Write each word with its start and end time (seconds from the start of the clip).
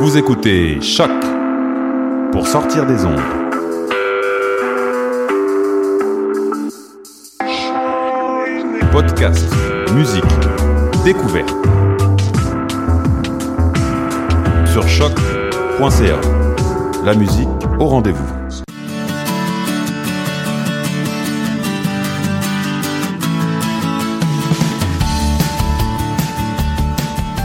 Vous 0.00 0.18
écoutez 0.18 0.80
Choc 0.80 1.10
pour 2.32 2.48
sortir 2.48 2.84
des 2.84 3.04
ondes. 3.04 3.20
Podcast, 8.90 9.46
musique, 9.94 10.24
découverte. 11.04 11.54
Sur 14.72 14.88
choc.ca. 14.88 16.20
La 17.04 17.14
musique 17.14 17.48
au 17.78 17.86
rendez-vous. 17.86 18.34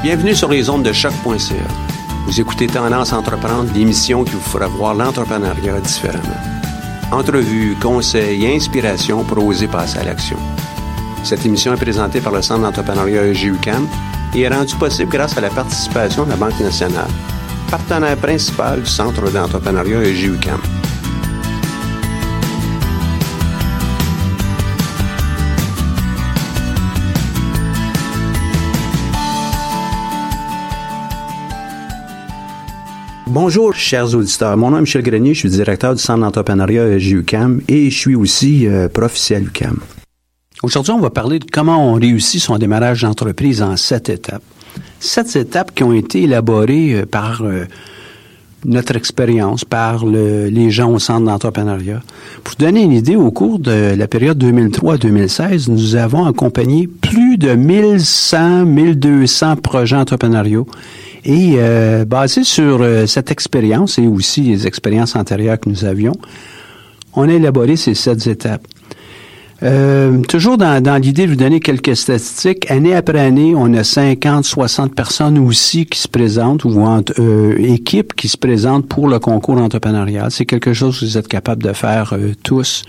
Bienvenue 0.01 0.33
sur 0.33 0.49
les 0.49 0.69
ondes 0.69 0.83
de 0.83 0.93
choc.ca. 0.93 1.88
Vous 2.29 2.39
écoutez 2.39 2.67
Tendance 2.67 3.11
Entreprendre, 3.11 3.73
l'émission 3.73 4.23
qui 4.23 4.33
vous 4.33 4.39
fera 4.39 4.67
voir 4.67 4.93
l'entrepreneuriat 4.93 5.81
différemment. 5.81 6.37
Entrevues, 7.11 7.75
conseils 7.81 8.45
et 8.45 8.55
inspiration 8.55 9.23
pour 9.23 9.43
oser 9.43 9.67
passer 9.67 9.97
à 9.97 10.03
l'action. 10.03 10.37
Cette 11.23 11.43
émission 11.43 11.73
est 11.73 11.81
présentée 11.81 12.21
par 12.21 12.31
le 12.31 12.43
Centre 12.43 12.61
d'entrepreneuriat 12.61 13.25
EGUCAM 13.25 13.87
et 14.35 14.41
est 14.41 14.47
rendue 14.47 14.75
possible 14.75 15.11
grâce 15.11 15.39
à 15.39 15.41
la 15.41 15.49
participation 15.49 16.25
de 16.25 16.29
la 16.29 16.35
Banque 16.35 16.59
nationale, 16.59 17.09
partenaire 17.71 18.15
principal 18.15 18.83
du 18.83 18.89
Centre 18.89 19.31
d'entrepreneuriat 19.31 20.03
EGUCAM. 20.03 20.78
Bonjour, 33.41 33.73
chers 33.73 34.13
auditeurs. 34.15 34.57
Mon 34.57 34.71
nom 34.71 34.79
est 34.79 34.81
Michel 34.81 35.01
Grenier, 35.01 35.33
je 35.33 35.39
suis 35.39 35.49
directeur 35.49 35.95
du 35.95 36.01
Centre 36.01 36.19
d'entrepreneuriat 36.19 36.99
JUCAM 36.99 37.61
et 37.69 37.89
je 37.89 37.97
suis 37.97 38.13
aussi 38.13 38.67
euh. 38.67 38.89
Aujourd'hui, 40.61 40.91
on 40.91 40.99
va 40.99 41.09
parler 41.09 41.39
de 41.39 41.45
comment 41.49 41.89
on 41.89 41.93
réussit 41.93 42.41
son 42.41 42.57
démarrage 42.57 43.03
d'entreprise 43.03 43.61
en 43.61 43.77
sept 43.77 44.09
étapes. 44.09 44.43
Sept 44.99 45.37
étapes 45.37 45.73
qui 45.73 45.83
ont 45.85 45.93
été 45.93 46.23
élaborées 46.23 46.95
euh, 46.95 47.05
par 47.05 47.41
euh, 47.43 47.63
notre 48.65 48.97
expérience, 48.97 49.63
par 49.63 50.05
le, 50.05 50.47
les 50.47 50.69
gens 50.69 50.91
au 50.91 50.99
Centre 50.99 51.25
d'entrepreneuriat. 51.25 52.01
Pour 52.43 52.55
vous 52.59 52.65
donner 52.65 52.83
une 52.83 52.91
idée, 52.91 53.15
au 53.15 53.31
cours 53.31 53.59
de 53.59 53.95
la 53.97 54.07
période 54.09 54.43
2003-2016, 54.43 55.71
nous 55.71 55.95
avons 55.95 56.25
accompagné 56.25 56.87
plus 56.87 57.37
de 57.37 57.55
1100, 57.55 58.65
1200 58.65 59.55
projets 59.55 59.95
entrepreneuriaux 59.95 60.67
et 61.25 61.55
euh, 61.57 62.05
basé 62.05 62.43
sur 62.43 62.81
euh, 62.81 63.05
cette 63.05 63.31
expérience 63.31 63.99
et 63.99 64.07
aussi 64.07 64.41
les 64.41 64.67
expériences 64.67 65.15
antérieures 65.15 65.59
que 65.59 65.69
nous 65.69 65.85
avions, 65.85 66.13
on 67.15 67.27
a 67.27 67.33
élaboré 67.33 67.75
ces 67.75 67.95
sept 67.95 68.27
étapes. 68.27 68.65
Euh, 69.61 70.21
toujours 70.21 70.57
dans, 70.57 70.81
dans 70.81 70.95
l'idée 70.95 71.25
de 71.25 71.31
vous 71.31 71.35
donner 71.35 71.59
quelques 71.59 71.95
statistiques, 71.95 72.71
année 72.71 72.95
après 72.95 73.19
année, 73.19 73.53
on 73.55 73.73
a 73.73 73.83
50, 73.83 74.45
60 74.45 74.95
personnes 74.95 75.37
aussi 75.37 75.85
qui 75.85 75.99
se 75.99 76.07
présentent 76.07 76.63
ou 76.63 76.79
euh, 77.19 77.55
équipes 77.57 78.13
qui 78.15 78.29
se 78.29 78.37
présentent 78.37 78.87
pour 78.87 79.09
le 79.09 79.19
concours 79.19 79.57
entrepreneurial. 79.57 80.31
C'est 80.31 80.45
quelque 80.45 80.73
chose 80.73 80.99
que 80.99 81.05
vous 81.05 81.17
êtes 81.17 81.27
capable 81.27 81.63
de 81.63 81.73
faire 81.73 82.13
euh, 82.13 82.33
tous, 82.41 82.83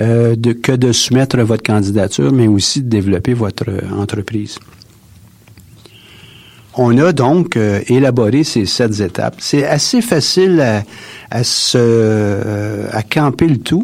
euh, 0.00 0.34
de, 0.34 0.52
que 0.52 0.72
de 0.72 0.90
soumettre 0.90 1.38
votre 1.38 1.62
candidature, 1.62 2.32
mais 2.32 2.48
aussi 2.48 2.82
de 2.82 2.88
développer 2.88 3.34
votre 3.34 3.66
entreprise. 3.96 4.58
On 6.78 6.98
a 6.98 7.12
donc 7.12 7.56
euh, 7.56 7.80
élaboré 7.88 8.44
ces 8.44 8.66
sept 8.66 9.00
étapes. 9.00 9.36
C'est 9.38 9.64
assez 9.64 10.02
facile 10.02 10.60
à, 10.60 10.82
euh, 11.74 12.88
à 12.92 13.02
camper 13.02 13.46
le 13.46 13.58
tout. 13.58 13.82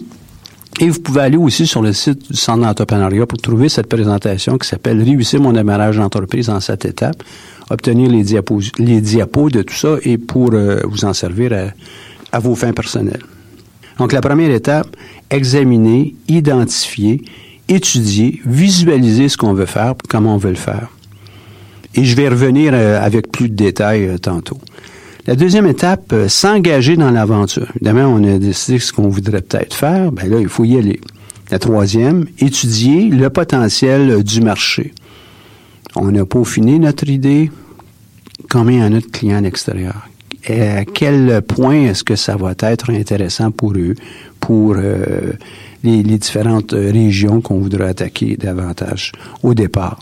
Et 0.81 0.89
vous 0.89 1.01
pouvez 1.01 1.23
aller 1.23 1.37
aussi 1.37 1.67
sur 1.67 1.83
le 1.83 1.93
site 1.93 2.31
du 2.33 2.37
Centre 2.37 2.63
d'entrepreneuriat 2.63 3.27
pour 3.27 3.39
trouver 3.39 3.69
cette 3.69 3.89
présentation 3.89 4.59
qui 4.59 4.69
s'appelle 4.69 5.03
Réussir 5.03 5.41
mon 5.41 5.53
démarrage 5.53 5.97
d'entreprise 5.97 6.51
en 6.51 6.61
sept 6.61 6.85
étapes, 6.85 7.23
obtenir 7.71 8.11
les 8.11 8.23
diapos, 8.23 8.61
les 8.79 9.01
diapos 9.01 9.49
de 9.49 9.63
tout 9.63 9.75
ça 9.75 9.97
et 10.03 10.19
pour 10.19 10.51
euh, 10.53 10.81
vous 10.85 11.05
en 11.05 11.15
servir 11.15 11.53
à, 11.53 12.37
à 12.37 12.41
vos 12.41 12.55
fins 12.55 12.73
personnelles. 12.73 13.23
Donc 13.99 14.13
la 14.13 14.21
première 14.21 14.51
étape, 14.51 14.89
examiner, 15.31 16.15
identifier, 16.29 17.23
étudier, 17.69 18.41
visualiser 18.45 19.29
ce 19.29 19.37
qu'on 19.37 19.55
veut 19.55 19.67
faire, 19.67 19.95
comment 20.09 20.35
on 20.35 20.39
veut 20.39 20.51
le 20.51 20.57
faire. 20.57 20.89
Et 21.95 22.05
je 22.05 22.17
vais 22.17 22.29
revenir 22.29 22.75
avec 22.75 23.31
plus 23.31 23.49
de 23.49 23.55
détails 23.55 24.19
tantôt. 24.21 24.59
La 25.25 25.37
deuxième 25.37 25.67
étape, 25.67 26.13
euh, 26.13 26.27
s'engager 26.27 26.97
dans 26.97 27.13
l'aventure. 27.13 27.69
Évidemment, 27.77 28.13
on 28.13 28.25
a 28.25 28.39
décidé 28.39 28.81
ce 28.81 28.93
qu'on 28.93 29.09
voudrait 29.09 29.41
peut-être 29.41 29.73
faire. 29.73 30.11
Ben 30.11 30.29
là, 30.29 30.41
il 30.41 30.49
faut 30.49 30.65
y 30.65 30.77
aller. 30.77 31.01
La 31.53 31.61
troisième, 31.61 32.27
étudier 32.41 33.09
le 33.09 33.31
potentiel 33.31 34.25
du 34.25 34.41
marché. 34.41 34.93
On 35.95 36.13
a 36.17 36.25
peaufiné 36.25 36.81
notre 36.81 37.09
idée. 37.09 37.53
Combien 38.51 38.79
y 38.79 38.89
en 38.89 38.97
a 38.97 39.01
de 39.01 39.07
clients 39.07 39.39
à 39.39 39.41
l'extérieur? 39.43 40.09
À 40.49 40.85
quel 40.85 41.41
point 41.43 41.83
est-ce 41.83 42.03
que 42.03 42.17
ça 42.17 42.35
va 42.35 42.55
être 42.59 42.91
intéressant 42.91 43.53
pour 43.53 43.75
eux, 43.75 43.95
pour 44.41 44.75
euh, 44.77 45.35
les 45.85 46.03
différentes 46.03 46.73
régions 46.73 47.41
qu'on 47.41 47.59
voudrait 47.59 47.91
attaquer 47.91 48.37
davantage 48.37 49.13
au 49.45 49.55
départ? 49.55 50.01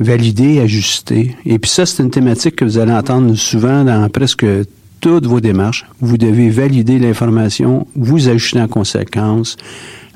Valider, 0.00 0.60
ajuster. 0.60 1.36
Et 1.46 1.58
puis 1.58 1.70
ça, 1.70 1.86
c'est 1.86 2.02
une 2.02 2.10
thématique 2.10 2.56
que 2.56 2.64
vous 2.64 2.78
allez 2.78 2.92
entendre 2.92 3.34
souvent 3.34 3.84
dans 3.84 4.08
presque 4.08 4.46
toutes 5.00 5.26
vos 5.26 5.40
démarches. 5.40 5.86
Vous 6.00 6.18
devez 6.18 6.50
valider 6.50 6.98
l'information, 6.98 7.86
vous 7.94 8.28
ajuster 8.28 8.60
en 8.60 8.68
conséquence, 8.68 9.56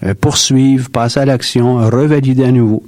euh, 0.03 0.15
poursuivre, 0.19 0.91
passer 0.91 1.21
à 1.21 1.25
l'action, 1.25 1.77
revalider 1.77 2.45
à 2.45 2.53
nouveau. 2.53 2.83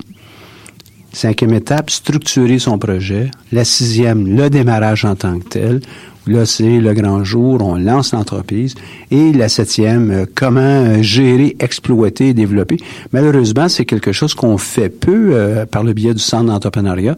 Cinquième 1.12 1.54
étape, 1.54 1.90
structurer 1.90 2.58
son 2.58 2.78
projet. 2.78 3.30
La 3.52 3.64
sixième, 3.64 4.36
le 4.36 4.50
démarrage 4.50 5.04
en 5.04 5.14
tant 5.14 5.38
que 5.38 5.48
tel. 5.48 5.80
Là, 6.28 6.44
c'est 6.44 6.80
le 6.80 6.92
grand 6.92 7.22
jour, 7.22 7.60
on 7.62 7.76
lance 7.76 8.12
l'entreprise. 8.12 8.74
Et 9.12 9.32
la 9.32 9.48
septième, 9.48 10.10
euh, 10.10 10.24
comment 10.34 10.60
euh, 10.60 11.00
gérer, 11.00 11.56
exploiter 11.60 12.28
et 12.28 12.34
développer. 12.34 12.78
Malheureusement, 13.12 13.68
c'est 13.68 13.84
quelque 13.84 14.10
chose 14.10 14.34
qu'on 14.34 14.58
fait 14.58 14.88
peu 14.88 15.30
euh, 15.34 15.66
par 15.66 15.84
le 15.84 15.92
biais 15.92 16.14
du 16.14 16.22
centre 16.22 16.46
d'entrepreneuriat, 16.46 17.16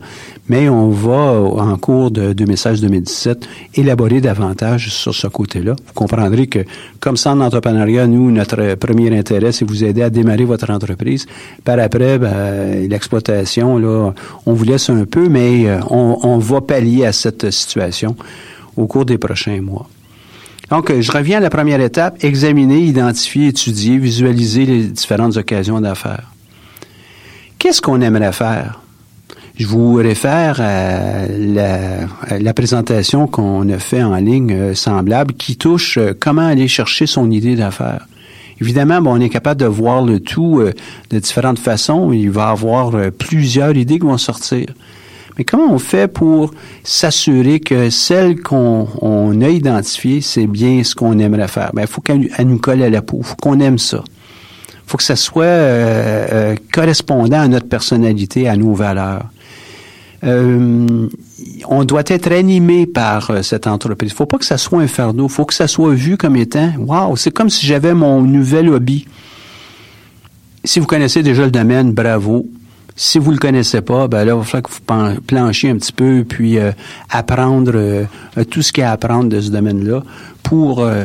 mais 0.51 0.69
on 0.69 0.91
va, 0.91 1.41
en 1.41 1.77
cours 1.79 2.11
de 2.11 2.35
2016-2017, 2.35 3.45
élaborer 3.77 4.21
davantage 4.21 4.91
sur 4.91 5.15
ce 5.15 5.27
côté-là. 5.27 5.73
Vous 5.73 5.95
comprendrez 5.95 6.47
que, 6.47 6.59
comme 7.01 7.17
centre 7.17 7.39
d'entrepreneuriat, 7.39 8.07
nous, 8.07 8.31
notre 8.31 8.75
premier 8.75 9.17
intérêt, 9.19 9.53
c'est 9.53 9.65
vous 9.65 9.85
aider 9.85 10.03
à 10.03 10.11
démarrer 10.11 10.45
votre 10.45 10.71
entreprise. 10.71 11.25
Par 11.65 11.79
après, 11.79 12.19
ben, 12.19 12.87
l'exploitation, 12.87 13.79
là, 13.79 14.13
on 14.45 14.53
vous 14.53 14.65
laisse 14.65 14.91
un 14.91 15.07
peu, 15.07 15.31
mais 15.31 15.67
on, 15.89 16.19
on 16.23 16.37
va 16.37 16.61
pallier 16.61 17.07
à 17.07 17.13
cette 17.13 17.51
situation 17.51 18.15
au 18.79 18.87
cours 18.87 19.05
des 19.05 19.19
prochains 19.19 19.61
mois. 19.61 19.89
Donc, 20.71 20.93
je 21.01 21.13
reviens 21.13 21.39
à 21.39 21.41
la 21.41 21.51
première 21.51 21.81
étape, 21.81 22.23
examiner, 22.23 22.81
identifier, 22.81 23.49
étudier, 23.49 23.97
visualiser 23.97 24.67
les 24.67 24.85
différentes 24.85 25.37
occasions 25.37 25.81
d'affaires. 25.81 26.31
Qu'est-ce 27.59 27.81
qu'on 27.81 28.01
aimerait 28.01 28.33
faire? 28.33 28.81
Je 29.59 29.67
vous 29.67 29.95
réfère 29.95 30.61
à 30.61 31.27
la, 31.27 32.55
présentation 32.55 33.27
qu'on 33.27 33.69
a 33.71 33.79
fait 33.79 34.05
en 34.05 34.15
ligne 34.15 34.53
euh, 34.53 34.75
semblable 34.75 35.35
qui 35.35 35.57
touche 35.57 35.99
euh, 35.99 36.13
comment 36.19 36.47
aller 36.47 36.69
chercher 36.69 37.07
son 37.07 37.29
idée 37.33 37.57
d'affaires. 37.57 38.07
Évidemment, 38.61 39.01
on 39.05 39.21
est 39.21 39.29
capable 39.29 39.61
de 39.61 39.67
voir 39.67 40.05
le 40.05 40.21
tout 40.21 40.61
euh, 40.61 40.73
de 41.11 41.19
différentes 41.19 41.59
façons. 41.59 42.13
Il 42.13 42.31
va 42.31 42.49
y 42.49 42.51
avoir 42.53 42.93
plusieurs 43.11 43.77
idées 43.77 43.99
qui 43.99 44.07
vont 44.07 44.19
sortir. 44.19 44.67
Mais 45.39 45.45
comment 45.45 45.73
on 45.73 45.79
fait 45.79 46.13
pour 46.13 46.53
s'assurer 46.83 47.61
que 47.61 47.91
celle 47.91 48.43
qu'on 48.43 49.41
a 49.41 49.49
identifiée, 49.49 50.21
c'est 50.21 50.49
bien 50.49 50.83
ce 50.83 50.97
qu'on 50.97 51.17
aimerait 51.21 51.47
faire? 51.47 51.71
Ben, 51.75 51.83
il 51.83 51.89
faut 51.89 52.01
qu'elle 52.01 52.29
nous 52.41 52.59
colle 52.59 52.83
à 52.83 52.91
la 52.91 53.03
peau. 53.03 53.19
Il 53.21 53.25
faut 53.25 53.37
qu'on 53.37 53.61
aime 53.61 53.79
ça. 53.79 54.03
Il 54.09 54.91
faut 54.91 54.97
que 54.97 55.05
ça 55.05 55.15
soit 55.15 55.45
euh, 55.45 56.27
euh, 56.33 56.55
correspondant 56.73 57.41
à 57.41 57.47
notre 57.47 57.69
personnalité, 57.69 58.49
à 58.49 58.57
nos 58.57 58.75
valeurs. 58.75 59.27
Euh, 60.25 61.09
on 61.69 61.85
doit 61.85 62.03
être 62.07 62.33
animé 62.33 62.87
par 62.87 63.45
cette 63.45 63.69
entreprise. 63.69 64.11
Il 64.11 64.17
faut 64.17 64.27
pas 64.27 64.39
que 64.39 64.45
ça 64.45 64.59
soit 64.59 64.81
un 64.81 64.89
fardeau. 64.89 65.27
Il 65.27 65.33
faut 65.33 65.45
que 65.45 65.55
ça 65.55 65.69
soit 65.69 65.95
vu 65.95 66.17
comme 66.17 66.35
étant, 66.35 66.73
wow, 66.79 67.15
c'est 67.15 67.31
comme 67.31 67.49
si 67.49 67.65
j'avais 67.65 67.95
mon 67.95 68.23
nouvel 68.23 68.69
hobby. 68.71 69.07
Si 70.65 70.81
vous 70.81 70.87
connaissez 70.87 71.23
déjà 71.23 71.45
le 71.45 71.53
domaine, 71.53 71.93
bravo. 71.93 72.49
Si 73.01 73.21
vous 73.21 73.31
le 73.31 73.39
connaissez 73.39 73.81
pas, 73.81 74.09
ben 74.09 74.25
là, 74.25 74.33
il 74.33 74.39
va 74.39 74.43
falloir 74.43 74.65
que 74.65 75.15
vous 75.15 75.21
planchiez 75.21 75.71
un 75.71 75.77
petit 75.77 75.93
peu, 75.93 76.25
puis 76.29 76.59
euh, 76.59 76.73
apprendre 77.11 77.71
euh, 77.77 78.07
tout 78.51 78.61
ce 78.61 78.73
qu'il 78.73 78.81
y 78.81 78.85
a 78.85 78.91
à 78.91 78.95
apprendre 78.95 79.29
de 79.29 79.41
ce 79.41 79.51
domaine-là 79.51 80.03
pour 80.43 80.81
euh, 80.81 81.05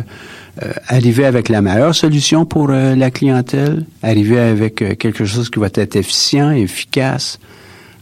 arriver 0.87 1.23
avec 1.23 1.49
la 1.49 1.61
meilleure 1.61 1.93
solution 1.93 2.45
pour 2.45 2.69
la 2.69 3.11
clientèle, 3.11 3.85
arriver 4.01 4.39
avec 4.39 4.75
quelque 4.97 5.23
chose 5.23 5.51
qui 5.51 5.59
va 5.59 5.67
être 5.67 5.95
efficient, 5.95 6.49
efficace. 6.49 7.39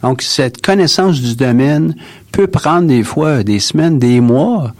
Donc, 0.04 0.22
cette 0.22 0.62
connaissance 0.62 1.20
du 1.20 1.36
domaine 1.36 1.94
peut 2.32 2.48
prendre 2.48 2.88
des 2.88 3.04
fois 3.04 3.44
des 3.44 3.60
semaines, 3.60 4.00
des 4.00 4.22
mois, 4.22 4.74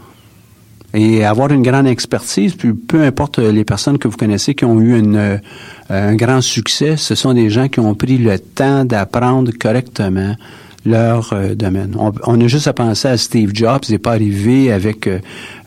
et 0.94 1.24
avoir 1.24 1.50
une 1.52 1.62
grande 1.62 1.86
expertise, 1.86 2.54
puis 2.54 2.72
peu 2.72 3.02
importe 3.02 3.38
les 3.38 3.64
personnes 3.64 3.98
que 3.98 4.08
vous 4.08 4.16
connaissez 4.16 4.54
qui 4.54 4.64
ont 4.64 4.80
eu 4.80 4.98
une, 4.98 5.16
euh, 5.16 5.38
un 5.88 6.14
grand 6.14 6.40
succès, 6.40 6.96
ce 6.96 7.14
sont 7.14 7.32
des 7.32 7.48
gens 7.50 7.68
qui 7.68 7.80
ont 7.80 7.94
pris 7.94 8.18
le 8.18 8.38
temps 8.38 8.84
d'apprendre 8.84 9.50
correctement 9.58 10.34
leur 10.84 11.32
euh, 11.32 11.54
domaine. 11.54 11.96
On, 12.24 12.40
a 12.40 12.46
juste 12.48 12.66
à 12.66 12.72
penser 12.72 13.08
à 13.08 13.16
Steve 13.16 13.50
Jobs, 13.54 13.82
il 13.88 13.92
n'est 13.92 13.98
pas 13.98 14.12
arrivé 14.12 14.72
avec 14.72 15.06
euh, 15.06 15.20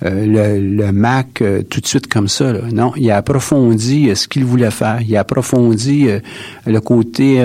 euh, 0.03 0.57
le, 0.59 0.91
Mac 0.91 1.44
tout 1.69 1.81
de 1.81 1.88
suite 1.88 2.07
comme 2.07 2.27
ça. 2.27 2.53
Non, 2.71 2.94
il 2.95 3.09
a 3.12 3.17
approfondi 3.17 4.15
ce 4.15 4.27
qu'il 4.27 4.45
voulait 4.45 4.71
faire. 4.71 5.00
Il 5.01 5.15
a 5.15 5.21
approfondi 5.21 6.07
le 6.65 6.79
côté 6.79 7.44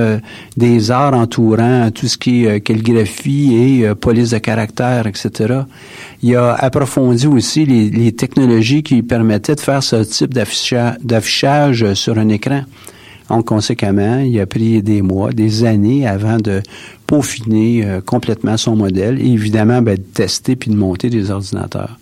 des 0.56 0.90
arts 0.90 1.14
entourant 1.14 1.90
tout 1.90 2.06
ce 2.06 2.16
qui 2.16 2.44
est 2.44 2.60
calligraphie 2.60 3.54
et 3.54 3.94
police 3.94 4.30
de 4.30 4.38
caractère, 4.38 5.06
etc. 5.06 5.60
Il 6.22 6.36
a 6.36 6.54
approfondi 6.54 7.26
aussi 7.26 7.64
les 7.64 8.12
technologies 8.12 8.82
qui 8.82 9.02
permettaient 9.02 9.56
de 9.56 9.60
faire 9.60 9.82
ce 9.82 9.96
type 10.04 10.32
d'affichage 10.34 11.94
sur 11.94 12.18
un 12.18 12.28
écran. 12.28 12.62
Donc, 13.30 13.44
conséquemment, 13.44 14.18
il 14.18 14.38
a 14.40 14.46
pris 14.46 14.82
des 14.82 15.02
mois, 15.02 15.30
des 15.30 15.64
années 15.64 16.06
avant 16.06 16.38
de 16.38 16.62
peaufiner 17.06 17.84
euh, 17.84 18.00
complètement 18.00 18.56
son 18.56 18.74
modèle 18.74 19.20
et 19.20 19.26
évidemment 19.26 19.82
ben, 19.82 19.94
de 19.94 20.02
tester 20.02 20.56
puis 20.56 20.70
de 20.70 20.76
monter 20.76 21.10
des 21.10 21.30
ordinateurs. 21.30 21.96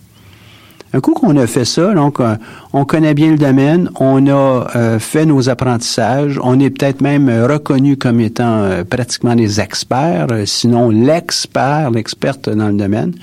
Un 0.91 1.01
coup 1.01 1.13
qu'on 1.13 1.37
a 1.37 1.45
fait 1.45 1.65
ça, 1.65 1.93
donc 1.93 2.19
euh, 2.19 2.35
on 2.73 2.83
connaît 2.83 3.13
bien 3.13 3.29
le 3.29 3.37
domaine, 3.37 3.91
on 3.99 4.25
a 4.25 4.67
euh, 4.75 4.97
fait 4.97 5.27
nos 5.27 5.49
apprentissages, 5.49 6.39
on 6.41 6.59
est 6.59 6.71
peut-être 6.71 7.01
même 7.01 7.29
reconnu 7.29 7.95
comme 7.95 8.19
étant 8.21 8.67
pratiquement 8.89 9.35
des 9.35 9.61
experts, 9.61 10.27
sinon 10.45 10.89
l'expert, 10.89 11.91
l'experte 11.91 12.49
dans 12.49 12.69
le 12.69 12.73
domaine. 12.73 13.13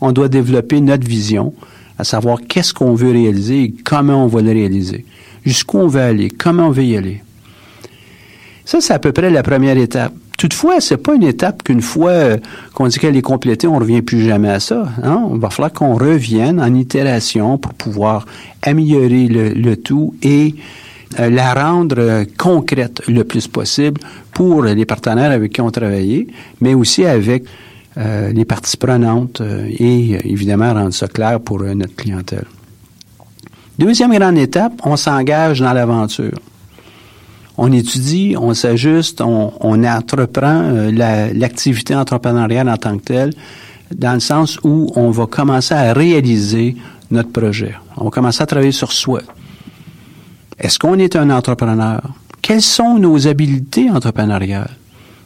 On 0.00 0.12
doit 0.12 0.28
développer 0.28 0.80
notre 0.80 1.06
vision, 1.06 1.52
à 1.98 2.04
savoir 2.04 2.38
qu'est-ce 2.48 2.72
qu'on 2.72 2.94
veut 2.94 3.10
réaliser 3.10 3.62
et 3.64 3.74
comment 3.84 4.24
on 4.24 4.28
va 4.28 4.40
le 4.40 4.52
réaliser, 4.52 5.04
jusqu'où 5.44 5.78
on 5.78 5.88
veut 5.88 6.00
aller, 6.00 6.28
comment 6.30 6.68
on 6.68 6.70
veut 6.70 6.84
y 6.84 6.96
aller. 6.96 7.22
Ça, 8.66 8.80
c'est 8.80 8.92
à 8.92 8.98
peu 8.98 9.12
près 9.12 9.30
la 9.30 9.44
première 9.44 9.78
étape. 9.78 10.12
Toutefois, 10.36 10.80
c'est 10.80 10.96
pas 10.96 11.14
une 11.14 11.22
étape 11.22 11.62
qu'une 11.62 11.80
fois 11.80 12.10
euh, 12.10 12.36
qu'on 12.74 12.88
dit 12.88 12.98
qu'elle 12.98 13.16
est 13.16 13.22
complétée, 13.22 13.68
on 13.68 13.78
revient 13.78 14.02
plus 14.02 14.22
jamais 14.22 14.50
à 14.50 14.60
ça. 14.60 14.88
Hein? 15.02 15.28
Il 15.32 15.38
va 15.38 15.50
falloir 15.50 15.72
qu'on 15.72 15.94
revienne 15.94 16.60
en 16.60 16.74
itération 16.74 17.58
pour 17.58 17.72
pouvoir 17.74 18.26
améliorer 18.62 19.28
le, 19.28 19.76
tout 19.76 20.14
et 20.20 20.56
euh, 21.20 21.30
la 21.30 21.54
rendre 21.54 21.96
euh, 21.98 22.24
concrète 22.36 23.02
le 23.06 23.22
plus 23.22 23.46
possible 23.46 24.00
pour 24.34 24.64
les 24.64 24.84
partenaires 24.84 25.30
avec 25.30 25.52
qui 25.52 25.60
on 25.60 25.70
travaillait, 25.70 26.26
mais 26.60 26.74
aussi 26.74 27.06
avec 27.06 27.44
les 27.98 28.44
parties 28.44 28.76
prenantes 28.76 29.40
et 29.40 30.30
évidemment 30.30 30.74
rendre 30.74 30.92
ça 30.92 31.08
clair 31.08 31.40
pour 31.40 31.62
notre 31.62 31.96
clientèle. 31.96 32.44
Deuxième 33.78 34.12
grande 34.12 34.36
étape, 34.36 34.74
on 34.84 34.96
s'engage 34.96 35.60
dans 35.60 35.72
l'aventure 35.72 36.38
on 37.58 37.72
étudie, 37.72 38.36
on 38.38 38.54
s'ajuste, 38.54 39.20
on, 39.20 39.84
entreprend 39.84 40.62
euh, 40.62 41.32
l'activité 41.34 41.94
entrepreneuriale 41.94 42.68
en 42.68 42.76
tant 42.76 42.96
que 42.98 43.04
telle, 43.04 43.32
dans 43.94 44.14
le 44.14 44.20
sens 44.20 44.58
où 44.62 44.92
on 44.96 45.10
va 45.10 45.26
commencer 45.26 45.74
à 45.74 45.92
réaliser 45.92 46.76
notre 47.10 47.30
projet. 47.30 47.74
On 47.96 48.04
va 48.04 48.10
commencer 48.10 48.42
à 48.42 48.46
travailler 48.46 48.72
sur 48.72 48.92
soi. 48.92 49.20
Est-ce 50.58 50.78
qu'on 50.78 50.98
est 50.98 51.16
un 51.16 51.30
entrepreneur? 51.30 52.02
Quelles 52.42 52.62
sont 52.62 52.98
nos 52.98 53.26
habiletés 53.26 53.90
entrepreneuriales? 53.90 54.76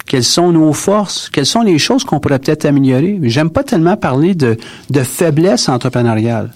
Quelles 0.07 0.25
sont 0.25 0.51
nos 0.53 0.73
forces? 0.73 1.31
Quelles 1.31 1.47
sont 1.47 1.63
les 1.63 1.79
choses 1.79 2.05
qu'on 2.05 2.19
pourrait 2.19 2.39
peut-être 2.39 2.65
améliorer? 2.65 3.19
J'aime 3.23 3.51
pas 3.51 3.63
tellement 3.63 3.97
parler 3.97 4.35
de, 4.35 4.57
de 4.91 5.03
faiblesse 5.03 5.69
entrepreneuriale 5.69 6.51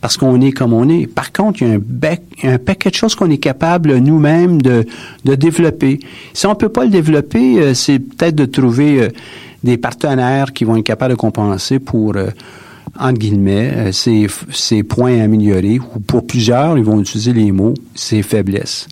parce 0.00 0.16
qu'on 0.16 0.40
est 0.40 0.52
comme 0.52 0.72
on 0.72 0.88
est. 0.88 1.06
Par 1.06 1.32
contre, 1.32 1.62
il 1.62 1.68
y 1.68 1.72
a 1.72 2.52
un, 2.52 2.58
paquet 2.58 2.90
de 2.90 2.94
choses 2.94 3.14
qu'on 3.14 3.30
est 3.30 3.38
capable 3.38 3.96
nous-mêmes 3.96 4.60
de, 4.60 4.84
de 5.24 5.34
développer. 5.34 6.00
Si 6.32 6.46
on 6.46 6.54
peut 6.54 6.68
pas 6.68 6.84
le 6.84 6.90
développer, 6.90 7.60
euh, 7.60 7.74
c'est 7.74 7.98
peut-être 7.98 8.34
de 8.34 8.44
trouver 8.44 9.02
euh, 9.02 9.08
des 9.64 9.76
partenaires 9.76 10.52
qui 10.52 10.64
vont 10.64 10.76
être 10.76 10.84
capables 10.84 11.14
de 11.14 11.18
compenser 11.18 11.78
pour, 11.78 12.16
euh, 12.16 12.28
entre 12.98 13.18
guillemets, 13.18 13.92
ces, 13.92 14.26
ces 14.50 14.82
points 14.82 15.20
améliorés. 15.20 15.78
Ou 15.94 16.00
pour 16.00 16.26
plusieurs, 16.26 16.76
ils 16.78 16.84
vont 16.84 17.00
utiliser 17.00 17.32
les 17.32 17.52
mots, 17.52 17.74
ces 17.94 18.22
faiblesses. 18.22 18.88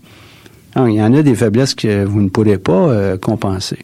il 0.76 0.94
y 0.94 1.02
en 1.02 1.14
a 1.14 1.22
des 1.22 1.34
faiblesses 1.34 1.74
que 1.74 2.04
vous 2.04 2.20
ne 2.20 2.28
pourrez 2.28 2.58
pas 2.58 3.16
compenser. 3.18 3.78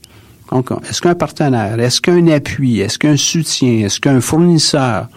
Donc, 0.50 0.70
est-ce 0.88 1.00
qu'un 1.00 1.14
partenaire, 1.14 1.78
est-ce 1.78 2.00
qu'un 2.00 2.26
appui, 2.26 2.80
est-ce 2.80 2.98
qu'un 2.98 3.16
soutien, 3.16 3.86
est-ce 3.86 4.00
qu'un 4.00 4.20
fournisseur 4.20 5.08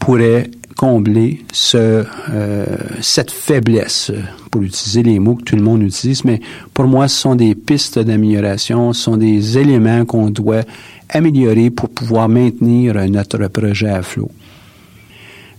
pourrait 0.00 0.50
combler 0.76 1.44
ce, 1.52 2.04
euh, 2.30 2.66
cette 3.00 3.30
faiblesse, 3.30 4.12
pour 4.50 4.62
utiliser 4.62 5.02
les 5.02 5.18
mots 5.18 5.34
que 5.34 5.42
tout 5.42 5.56
le 5.56 5.62
monde 5.62 5.82
utilise, 5.82 6.24
mais 6.24 6.40
pour 6.74 6.86
moi, 6.86 7.08
ce 7.08 7.18
sont 7.18 7.34
des 7.34 7.54
pistes 7.54 7.98
d'amélioration, 7.98 8.92
ce 8.92 9.02
sont 9.02 9.16
des 9.16 9.58
éléments 9.58 10.04
qu'on 10.04 10.30
doit 10.30 10.62
améliorer 11.08 11.70
pour 11.70 11.88
pouvoir 11.88 12.28
maintenir 12.28 12.94
notre 13.08 13.48
projet 13.48 13.88
à 13.88 14.02
flot. 14.02 14.30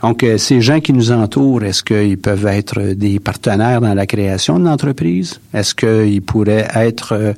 Donc, 0.03 0.23
euh, 0.23 0.37
ces 0.37 0.61
gens 0.61 0.79
qui 0.79 0.93
nous 0.93 1.11
entourent, 1.11 1.63
est-ce 1.63 1.81
qu'ils 1.81 2.19
peuvent 2.19 2.45
être 2.45 2.93
des 2.93 3.19
partenaires 3.19 3.81
dans 3.81 3.95
la 3.95 4.05
création 4.05 4.59
de 4.59 4.65
l'entreprise? 4.65 5.39
Est-ce 5.53 5.73
qu'ils 5.73 6.21
pourraient 6.21 6.67
être 6.75 7.13
euh, 7.13 7.33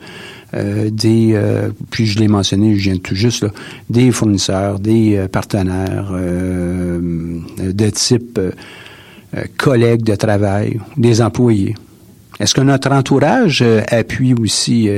euh, 0.55 0.89
des, 0.91 1.33
euh, 1.33 1.69
puis 1.91 2.05
je 2.05 2.19
l'ai 2.19 2.27
mentionné, 2.27 2.75
je 2.75 2.89
viens 2.89 2.97
tout 2.97 3.15
juste, 3.15 3.43
là, 3.43 3.49
des 3.89 4.11
fournisseurs, 4.11 4.79
des 4.79 5.15
euh, 5.15 5.27
partenaires 5.27 6.11
de 6.11 7.89
type 7.89 8.39
collègues 9.57 10.03
de 10.03 10.15
travail, 10.15 10.79
des 10.97 11.21
employés. 11.21 11.75
Est-ce 12.39 12.55
que 12.55 12.61
notre 12.61 12.91
entourage 12.91 13.63
appuie 13.89 14.33
aussi 14.33 14.89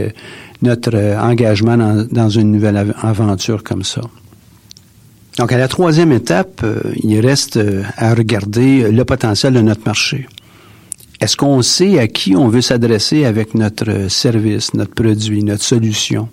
notre 0.61 0.95
engagement 1.19 2.05
dans, 2.11 2.29
une 2.29 2.51
nouvelle 2.51 2.93
aventure 3.01 3.63
comme 3.63 3.83
ça? 3.83 4.01
Donc, 5.37 5.51
à 5.51 5.57
la 5.57 5.67
troisième 5.67 6.11
étape, 6.11 6.65
il 7.03 7.19
reste 7.19 7.59
à 7.97 8.13
regarder 8.13 8.91
le 8.91 9.03
potentiel 9.03 9.53
de 9.53 9.61
notre 9.61 9.81
marché. 9.85 10.27
Est-ce 11.21 11.37
qu'on 11.37 11.61
sait 11.61 11.99
à 11.99 12.07
qui 12.07 12.35
on 12.35 12.47
veut 12.47 12.61
s'adresser 12.61 13.25
avec 13.25 13.53
notre 13.53 14.09
service, 14.09 14.73
notre 14.73 14.95
produit, 14.95 15.43
notre 15.43 15.61
solution? 15.61 16.29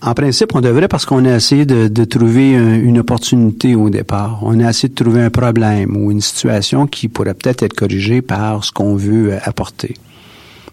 En 0.00 0.14
principe, 0.14 0.54
on 0.54 0.60
devrait 0.60 0.86
parce 0.86 1.04
qu'on 1.04 1.24
a 1.24 1.34
essayé 1.34 1.66
de, 1.66 2.04
trouver 2.04 2.52
une 2.52 3.00
opportunité 3.00 3.74
au 3.74 3.90
départ. 3.90 4.38
On 4.42 4.60
a 4.60 4.70
essayé 4.70 4.90
de 4.90 4.94
trouver 4.94 5.22
un 5.22 5.30
problème 5.30 5.96
ou 5.96 6.12
une 6.12 6.20
situation 6.20 6.86
qui 6.86 7.08
pourrait 7.08 7.34
peut-être 7.34 7.64
être 7.64 7.72
corrigée 7.72 8.22
par 8.22 8.62
ce 8.64 8.70
qu'on 8.70 8.94
veut 8.94 9.32
apporter. 9.42 9.94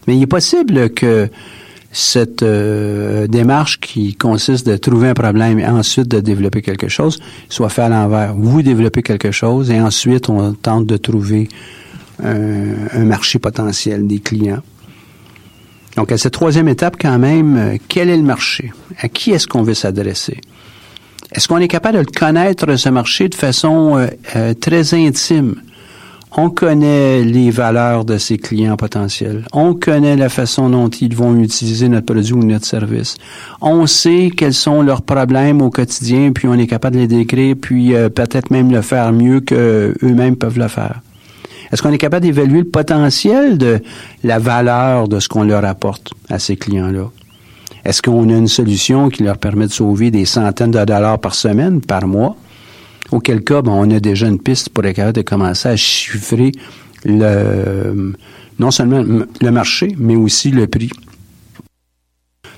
Mais 0.05 0.15
il 0.15 0.21
est 0.21 0.27
possible 0.27 0.91
que 0.91 1.27
cette 1.91 2.43
euh, 2.43 3.25
démarche 3.25 3.79
qui 3.79 4.13
consiste 4.13 4.67
de 4.67 4.77
trouver 4.77 5.09
un 5.09 5.13
problème 5.15 5.57
et 5.57 5.67
ensuite 5.67 6.07
de 6.07 6.19
développer 6.19 6.61
quelque 6.61 6.87
chose 6.87 7.19
soit 7.49 7.69
faite 7.69 7.85
à 7.85 7.89
l'envers. 7.89 8.35
Vous 8.35 8.61
développez 8.61 9.01
quelque 9.01 9.31
chose 9.31 9.71
et 9.71 9.81
ensuite 9.81 10.29
on 10.29 10.53
tente 10.53 10.85
de 10.85 10.97
trouver 10.97 11.49
un 12.23 13.05
marché 13.05 13.39
potentiel 13.39 14.07
des 14.07 14.19
clients. 14.19 14.61
Donc, 15.95 16.11
à 16.11 16.17
cette 16.17 16.33
troisième 16.33 16.67
étape, 16.67 16.95
quand 16.99 17.19
même, 17.19 17.57
euh, 17.57 17.77
quel 17.87 18.09
est 18.09 18.17
le 18.17 18.23
marché? 18.23 18.71
À 18.99 19.09
qui 19.09 19.31
est-ce 19.31 19.47
qu'on 19.47 19.63
veut 19.63 19.73
s'adresser? 19.73 20.39
Est-ce 21.33 21.47
qu'on 21.47 21.57
est 21.57 21.67
capable 21.67 22.05
de 22.05 22.11
connaître, 22.11 22.75
ce 22.75 22.89
marché, 22.89 23.29
de 23.29 23.35
façon 23.35 23.97
euh, 23.97 24.07
euh, 24.35 24.53
très 24.53 24.93
intime? 24.93 25.55
On 26.37 26.49
connaît 26.49 27.23
les 27.23 27.51
valeurs 27.51 28.05
de 28.05 28.17
ses 28.17 28.37
clients 28.37 28.77
potentiels. 28.77 29.43
On 29.51 29.73
connaît 29.73 30.15
la 30.15 30.29
façon 30.29 30.69
dont 30.69 30.87
ils 30.87 31.13
vont 31.13 31.37
utiliser 31.37 31.89
notre 31.89 32.05
produit 32.05 32.31
ou 32.31 32.41
notre 32.41 32.65
service. 32.65 33.17
On 33.59 33.85
sait 33.85 34.31
quels 34.35 34.53
sont 34.53 34.81
leurs 34.81 35.01
problèmes 35.01 35.61
au 35.61 35.69
quotidien, 35.69 36.31
puis 36.31 36.47
on 36.47 36.53
est 36.53 36.67
capable 36.67 36.95
de 36.95 37.01
les 37.01 37.07
décrire, 37.07 37.57
puis 37.61 37.91
peut-être 38.15 38.49
même 38.49 38.71
le 38.71 38.81
faire 38.81 39.11
mieux 39.11 39.41
qu'eux-mêmes 39.41 40.37
peuvent 40.37 40.57
le 40.57 40.69
faire. 40.69 41.01
Est-ce 41.71 41.81
qu'on 41.81 41.91
est 41.91 41.97
capable 41.97 42.25
d'évaluer 42.25 42.59
le 42.59 42.69
potentiel 42.69 43.57
de 43.57 43.79
la 44.23 44.39
valeur 44.39 45.07
de 45.07 45.19
ce 45.19 45.29
qu'on 45.29 45.43
leur 45.43 45.63
apporte 45.63 46.13
à 46.29 46.37
ces 46.37 46.57
clients-là? 46.57 47.09
Est-ce 47.85 48.01
qu'on 48.01 48.29
a 48.29 48.33
une 48.37 48.47
solution 48.47 49.09
qui 49.09 49.23
leur 49.23 49.37
permet 49.37 49.67
de 49.67 49.71
sauver 49.71 50.11
des 50.11 50.25
centaines 50.25 50.71
de 50.71 50.83
dollars 50.83 51.19
par 51.19 51.33
semaine, 51.33 51.81
par 51.81 52.07
mois? 52.07 52.35
Auquel 53.11 53.43
cas, 53.43 53.61
ben, 53.61 53.71
on 53.71 53.89
a 53.91 53.99
déjà 53.99 54.27
une 54.27 54.39
piste 54.39 54.69
pour 54.69 54.85
être 54.85 54.95
capable 54.95 55.17
de 55.17 55.21
commencer 55.21 55.69
à 55.69 55.75
chiffrer 55.75 56.51
le, 57.03 58.13
non 58.59 58.71
seulement 58.71 59.03
le 59.03 59.51
marché, 59.51 59.95
mais 59.97 60.15
aussi 60.15 60.51
le 60.51 60.67
prix. 60.67 60.91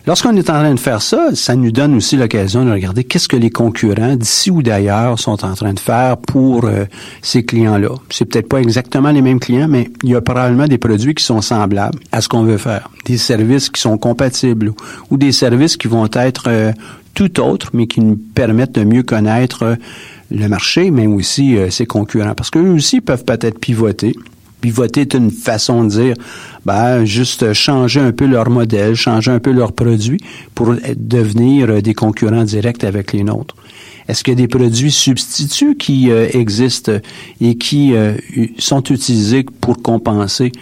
Lorsqu'on 0.06 0.36
est 0.36 0.50
en 0.50 0.60
train 0.60 0.74
de 0.74 0.80
faire 0.80 1.02
ça, 1.02 1.30
ça 1.34 1.56
nous 1.56 1.72
donne 1.72 1.96
aussi 1.96 2.18
l'occasion 2.18 2.66
de 2.66 2.72
regarder 2.72 3.06
qu'est-ce 3.06 3.30
que 3.30 3.38
les 3.38 3.50
concurrents 3.50 4.18
d'ici 4.18 4.52
ou 4.52 4.62
d'ailleurs 4.62 5.18
sont 5.18 5.46
en 5.46 5.54
train 5.54 5.74
de 5.74 5.80
faire 5.80 6.18
pour 6.18 6.66
euh, 6.66 6.84
ces 7.22 7.46
clients-là. 7.46 7.88
C'est 8.10 8.26
peut-être 8.26 8.50
pas 8.50 8.60
exactement 8.60 9.12
les 9.12 9.22
mêmes 9.22 9.40
clients, 9.40 9.70
mais 9.70 9.90
il 10.04 10.10
y 10.10 10.16
a 10.16 10.20
probablement 10.20 10.68
des 10.68 10.78
produits 10.78 11.16
qui 11.16 11.24
sont 11.24 11.40
semblables 11.40 12.00
à 12.12 12.20
ce 12.20 12.28
qu'on 12.28 12.44
veut 12.44 12.58
faire, 12.58 12.90
des 13.06 13.18
services 13.18 13.70
qui 13.70 13.80
sont 13.80 13.98
compatibles 13.98 14.74
ou, 15.10 15.16
des 15.16 15.32
services 15.32 15.78
qui 15.78 15.88
vont 15.88 16.10
être 16.12 16.46
euh, 16.48 16.74
tout 17.14 17.40
autres, 17.40 17.70
mais 17.72 17.88
qui 17.88 18.02
nous 18.02 18.18
permettent 18.18 18.76
de 18.76 18.84
mieux 18.84 19.04
connaître 19.04 19.64
euh, 19.64 19.76
le 20.32 20.50
marché, 20.50 20.92
mais 20.92 21.08
aussi 21.08 21.56
ses 21.70 21.86
concurrents, 21.86 22.34
parce 22.34 22.50
qu'eux 22.50 22.72
aussi 22.72 23.00
peuvent 23.00 23.24
peut-être 23.24 23.60
pivoter 23.60 24.16
pivoter 24.64 25.02
est 25.02 25.14
une 25.14 25.30
façon 25.30 25.84
de 25.84 25.90
dire, 25.90 26.16
ben, 26.66 27.04
juste 27.04 27.52
changer 27.52 28.00
un 28.00 28.14
peu 28.14 28.26
leur 28.26 28.50
modèle, 28.50 28.96
changer 28.96 29.30
un 29.30 29.40
peu 29.40 29.52
leurs 29.52 29.74
produits 29.74 30.22
pour 30.56 30.74
devenir 30.96 31.82
des 31.82 31.94
concurrents 31.94 32.46
directs 32.46 32.86
avec 32.86 33.12
les 33.12 33.26
nôtres. 33.26 33.56
Est-ce 34.08 34.24
qu'il 34.24 34.36
y 34.36 34.38
a 34.38 34.42
des 34.42 34.48
produits 34.48 34.92
substituts 34.92 35.76
qui 35.76 36.10
euh, 36.10 36.30
existent 36.32 36.94
et 37.42 37.56
qui 37.58 37.94
euh, 37.94 38.14
sont 38.58 38.84
utilisés 38.84 39.46
pour 39.60 39.82
compenser 39.82 40.54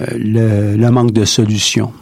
euh, 0.00 0.06
le, 0.12 0.76
le, 0.76 0.90
manque 0.90 1.12
de 1.12 1.26
solutions? 1.26 1.92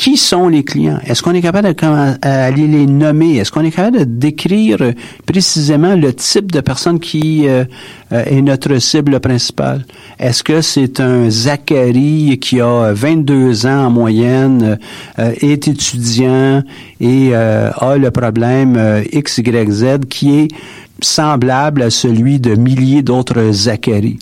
Qui 0.00 0.16
sont 0.16 0.48
les 0.48 0.64
clients? 0.64 0.98
Est-ce 1.04 1.22
qu'on 1.22 1.34
est 1.34 1.42
capable 1.42 1.74
d'aller 1.74 2.66
les 2.66 2.86
nommer? 2.86 3.36
Est-ce 3.36 3.52
qu'on 3.52 3.60
est 3.60 3.70
capable 3.70 3.98
de 3.98 4.04
décrire 4.04 4.78
précisément 5.26 5.94
le 5.94 6.14
type 6.14 6.50
de 6.50 6.60
personne 6.60 6.98
qui 6.98 7.46
euh, 7.46 7.64
euh, 8.10 8.24
est 8.24 8.40
notre 8.40 8.78
cible 8.78 9.20
principale? 9.20 9.84
Est-ce 10.18 10.42
que 10.42 10.62
c'est 10.62 11.00
un 11.00 11.28
Zachary 11.28 12.38
qui 12.40 12.62
a 12.62 12.94
22 12.94 13.66
ans 13.66 13.88
en 13.88 13.90
moyenne, 13.90 14.78
euh, 15.18 15.34
est 15.38 15.68
étudiant 15.68 16.62
et 16.98 17.34
a 17.34 17.96
le 17.98 18.10
problème 18.10 19.04
XYZ 19.12 20.06
qui 20.08 20.38
est 20.38 20.48
semblable 21.02 21.82
à 21.82 21.90
celui 21.90 22.40
de 22.40 22.54
milliers 22.54 23.02
d'autres 23.02 23.52
Zachary? 23.52 24.18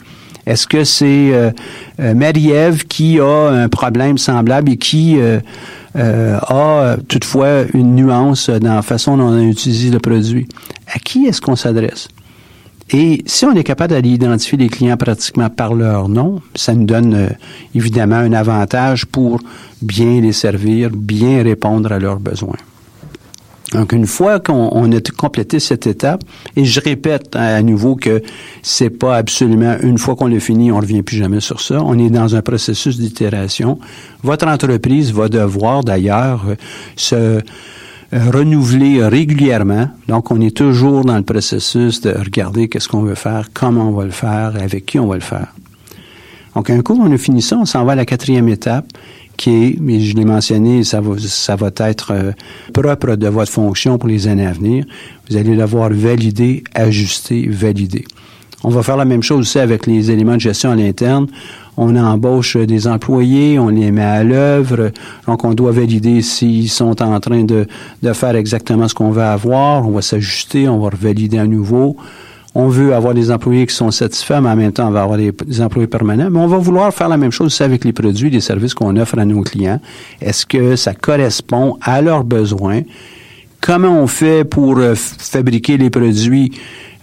Est-ce 0.48 0.66
que 0.66 0.82
c'est 0.82 1.30
euh, 1.34 1.50
euh, 2.00 2.14
Marie-Ève 2.14 2.86
qui 2.86 3.20
a 3.20 3.50
un 3.50 3.68
problème 3.68 4.16
semblable 4.16 4.70
et 4.72 4.76
qui 4.78 5.18
euh, 5.18 5.40
a 5.94 6.96
toutefois 7.06 7.64
une 7.74 7.94
nuance 7.94 8.48
dans 8.48 8.76
la 8.76 8.82
façon 8.82 9.18
dont 9.18 9.28
on 9.28 9.42
utilise 9.42 9.92
le 9.92 9.98
produit? 9.98 10.48
À 10.90 10.98
qui 10.98 11.26
est-ce 11.26 11.42
qu'on 11.42 11.54
s'adresse? 11.54 12.08
Et 12.90 13.22
si 13.26 13.44
on 13.44 13.52
est 13.52 13.64
capable 13.64 13.92
d'aller 13.92 14.08
identifier 14.08 14.56
les 14.56 14.70
clients 14.70 14.96
pratiquement 14.96 15.50
par 15.50 15.74
leur 15.74 16.08
nom, 16.08 16.40
ça 16.54 16.72
nous 16.72 16.86
donne 16.86 17.28
évidemment 17.74 18.16
un 18.16 18.32
avantage 18.32 19.04
pour 19.04 19.40
bien 19.82 20.22
les 20.22 20.32
servir, 20.32 20.88
bien 20.90 21.42
répondre 21.42 21.92
à 21.92 21.98
leurs 21.98 22.20
besoins. 22.20 22.56
Donc, 23.72 23.92
une 23.92 24.06
fois 24.06 24.40
qu'on 24.40 24.92
a 24.92 25.00
complété 25.16 25.60
cette 25.60 25.86
étape, 25.86 26.24
et 26.56 26.64
je 26.64 26.80
répète 26.80 27.36
à 27.36 27.60
nouveau 27.62 27.96
que 27.96 28.22
c'est 28.62 28.88
pas 28.88 29.16
absolument 29.16 29.76
une 29.82 29.98
fois 29.98 30.16
qu'on 30.16 30.26
l'a 30.26 30.40
fini, 30.40 30.72
on 30.72 30.78
revient 30.78 31.02
plus 31.02 31.18
jamais 31.18 31.40
sur 31.40 31.60
ça. 31.60 31.82
On 31.84 31.98
est 31.98 32.08
dans 32.08 32.34
un 32.34 32.40
processus 32.40 32.98
d'itération. 32.98 33.78
Votre 34.22 34.46
entreprise 34.46 35.12
va 35.12 35.28
devoir 35.28 35.84
d'ailleurs 35.84 36.44
se 36.96 37.14
euh, 38.14 38.30
renouveler 38.30 39.04
régulièrement. 39.04 39.90
Donc, 40.06 40.30
on 40.30 40.40
est 40.40 40.56
toujours 40.56 41.04
dans 41.04 41.18
le 41.18 41.24
processus 41.24 42.00
de 42.00 42.10
regarder 42.10 42.68
qu'est-ce 42.68 42.88
qu'on 42.88 43.02
veut 43.02 43.14
faire, 43.14 43.50
comment 43.52 43.90
on 43.90 43.92
va 43.92 44.04
le 44.04 44.12
faire, 44.12 44.54
avec 44.58 44.86
qui 44.86 44.98
on 44.98 45.06
va 45.06 45.16
le 45.16 45.20
faire. 45.20 45.48
Donc, 46.54 46.70
un 46.70 46.80
coup, 46.80 46.98
on 46.98 47.12
a 47.12 47.18
fini 47.18 47.42
ça, 47.42 47.58
on 47.58 47.66
s'en 47.66 47.84
va 47.84 47.92
à 47.92 47.96
la 47.96 48.06
quatrième 48.06 48.48
étape 48.48 48.86
qui 49.38 49.78
je 49.78 50.14
l'ai 50.14 50.24
mentionné, 50.24 50.84
ça 50.84 51.00
va, 51.00 51.14
ça 51.18 51.56
va 51.56 51.70
être 51.78 52.12
euh, 52.12 52.32
propre 52.74 53.14
de 53.14 53.28
votre 53.28 53.50
fonction 53.50 53.96
pour 53.96 54.08
les 54.08 54.28
années 54.28 54.46
à 54.46 54.52
venir. 54.52 54.84
Vous 55.30 55.36
allez 55.36 55.54
l'avoir 55.54 55.90
validé, 55.90 56.64
ajusté, 56.74 57.48
validé. 57.48 58.04
On 58.64 58.70
va 58.70 58.82
faire 58.82 58.96
la 58.96 59.04
même 59.04 59.22
chose 59.22 59.40
aussi 59.40 59.60
avec 59.60 59.86
les 59.86 60.10
éléments 60.10 60.34
de 60.34 60.40
gestion 60.40 60.72
à 60.72 60.76
l'interne. 60.76 61.28
On 61.76 61.94
embauche 61.94 62.56
des 62.56 62.88
employés, 62.88 63.58
on 63.60 63.68
les 63.68 63.92
met 63.92 64.02
à 64.02 64.24
l'œuvre, 64.24 64.90
donc 65.28 65.44
on 65.44 65.54
doit 65.54 65.70
valider 65.70 66.22
s'ils 66.22 66.68
sont 66.68 67.00
en 67.00 67.20
train 67.20 67.44
de, 67.44 67.68
de 68.02 68.12
faire 68.12 68.34
exactement 68.34 68.88
ce 68.88 68.94
qu'on 68.94 69.12
veut 69.12 69.22
avoir. 69.22 69.86
On 69.86 69.92
va 69.92 70.02
s'ajuster, 70.02 70.68
on 70.68 70.80
va 70.80 70.90
revalider 70.90 71.38
à 71.38 71.46
nouveau 71.46 71.96
on 72.54 72.68
veut 72.68 72.94
avoir 72.94 73.14
des 73.14 73.30
employés 73.30 73.66
qui 73.66 73.74
sont 73.74 73.90
satisfaits, 73.90 74.40
mais 74.42 74.48
en 74.48 74.56
même 74.56 74.72
temps, 74.72 74.88
on 74.88 74.90
va 74.90 75.02
avoir 75.02 75.18
des, 75.18 75.60
employés 75.60 75.86
permanents. 75.86 76.30
Mais 76.30 76.38
on 76.38 76.46
va 76.46 76.56
vouloir 76.56 76.92
faire 76.92 77.08
la 77.08 77.16
même 77.16 77.30
chose 77.30 77.46
aussi 77.48 77.62
avec 77.62 77.84
les 77.84 77.92
produits, 77.92 78.30
les 78.30 78.40
services 78.40 78.74
qu'on 78.74 78.96
offre 78.96 79.18
à 79.18 79.24
nos 79.24 79.42
clients. 79.42 79.80
Est-ce 80.20 80.46
que 80.46 80.74
ça 80.76 80.94
correspond 80.94 81.76
à 81.82 82.00
leurs 82.00 82.24
besoins? 82.24 82.82
Comment 83.60 84.00
on 84.00 84.06
fait 84.06 84.44
pour 84.44 84.78
euh, 84.78 84.94
fabriquer 84.94 85.76
les 85.76 85.90
produits 85.90 86.52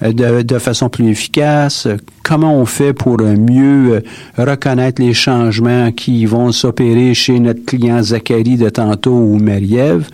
euh, 0.02 0.14
de, 0.14 0.58
façon 0.58 0.90
plus 0.90 1.10
efficace? 1.10 1.88
Comment 2.24 2.56
on 2.56 2.66
fait 2.66 2.94
pour 2.94 3.18
euh, 3.22 3.36
mieux 3.36 4.02
reconnaître 4.38 5.02
les 5.02 5.14
changements 5.14 5.92
qui 5.92 6.26
vont 6.26 6.52
s'opérer 6.52 7.14
chez 7.14 7.40
notre 7.40 7.64
client 7.66 8.02
Zachary 8.02 8.58
de 8.58 8.70
tantôt 8.70 9.18
ou 9.18 9.38
Marie-Ève? 9.38 10.08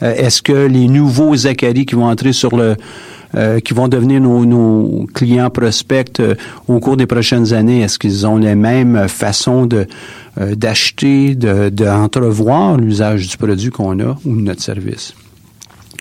Est-ce 0.00 0.42
que 0.42 0.66
les 0.66 0.88
nouveaux 0.88 1.36
Zachary 1.36 1.86
qui 1.86 1.94
vont 1.94 2.06
entrer 2.06 2.32
sur 2.32 2.56
le 2.56 2.74
euh, 3.34 3.60
qui 3.60 3.72
vont 3.72 3.88
devenir 3.88 4.20
nos, 4.20 5.06
clients 5.14 5.48
prospects 5.48 6.20
euh, 6.20 6.34
au 6.68 6.80
cours 6.80 6.98
des 6.98 7.06
prochaines 7.06 7.54
années? 7.54 7.80
Est-ce 7.80 7.98
qu'ils 7.98 8.26
ont 8.26 8.36
les 8.36 8.54
mêmes 8.54 9.08
façons 9.08 9.64
de 9.64 9.86
euh, 10.38 10.54
d'acheter, 10.54 11.34
d'entrevoir 11.34 12.76
l'usage 12.76 13.28
du 13.28 13.36
produit 13.38 13.70
qu'on 13.70 13.98
a 14.00 14.18
ou 14.26 14.36
de 14.36 14.42
notre 14.42 14.60
service? 14.62 15.14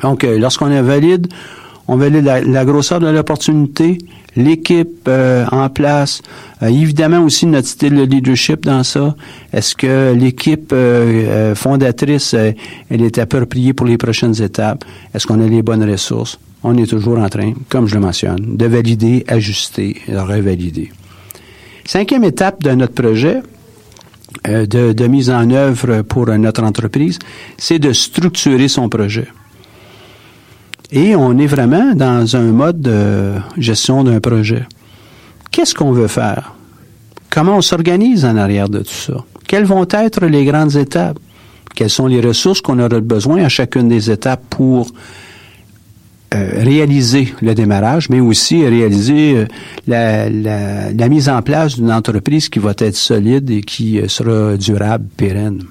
Donc, 0.02 0.24
lorsqu'on 0.24 0.72
est 0.72 0.82
valide, 0.82 1.28
on 1.88 1.96
valide 1.96 2.26
la, 2.26 2.66
grosseur 2.66 3.00
de 3.00 3.08
l'opportunité, 3.08 4.00
l'équipe 4.36 5.08
en 5.08 5.70
place, 5.70 6.22
évidemment 6.62 7.20
aussi 7.20 7.46
notre 7.46 7.68
style 7.68 7.96
de 7.96 8.04
leadership 8.04 8.66
dans 8.66 8.84
ça. 8.84 9.16
Est-ce 9.54 9.76
que 9.76 10.14
l'équipe 10.14 10.74
fondatrice, 11.54 12.34
elle 12.34 13.02
est 13.02 13.20
appropriée 13.20 13.74
pour 13.74 13.86
les 13.86 13.98
prochaines 13.98 14.42
étapes? 14.42 14.84
Est-ce 15.14 15.28
qu'on 15.28 15.40
a 15.40 15.48
les 15.48 15.62
bonnes 15.62 15.88
ressources? 15.88 16.40
On 16.64 16.78
est 16.78 16.88
toujours 16.88 17.18
en 17.20 17.30
train, 17.30 17.54
comme 17.70 17.88
je 17.88 17.96
le 17.96 18.02
mentionne, 18.02 18.58
de 18.58 18.66
valider, 18.66 19.24
ajuster 19.28 19.98
et 20.08 20.18
revalider. 20.18 20.92
Cinquième 21.86 22.24
étape 22.24 22.62
de 22.64 22.72
notre 22.72 22.94
projet, 22.94 23.42
euh, 24.48 24.66
de, 24.66 24.94
de, 24.94 25.08
mise 25.08 25.30
en 25.30 25.50
œuvre 25.50 26.04
pour 26.04 26.28
notre 26.28 26.64
entreprise, 26.64 27.20
c'est 27.58 27.80
de 27.80 27.92
structurer 27.92 28.68
son 28.68 28.90
projet. 28.90 29.28
Et 30.92 31.16
on 31.16 31.38
est 31.38 31.48
vraiment 31.48 31.94
dans 31.96 32.36
un 32.36 32.52
mode 32.52 32.82
de 32.82 33.34
gestion 33.58 34.04
d'un 34.04 34.20
projet. 34.20 34.66
Qu'est-ce 35.50 35.74
qu'on 35.74 35.92
veut 35.92 36.08
faire? 36.08 36.54
Comment 37.30 37.58
on 37.58 37.62
s'organise 37.62 38.26
en 38.26 38.36
arrière 38.38 38.70
de 38.70 38.80
tout 38.80 38.90
ça? 38.90 39.26
Quelles 39.48 39.66
vont 39.66 39.88
être 39.90 40.26
les 40.26 40.46
grandes 40.46 40.76
étapes? 40.76 41.18
Quelles 41.76 41.90
sont 41.90 42.08
les 42.08 42.22
ressources 42.22 42.62
qu'on 42.62 42.80
aura 42.80 43.00
besoin 43.00 43.44
à 43.44 43.50
chacune 43.50 43.88
des 43.88 44.12
étapes 44.12 44.44
pour 44.50 44.92
réaliser 46.34 47.34
le 47.42 47.54
démarrage, 47.54 48.10
mais 48.10 48.20
aussi 48.20 48.66
réaliser 48.66 49.46
euh, 49.90 50.92
la, 50.96 51.10
mise 51.10 51.28
en 51.28 51.42
place 51.42 51.76
d'une 51.76 51.92
entreprise 51.92 52.48
qui 52.48 52.60
va 52.60 52.74
être 52.78 52.96
solide 52.96 53.50
et 53.50 53.62
qui 53.62 54.00
euh, 54.00 54.08
sera 54.08 54.56
durable, 54.56 55.06
pérenne. 55.18 55.64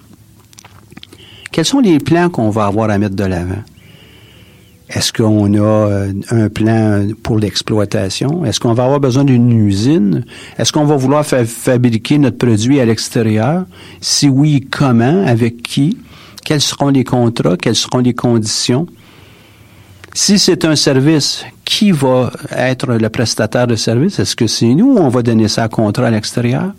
Quels 1.50 1.64
sont 1.64 1.80
les 1.80 1.98
plans 1.98 2.28
qu'on 2.28 2.50
va 2.50 2.66
avoir 2.66 2.90
à 2.90 2.98
mettre 2.98 3.16
de 3.16 3.24
l'avant? 3.24 3.62
Est-ce 4.90 5.12
qu'on 5.12 5.54
a 5.54 6.08
un 6.30 6.48
plan 6.48 7.06
pour 7.22 7.38
l'exploitation? 7.38 8.44
Est-ce 8.44 8.58
qu'on 8.58 8.74
va 8.74 8.84
avoir 8.84 8.98
besoin 8.98 9.24
d'une 9.24 9.52
usine? 9.52 10.24
Est-ce 10.58 10.72
qu'on 10.72 10.84
va 10.84 10.96
vouloir 10.96 11.24
fa 11.24 11.44
fabriquer 11.44 12.18
notre 12.18 12.38
produit 12.38 12.80
à 12.80 12.84
l'extérieur? 12.84 13.66
Si 14.00 14.28
oui, 14.28 14.66
comment? 14.68 15.24
Avec 15.26 15.62
qui? 15.62 15.96
Quels 16.44 16.60
seront 16.60 16.88
les 16.88 17.04
contrats? 17.04 17.56
Quelles 17.56 17.76
seront 17.76 17.98
les 17.98 18.14
conditions? 18.14 18.86
Si 20.12 20.38
c'est 20.38 20.64
un 20.64 20.76
service, 20.76 21.44
qui 21.64 21.92
va 21.92 22.32
être 22.50 22.94
le 22.94 23.08
prestataire 23.10 23.66
de 23.66 23.76
service? 23.76 24.18
Est-ce 24.18 24.34
que 24.34 24.48
c'est 24.48 24.74
nous? 24.74 24.94
Ou 24.94 24.98
on 24.98 25.08
va 25.08 25.22
donner 25.22 25.46
ça 25.46 25.64
à 25.64 25.68
contrat 25.68 26.08
à 26.08 26.10
l'extérieur? 26.10 26.72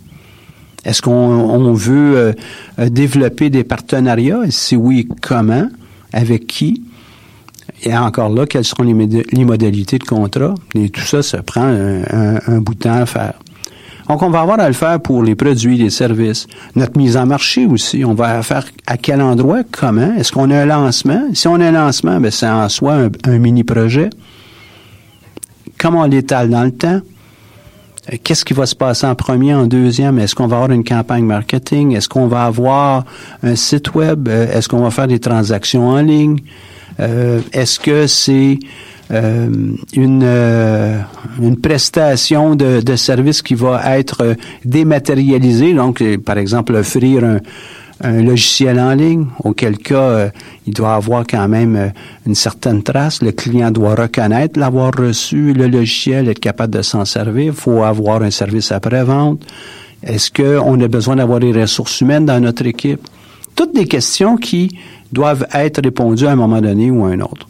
Est-ce 0.83 1.01
qu'on 1.01 1.11
on 1.11 1.73
veut 1.73 2.35
euh, 2.77 2.89
développer 2.89 3.49
des 3.49 3.63
partenariats? 3.63 4.41
Si 4.49 4.75
oui, 4.75 5.07
comment? 5.21 5.69
Avec 6.11 6.45
qui? 6.45 6.83
Et 7.83 7.95
encore 7.95 8.29
là, 8.29 8.45
quelles 8.45 8.65
seront 8.65 8.83
les, 8.83 9.45
modalités 9.45 9.97
de 9.97 10.03
contrat? 10.03 10.53
Et 10.75 10.89
tout 10.89 11.01
ça, 11.01 11.23
ça 11.23 11.41
prend 11.41 11.63
un, 11.63 12.39
un 12.45 12.57
bout 12.59 12.73
de 12.73 12.79
temps 12.79 12.95
à 12.95 13.05
faire. 13.05 13.35
Donc, 14.07 14.21
on 14.23 14.29
va 14.29 14.41
avoir 14.41 14.59
à 14.59 14.67
le 14.67 14.73
faire 14.73 14.99
pour 14.99 15.23
les 15.23 15.35
produits, 15.35 15.77
les 15.77 15.89
services. 15.89 16.47
Notre 16.75 16.97
mise 16.97 17.17
en 17.17 17.25
marché 17.25 17.65
aussi, 17.65 18.03
on 18.03 18.13
va 18.13 18.41
faire 18.43 18.65
à 18.87 18.97
quel 18.97 19.21
endroit, 19.21 19.61
comment? 19.69 20.13
Est-ce 20.17 20.31
qu'on 20.31 20.49
a 20.49 20.61
un 20.61 20.65
lancement? 20.65 21.23
Si 21.33 21.47
on 21.47 21.55
a 21.55 21.67
un 21.67 21.71
lancement, 21.71 22.19
ben, 22.19 22.31
c'est 22.31 22.49
en 22.49 22.67
soi 22.69 23.07
un, 23.25 23.37
mini-projet. 23.37 24.09
Comment 25.77 26.01
on 26.01 26.05
l'étale 26.05 26.49
dans 26.49 26.63
le 26.63 26.71
temps? 26.71 27.01
Qu'est-ce 28.23 28.43
qui 28.43 28.53
va 28.53 28.65
se 28.65 28.75
passer 28.75 29.05
en 29.05 29.15
premier, 29.15 29.53
en 29.53 29.67
deuxième? 29.67 30.17
Est-ce 30.19 30.35
qu'on 30.35 30.47
va 30.47 30.57
avoir 30.57 30.71
une 30.71 30.83
campagne 30.83 31.23
marketing? 31.23 31.95
Est-ce 31.95 32.09
qu'on 32.09 32.27
va 32.27 32.45
avoir 32.45 33.05
un 33.43 33.55
site 33.55 33.93
web? 33.93 34.27
Est-ce 34.27 34.67
qu'on 34.67 34.81
va 34.81 34.89
faire 34.89 35.07
des 35.07 35.19
transactions 35.19 35.87
en 35.87 36.01
ligne? 36.01 36.39
Euh, 36.99 37.41
Est-ce 37.53 37.79
que 37.79 38.07
c'est 38.07 38.59
euh, 39.11 39.49
une, 39.93 40.23
euh, 40.23 40.99
une 41.41 41.57
prestation 41.57 42.55
de, 42.55 42.81
de, 42.81 42.95
service 42.95 43.41
qui 43.41 43.55
va 43.55 43.97
être 43.97 44.35
dématérialisée, 44.63 45.73
donc 45.73 46.03
par 46.25 46.37
exemple 46.37 46.75
offrir 46.75 47.23
un, 47.23 47.39
un 48.03 48.23
logiciel 48.23 48.79
en 48.79 48.93
ligne, 48.93 49.27
auquel 49.43 49.77
cas 49.77 49.95
euh, 49.95 50.29
il 50.65 50.73
doit 50.73 50.95
avoir 50.95 51.25
quand 51.27 51.47
même 51.47 51.75
euh, 51.75 51.87
une 52.25 52.35
certaine 52.35 52.83
trace. 52.83 53.21
Le 53.21 53.31
client 53.31 53.71
doit 53.71 53.95
reconnaître 53.95 54.59
l'avoir 54.59 54.91
reçu, 54.97 55.53
le 55.53 55.67
logiciel, 55.67 56.27
être 56.29 56.39
capable 56.39 56.73
de 56.73 56.81
s'en 56.81 57.05
servir. 57.05 57.45
Il 57.45 57.53
faut 57.53 57.83
avoir 57.83 58.21
un 58.23 58.31
service 58.31 58.71
après-vente. 58.71 59.45
Est-ce 60.03 60.31
qu'on 60.31 60.79
a 60.81 60.87
besoin 60.87 61.17
d'avoir 61.17 61.39
des 61.39 61.51
ressources 61.51 62.01
humaines 62.01 62.25
dans 62.25 62.39
notre 62.39 62.65
équipe? 62.65 63.07
Toutes 63.55 63.75
des 63.75 63.85
questions 63.85 64.37
qui 64.37 64.79
doivent 65.11 65.45
être 65.53 65.83
répondues 65.83 66.25
à 66.25 66.31
un 66.31 66.35
moment 66.35 66.61
donné 66.61 66.89
ou 66.89 67.05
à 67.05 67.09
un 67.09 67.19
autre. 67.19 67.47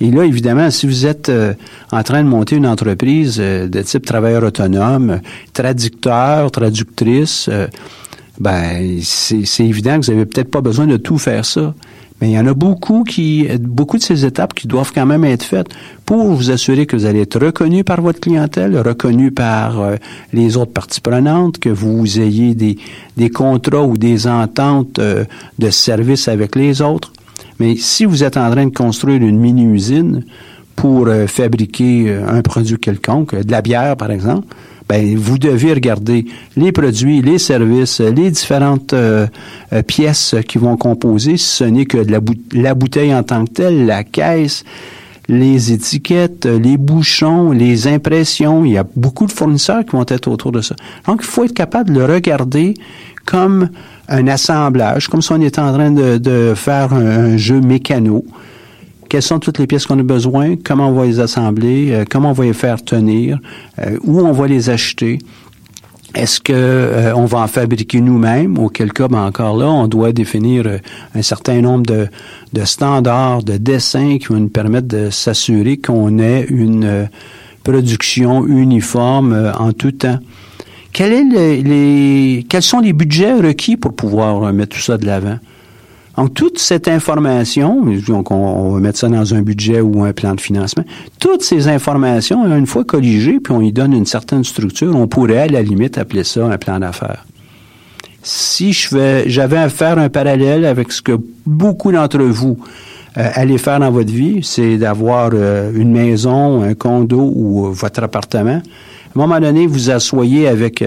Et 0.00 0.10
là, 0.10 0.24
évidemment, 0.24 0.70
si 0.70 0.86
vous 0.86 1.06
êtes 1.06 1.28
euh, 1.28 1.54
en 1.92 2.02
train 2.02 2.22
de 2.22 2.28
monter 2.28 2.56
une 2.56 2.66
entreprise 2.66 3.36
euh, 3.38 3.68
de 3.68 3.82
type 3.82 4.06
travailleur 4.06 4.42
autonome, 4.44 5.20
traducteur, 5.52 6.50
traductrice, 6.50 7.48
euh, 7.50 7.66
ben 8.38 9.00
c'est 9.02 9.64
évident 9.64 10.00
que 10.00 10.06
vous 10.06 10.12
n'avez 10.12 10.24
peut-être 10.24 10.50
pas 10.50 10.62
besoin 10.62 10.86
de 10.86 10.96
tout 10.96 11.18
faire 11.18 11.44
ça. 11.44 11.74
Mais 12.20 12.30
il 12.30 12.32
y 12.32 12.38
en 12.38 12.46
a 12.46 12.54
beaucoup 12.54 13.02
qui, 13.04 13.48
beaucoup 13.60 13.96
de 13.96 14.02
ces 14.02 14.26
étapes 14.26 14.52
qui 14.52 14.66
doivent 14.66 14.92
quand 14.94 15.06
même 15.06 15.24
être 15.24 15.42
faites 15.42 15.68
pour 16.04 16.32
vous 16.32 16.50
assurer 16.50 16.84
que 16.84 16.96
vous 16.96 17.06
allez 17.06 17.22
être 17.22 17.40
reconnu 17.40 17.82
par 17.82 18.02
votre 18.02 18.20
clientèle, 18.20 18.78
reconnu 18.78 19.30
par 19.30 19.80
euh, 19.80 19.96
les 20.32 20.56
autres 20.56 20.72
parties 20.72 21.00
prenantes, 21.00 21.58
que 21.58 21.70
vous 21.70 22.20
ayez 22.20 22.54
des, 22.54 22.76
des 23.16 23.30
contrats 23.30 23.84
ou 23.84 23.96
des 23.96 24.26
ententes 24.26 24.98
euh, 24.98 25.24
de 25.58 25.70
service 25.70 26.28
avec 26.28 26.56
les 26.56 26.82
autres. 26.82 27.12
Mais 27.60 27.76
si 27.76 28.04
vous 28.04 28.24
êtes 28.24 28.36
en 28.36 28.50
train 28.50 28.66
de 28.66 28.74
construire 28.74 29.22
une 29.22 29.38
mini-usine 29.38 30.24
pour 30.74 31.06
euh, 31.06 31.26
fabriquer 31.26 32.12
un 32.26 32.42
produit 32.42 32.78
quelconque, 32.78 33.34
de 33.36 33.52
la 33.52 33.62
bière 33.62 33.96
par 33.96 34.10
exemple, 34.10 34.46
ben, 34.90 35.16
vous 35.16 35.38
devez 35.38 35.72
regarder 35.72 36.26
les 36.56 36.72
produits, 36.72 37.22
les 37.22 37.38
services, 37.38 38.00
les 38.00 38.28
différentes 38.28 38.92
euh, 38.92 39.28
euh, 39.72 39.82
pièces 39.84 40.34
qui 40.48 40.58
vont 40.58 40.76
composer. 40.76 41.36
Ce 41.36 41.62
n'est 41.62 41.84
que 41.84 41.98
de 41.98 42.10
la, 42.10 42.18
la, 42.52 42.74
bouteille 42.74 43.14
en 43.14 43.22
tant 43.22 43.44
que 43.44 43.52
telle, 43.52 43.86
la 43.86 44.02
caisse, 44.02 44.64
les 45.28 45.70
étiquettes, 45.70 46.44
les 46.44 46.76
bouchons, 46.76 47.52
les 47.52 47.86
impressions. 47.86 48.64
Il 48.64 48.72
y 48.72 48.78
a 48.78 48.84
beaucoup 48.96 49.26
de 49.26 49.32
fournisseurs 49.32 49.84
qui 49.84 49.92
vont 49.92 50.04
être 50.08 50.26
autour 50.26 50.50
de 50.50 50.60
ça. 50.60 50.74
Donc, 51.06 51.20
il 51.22 51.26
faut 51.26 51.44
être 51.44 51.54
capable 51.54 51.92
de 51.92 52.00
le 52.00 52.06
regarder 52.06 52.74
comme 53.26 53.68
un 54.10 54.26
assemblage, 54.26 55.08
comme 55.08 55.22
si 55.22 55.32
on 55.32 55.40
était 55.40 55.60
en 55.60 55.72
train 55.72 55.90
de, 55.90 56.18
de 56.18 56.52
faire 56.54 56.92
un, 56.92 57.36
jeu 57.36 57.60
mécano 57.60 58.24
quelles 59.08 59.22
sont 59.22 59.40
toutes 59.40 59.58
les 59.58 59.66
pièces 59.66 59.86
qu'on 59.86 59.98
a 59.98 60.04
besoin, 60.04 60.54
comment 60.54 60.88
on 60.88 60.92
va 60.92 61.04
les 61.04 61.18
assembler, 61.18 61.90
euh, 61.90 62.04
comment 62.08 62.30
on 62.30 62.32
va 62.32 62.44
les 62.44 62.52
faire 62.52 62.80
tenir, 62.80 63.40
euh, 63.80 63.98
où 64.04 64.20
on 64.20 64.30
va 64.30 64.46
les 64.46 64.70
acheter? 64.70 65.18
Est-ce 66.14 66.40
que 66.40 66.52
euh, 66.52 67.12
on 67.16 67.24
va 67.24 67.38
en 67.38 67.48
fabriquer 67.48 68.00
nous-mêmes? 68.00 68.56
Auquel 68.58 68.92
cas, 68.92 69.08
ben 69.08 69.24
encore 69.24 69.56
là, 69.56 69.66
on 69.66 69.88
doit 69.88 70.12
définir 70.12 70.64
euh, 70.66 70.78
un 71.16 71.22
certain 71.22 71.60
nombre 71.60 71.86
de, 71.86 72.06
de, 72.52 72.64
standards, 72.64 73.42
de 73.42 73.56
dessins 73.56 74.18
qui 74.18 74.26
vont 74.26 74.38
nous 74.38 74.48
permettre 74.48 74.86
de 74.86 75.10
s'assurer 75.10 75.76
qu'on 75.76 76.20
ait 76.20 76.46
une 76.48 77.08
production 77.64 78.46
uniforme 78.46 79.52
en 79.58 79.72
tout 79.72 79.92
temps. 79.92 80.20
Quels 80.92 82.44
sont 82.62 82.80
les 82.80 82.92
budgets 82.92 83.34
requis 83.34 83.76
pour 83.76 83.94
pouvoir 83.94 84.52
mettre 84.52 84.76
tout 84.76 84.82
ça 84.82 84.98
de 84.98 85.06
l'avant? 85.06 85.38
Donc, 86.16 86.34
toute 86.34 86.58
cette 86.58 86.88
information, 86.88 87.82
on, 88.30 88.72
va 88.72 88.80
mettre 88.80 88.98
ça 88.98 89.08
dans 89.08 89.32
un 89.32 89.40
budget 89.40 89.80
ou 89.80 90.04
un 90.04 90.12
plan 90.12 90.34
de 90.34 90.40
financement, 90.40 90.84
toutes 91.18 91.42
ces 91.42 91.68
informations, 91.68 92.44
une 92.54 92.66
fois 92.66 92.84
colligées, 92.84 93.40
puis 93.40 93.54
on 93.54 93.62
y 93.62 93.72
donne 93.72 93.94
une 93.94 94.04
certaine 94.04 94.44
structure, 94.44 94.94
on 94.94 95.06
pourrait 95.06 95.38
à 95.38 95.46
la 95.46 95.62
limite 95.62 95.96
appeler 95.96 96.24
ça 96.24 96.44
un 96.44 96.58
plan 96.58 96.78
d'affaires. 96.78 97.24
Si 98.22 98.74
je 98.74 99.22
j'avais 99.26 99.56
à 99.56 99.70
faire 99.70 99.96
un 99.98 100.10
parallèle 100.10 100.66
avec 100.66 100.92
ce 100.92 101.00
que 101.00 101.18
beaucoup 101.46 101.90
d'entre 101.90 102.18
vous 102.18 102.58
euh, 103.16 103.28
allez 103.34 103.56
faire 103.56 103.80
dans 103.80 103.90
votre 103.90 104.12
vie, 104.12 104.40
c'est 104.42 104.76
d'avoir 104.76 105.30
euh, 105.32 105.72
une 105.74 105.90
maison, 105.90 106.62
un 106.62 106.74
condo 106.74 107.32
ou 107.34 107.66
euh, 107.66 107.70
votre 107.70 108.02
appartement. 108.02 108.60
À 109.10 109.18
un 109.18 109.26
moment 109.26 109.40
donné, 109.40 109.66
vous 109.66 109.90
asseyez 109.90 110.46
avec 110.46 110.84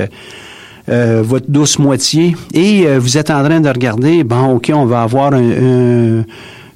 euh, 0.90 1.22
votre 1.26 1.50
douce 1.50 1.78
moitié 1.78 2.38
et 2.54 2.88
euh, 2.88 3.00
vous 3.00 3.18
êtes 3.18 3.30
en 3.30 3.44
train 3.44 3.60
de 3.60 3.68
regarder, 3.68 4.24
bon, 4.24 4.56
OK, 4.56 4.72
on 4.74 4.86
va 4.86 5.02
avoir 5.02 5.34
un, 5.34 6.20
un, 6.20 6.26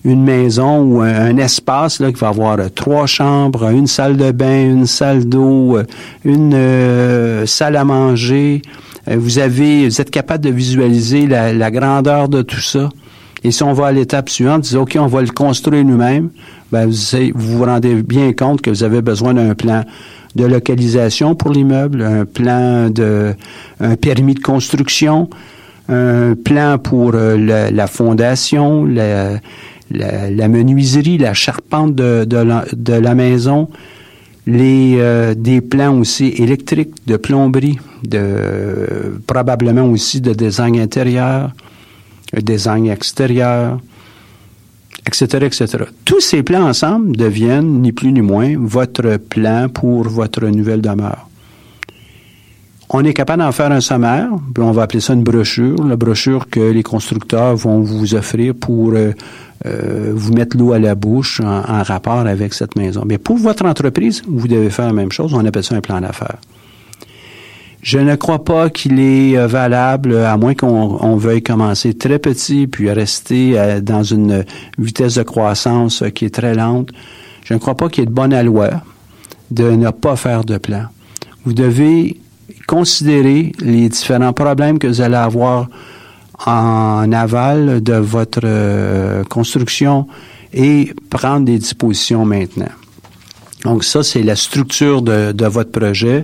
une 0.03 0.23
maison 0.23 0.81
ou 0.81 1.01
un, 1.01 1.37
espace 1.37 2.01
là, 2.01 2.11
qui 2.11 2.19
va 2.19 2.29
avoir 2.29 2.57
trois 2.75 3.05
chambres, 3.05 3.69
une 3.69 3.87
salle 3.87 4.17
de 4.17 4.31
bain, 4.31 4.65
une 4.65 4.87
salle 4.87 5.23
d'eau, 5.23 5.77
une 6.25 6.53
euh, 6.53 7.45
salle 7.45 7.77
à 7.77 7.85
manger. 7.85 8.61
vous 9.09 9.39
avez, 9.39 9.87
vous 9.87 10.01
êtes 10.01 10.11
capable 10.11 10.43
de 10.43 10.51
visualiser 10.51 11.27
la, 11.27 11.71
grandeur 11.71 12.27
de 12.27 12.41
tout 12.41 12.59
ça. 12.59 12.89
Et 13.45 13.51
si 13.51 13.63
on 13.63 13.71
va 13.71 13.87
à 13.87 13.91
l'étape 13.93 14.29
suivante, 14.29 14.63
dites, 14.63 14.75
OK, 14.75 14.97
on 14.99 15.07
va 15.07 15.21
le 15.21 15.29
construire 15.29 15.85
nous-mêmes, 15.85 16.29
ben, 16.71 16.89
vous 16.89 17.57
vous 17.57 17.63
rendez 17.63 17.95
bien 18.03 18.33
compte 18.33 18.61
que 18.61 18.69
vous 18.69 18.83
avez 18.83 19.01
besoin 19.01 19.33
d'un 19.33 19.53
plan 19.53 19.83
de 20.35 20.45
localisation 20.45 21.35
pour 21.35 21.51
l'immeuble, 21.51 22.01
un 22.01 22.25
plan 22.25 22.89
de 22.89 23.33
un 23.79 23.95
permis 23.95 24.33
de 24.33 24.39
construction, 24.39 25.29
un 25.89 26.35
plan 26.35 26.77
pour 26.77 27.11
euh, 27.13 27.37
la, 27.71 27.87
fondation, 27.87 28.85
la, 28.85 29.39
menuiserie, 30.47 31.17
la 31.17 31.33
charpente 31.33 31.95
de, 31.95 32.25
de, 32.25 32.37
la, 32.37 32.65
de 32.73 32.93
la 32.93 33.15
maison, 33.15 33.69
les 34.45 34.95
euh, 34.97 35.35
des 35.35 35.61
plans 35.61 35.97
aussi 35.97 36.27
électriques, 36.37 37.05
de 37.05 37.17
plomberie, 37.17 37.79
de 38.03 39.19
probablement 39.27 39.85
aussi 39.85 40.21
de 40.21 40.33
design 40.33 40.79
intérieur, 40.79 41.51
design 42.33 42.87
extérieur, 42.87 43.79
etc., 45.07 45.45
etc. 45.45 45.85
Tous 46.05 46.19
ces 46.19 46.43
plans 46.43 46.67
ensemble 46.67 47.15
deviennent, 47.15 47.81
ni 47.81 47.91
plus 47.91 48.11
ni 48.11 48.21
moins, 48.21 48.55
votre 48.57 49.17
plan 49.17 49.69
pour 49.69 50.03
votre 50.03 50.45
nouvelle 50.45 50.81
demeure. 50.81 51.27
On 52.89 53.03
est 53.03 53.13
capable 53.13 53.43
d'en 53.43 53.51
faire 53.51 53.71
un 53.71 53.81
sommaire, 53.81 54.29
puis 54.53 54.63
on 54.63 54.71
va 54.71 54.83
appeler 54.83 55.01
ça 55.01 55.13
une 55.13 55.23
brochure, 55.23 55.83
la 55.85 55.97
brochure 55.97 56.49
que 56.49 56.71
les 56.71 56.83
constructeurs 56.83 57.55
vont 57.55 57.81
vous 57.81 58.15
offrir 58.15 58.55
pour 58.55 58.93
euh, 58.93 59.11
euh, 59.65 60.13
vous 60.15 60.31
mettre 60.31 60.55
l'eau 60.55 60.71
à 60.71 60.79
la 60.79 60.95
bouche 60.95 61.41
en, 61.41 61.63
en, 61.67 61.83
rapport 61.83 62.19
avec 62.19 62.53
cette 62.53 62.77
maison. 62.77 63.03
Mais 63.05 63.17
pour 63.17 63.37
votre 63.37 63.65
entreprise, 63.65 64.21
vous 64.25 64.47
devez 64.47 64.69
faire 64.69 64.85
la 64.85 64.93
même 64.93 65.11
chose, 65.11 65.33
on 65.33 65.45
appelle 65.45 65.63
ça 65.63 65.75
un 65.75 65.81
plan 65.81 65.99
d'affaires. 65.99 66.37
Je 67.87 67.99
ne 67.99 68.17
crois 68.17 68.43
pas 68.43 68.69
qu'il 68.69 68.99
est 68.99 69.37
euh, 69.37 69.47
valable, 69.47 70.17
à 70.17 70.35
moins 70.35 70.53
qu'on 70.53 71.15
veuille 71.15 71.41
commencer 71.41 71.93
très 71.93 72.19
petit 72.19 72.67
puis 72.67 72.91
rester 72.91 73.79
dans 73.81 74.03
une 74.03 74.43
vitesse 74.77 75.15
de 75.15 75.23
croissance 75.23 76.03
qui 76.13 76.25
est 76.25 76.35
très 76.35 76.53
lente. 76.53 76.89
Je 77.45 77.53
ne 77.53 77.59
crois 77.59 77.75
pas 77.75 77.87
qu'il 77.87 78.03
ait 78.03 78.07
de 78.07 78.11
bonne 78.11 78.37
loi 78.41 78.71
de 79.51 79.71
ne 79.71 79.89
pas 79.91 80.17
faire 80.17 80.43
de 80.43 80.57
plan. 80.57 80.87
Vous 81.45 81.53
devez 81.53 82.19
considérer 82.67 83.53
les 83.61 83.87
différents 83.87 84.33
problèmes 84.33 84.79
que 84.79 84.87
vous 84.87 84.99
allez 84.99 85.15
avoir 85.15 85.69
en 86.45 87.09
aval 87.13 87.81
de 87.81 87.93
votre 87.93 88.41
euh, 88.43 89.23
construction 89.23 90.07
et 90.53 90.93
prendre 91.09 91.45
des 91.45 91.57
dispositions 91.57 92.25
maintenant. 92.25 92.67
Donc 93.63 93.83
ça, 93.83 94.03
c'est 94.03 94.23
la 94.23 94.35
structure 94.35 95.01
de, 95.01 95.45
votre 95.45 95.71
projet 95.71 96.21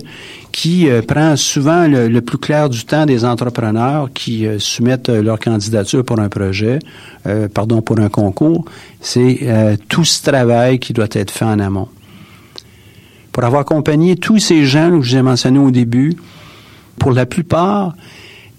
qui 0.54 0.88
euh, 0.88 1.02
prend 1.02 1.36
souvent 1.36 1.88
le, 1.88 2.20
plus 2.20 2.38
clair 2.38 2.68
du 2.68 2.84
temps 2.84 3.06
des 3.06 3.24
entrepreneurs 3.24 4.08
qui 4.14 4.46
euh, 4.46 4.60
soumettent 4.60 5.08
leur 5.08 5.40
candidature 5.40 6.04
pour 6.04 6.20
un 6.20 6.28
projet, 6.28 6.78
pardon, 7.52 7.82
pour 7.82 7.98
un 7.98 8.08
concours. 8.08 8.64
C'est 9.00 9.40
tout 9.88 10.04
ce 10.04 10.22
travail 10.22 10.78
qui 10.78 10.92
doit 10.92 11.08
être 11.12 11.30
fait 11.30 11.44
en 11.44 11.58
amont 11.58 11.88
pour 13.34 13.42
avoir 13.42 13.62
accompagné 13.62 14.14
tous 14.14 14.38
ces 14.38 14.64
gens 14.64 14.90
que 14.90 15.02
je 15.02 15.10
vous 15.10 15.16
ai 15.16 15.22
mentionnés 15.22 15.58
au 15.58 15.72
début. 15.72 16.14
Pour 17.00 17.10
la 17.10 17.26
plupart, 17.26 17.94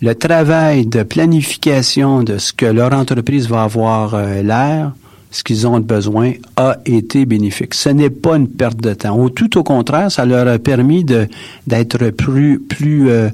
le 0.01 0.13
travail 0.13 0.85
de 0.85 1.01
planification 1.03 2.23
de 2.23 2.37
ce 2.37 2.51
que 2.51 2.65
leur 2.65 2.91
entreprise 2.91 3.47
va 3.47 3.63
avoir 3.63 4.15
euh, 4.15 4.41
l'air, 4.41 4.91
ce 5.35 5.43
qu'ils 5.43 5.67
ont 5.67 5.81
besoin, 5.81 6.31
a 6.55 6.77
été 6.85 7.25
bénéfique. 7.25 7.73
Ce 7.73 7.89
n'est 7.89 8.09
pas 8.09 8.37
une 8.37 8.47
perte 8.47 8.77
de 8.77 8.93
temps. 8.93 9.19
Ou 9.19 9.29
tout 9.29 9.57
au 9.57 9.63
contraire, 9.63 10.09
ça 10.09 10.25
leur 10.25 10.47
a 10.47 10.57
permis 10.59 11.03
d'être 11.03 12.09
plus, 12.11 12.57
plus 12.59 13.09
euh, 13.09 13.29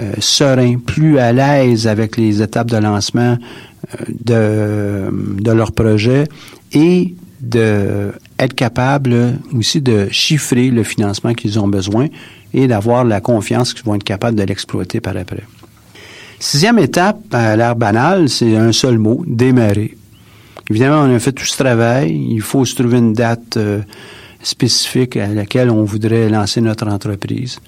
euh, 0.00 0.12
serein, 0.18 0.78
plus 0.84 1.20
à 1.20 1.32
l'aise 1.32 1.86
avec 1.86 2.16
les 2.16 2.42
étapes 2.42 2.68
de 2.68 2.78
lancement 2.78 3.38
de, 4.08 5.08
de 5.40 5.52
leur 5.52 5.70
projet 5.70 6.24
et 6.72 7.14
de 7.40 8.10
être 8.40 8.54
capable 8.54 9.38
aussi 9.56 9.80
de 9.80 10.08
chiffrer 10.10 10.70
le 10.70 10.82
financement 10.82 11.32
qu'ils 11.32 11.60
ont 11.60 11.68
besoin 11.68 12.08
et 12.54 12.66
d'avoir 12.66 13.04
la 13.04 13.20
confiance 13.20 13.72
qu'ils 13.72 13.84
vont 13.84 13.94
être 13.94 14.02
capables 14.02 14.36
de 14.36 14.42
l'exploiter 14.42 15.00
par 15.00 15.16
après. 15.16 15.44
Sixième 16.40 16.80
étape, 16.80 17.20
à 17.32 17.54
l'air 17.54 17.76
banale, 17.76 18.28
c'est 18.28 18.56
un 18.56 18.72
seul 18.72 18.98
mot, 18.98 19.22
démarrer. 19.28 19.96
Évidemment, 20.68 21.02
on 21.02 21.14
a 21.14 21.18
fait 21.18 21.32
tout 21.32 21.44
ce 21.44 21.56
travail. 21.56 22.26
Il 22.30 22.40
faut 22.40 22.64
se 22.64 22.74
trouver 22.74 22.98
une 22.98 23.12
date 23.12 23.56
euh, 23.56 23.82
spécifique 24.42 25.16
à 25.16 25.28
laquelle 25.28 25.70
on 25.70 25.84
voudrait 25.84 26.28
lancer 26.28 26.60
notre 26.60 26.88
entreprise. 26.88 27.60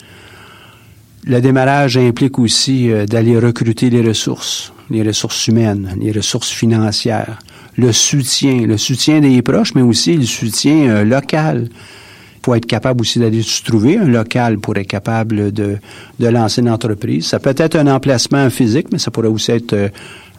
Le 1.24 1.40
démarrage 1.40 1.96
implique 1.96 2.38
aussi 2.38 2.90
euh, 2.90 3.06
d'aller 3.06 3.38
recruter 3.38 3.90
les 3.90 4.02
ressources, 4.02 4.72
les 4.90 5.02
ressources 5.02 5.46
humaines, 5.46 5.96
les 6.00 6.10
ressources 6.10 6.50
financières, 6.50 7.38
le 7.76 7.92
soutien, 7.92 8.66
le 8.66 8.76
soutien 8.76 9.20
des 9.20 9.42
proches, 9.42 9.74
mais 9.76 9.82
aussi 9.82 10.16
le 10.16 10.26
soutien 10.26 10.88
euh, 10.88 11.04
local. 11.04 11.68
Il 11.70 12.40
faut 12.44 12.54
être 12.56 12.66
capable 12.66 13.02
aussi 13.02 13.20
d'aller 13.20 13.42
se 13.42 13.62
trouver 13.62 13.98
un 13.98 14.06
local 14.06 14.58
pour 14.58 14.76
être 14.76 14.86
capable 14.88 15.52
de, 15.52 15.76
de 16.18 16.26
lancer 16.26 16.62
une 16.62 16.70
entreprise. 16.70 17.26
Ça 17.26 17.38
peut 17.38 17.54
être 17.56 17.76
un 17.76 17.86
emplacement 17.86 18.48
physique, 18.50 18.88
mais 18.90 18.98
ça 18.98 19.10
pourrait 19.10 19.28
aussi 19.28 19.52
être 19.52 19.90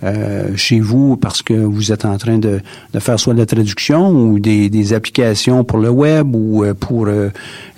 euh, 0.04 0.10
euh, 0.20 0.56
chez 0.56 0.80
vous 0.80 1.18
parce 1.18 1.42
que 1.42 1.54
vous 1.54 1.92
êtes 1.92 2.06
en 2.06 2.18
train 2.18 2.38
de, 2.38 2.62
de 2.94 3.00
faire 3.00 3.20
soit 3.20 3.34
de 3.34 3.40
la 3.40 3.46
traduction 3.46 4.10
ou 4.10 4.40
des, 4.40 4.70
des 4.70 4.94
applications 4.94 5.64
pour 5.64 5.80
le 5.80 5.90
web 5.90 6.36
ou 6.36 6.66
pour 6.80 7.08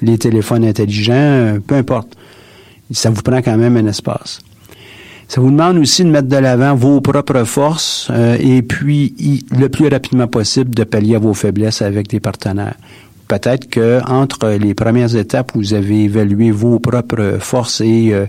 les 0.01 0.17
téléphones 0.17 0.65
intelligents, 0.65 1.57
peu 1.65 1.75
importe. 1.75 2.15
Ça 2.91 3.09
vous 3.09 3.21
prend 3.21 3.41
quand 3.41 3.57
même 3.57 3.77
un 3.77 3.87
espace. 3.87 4.41
Ça 5.31 5.39
vous 5.39 5.49
demande 5.49 5.77
aussi 5.77 6.03
de 6.03 6.09
mettre 6.09 6.27
de 6.27 6.35
l'avant 6.35 6.75
vos 6.75 6.99
propres 6.99 7.45
forces 7.45 8.09
euh, 8.11 8.35
et 8.37 8.61
puis 8.61 9.45
le 9.57 9.69
plus 9.69 9.87
rapidement 9.87 10.27
possible 10.27 10.75
de 10.75 10.83
pallier 10.83 11.15
à 11.15 11.19
vos 11.19 11.33
faiblesses 11.33 11.81
avec 11.81 12.09
des 12.09 12.19
partenaires. 12.19 12.75
Peut-être 13.31 13.69
que 13.69 14.01
entre 14.09 14.49
les 14.49 14.73
premières 14.73 15.15
étapes 15.15 15.53
vous 15.55 15.73
avez 15.73 16.03
évalué 16.03 16.51
vos 16.51 16.79
propres 16.79 17.37
forces 17.39 17.79
et 17.79 18.09
euh, 18.11 18.25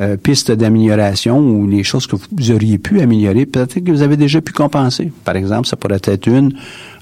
euh, 0.00 0.16
pistes 0.16 0.50
d'amélioration 0.50 1.38
ou 1.38 1.68
les 1.68 1.84
choses 1.84 2.08
que 2.08 2.16
vous 2.16 2.50
auriez 2.50 2.78
pu 2.78 3.00
améliorer, 3.00 3.46
peut-être 3.46 3.78
que 3.78 3.92
vous 3.92 4.02
avez 4.02 4.16
déjà 4.16 4.40
pu 4.40 4.52
compenser. 4.52 5.12
Par 5.24 5.36
exemple, 5.36 5.68
ça 5.68 5.76
pourrait 5.76 6.00
être 6.02 6.26
une 6.26 6.52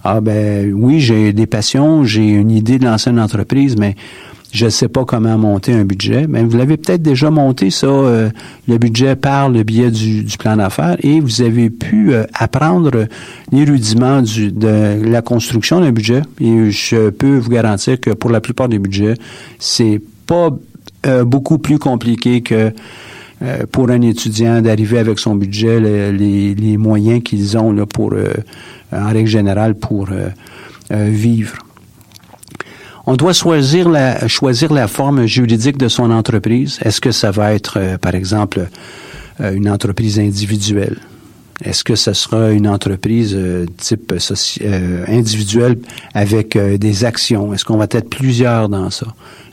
ah 0.04 0.20
ben 0.20 0.70
oui, 0.74 1.00
j'ai 1.00 1.32
des 1.32 1.46
passions, 1.46 2.04
j'ai 2.04 2.28
une 2.28 2.50
idée 2.50 2.78
de 2.78 2.84
lancer 2.84 3.08
une 3.08 3.18
entreprise, 3.18 3.76
mais 3.78 3.96
je 4.50 4.64
ne 4.64 4.70
sais 4.70 4.88
pas 4.88 5.04
comment 5.04 5.36
monter 5.36 5.74
un 5.74 5.84
budget, 5.84 6.26
mais 6.26 6.42
vous 6.42 6.56
l'avez 6.56 6.78
peut-être 6.78 7.02
déjà 7.02 7.30
monté, 7.30 7.70
ça, 7.70 7.86
euh, 7.86 8.30
le 8.66 8.78
budget 8.78 9.14
par 9.14 9.50
le 9.50 9.62
biais 9.62 9.90
du, 9.90 10.24
plan 10.38 10.56
d'affaires, 10.56 10.96
et 11.00 11.20
vous 11.20 11.42
avez 11.42 11.68
pu 11.68 12.14
euh, 12.14 12.24
apprendre 12.32 13.06
les 13.52 13.64
rudiments 13.64 14.22
du, 14.22 14.50
de 14.50 15.02
la 15.04 15.20
construction 15.20 15.80
d'un 15.80 15.92
budget. 15.92 16.22
Et 16.40 16.70
je 16.70 17.10
peux 17.10 17.36
vous 17.36 17.50
garantir 17.50 18.00
que 18.00 18.10
pour 18.10 18.30
la 18.30 18.40
plupart 18.40 18.68
des 18.68 18.78
budgets, 18.78 19.14
c'est 19.58 20.00
pas 20.26 20.50
euh, 21.06 21.24
beaucoup 21.24 21.58
plus 21.58 21.78
compliqué 21.78 22.40
que 22.40 22.72
pour 23.70 23.88
un 23.90 24.00
étudiant 24.00 24.60
d'arriver 24.60 24.98
avec 24.98 25.20
son 25.20 25.36
budget, 25.36 25.78
les, 25.78 26.56
les 26.56 26.76
moyens 26.76 27.22
qu'ils 27.22 27.56
ont 27.56 27.70
là, 27.70 27.86
pour, 27.86 28.12
en 28.92 29.08
règle 29.10 29.28
générale, 29.28 29.76
pour 29.76 30.08
vivre. 30.90 31.56
On 33.10 33.16
doit 33.16 33.32
choisir 33.32 33.88
la, 33.88 34.28
choisir 34.28 34.70
la 34.70 34.86
forme 34.86 35.24
juridique 35.24 35.78
de 35.78 35.88
son 35.88 36.10
entreprise. 36.10 36.78
Est-ce 36.82 37.00
que 37.00 37.10
ça 37.10 37.30
va 37.30 37.54
être, 37.54 37.78
euh, 37.78 37.96
par 37.96 38.14
exemple, 38.14 38.68
euh, 39.40 39.54
une 39.54 39.70
entreprise 39.70 40.18
individuelle? 40.18 40.98
Est-ce 41.64 41.84
que 41.84 41.94
ce 41.94 42.12
sera 42.12 42.50
une 42.50 42.68
entreprise 42.68 43.32
euh, 43.34 43.64
type 43.78 44.12
individuelle 45.08 45.78
avec 46.12 46.58
des 46.58 47.04
actions? 47.06 47.54
Est-ce 47.54 47.64
qu'on 47.64 47.78
va 47.78 47.86
être 47.90 48.10
plusieurs 48.10 48.68
dans 48.68 48.90
ça? 48.90 49.06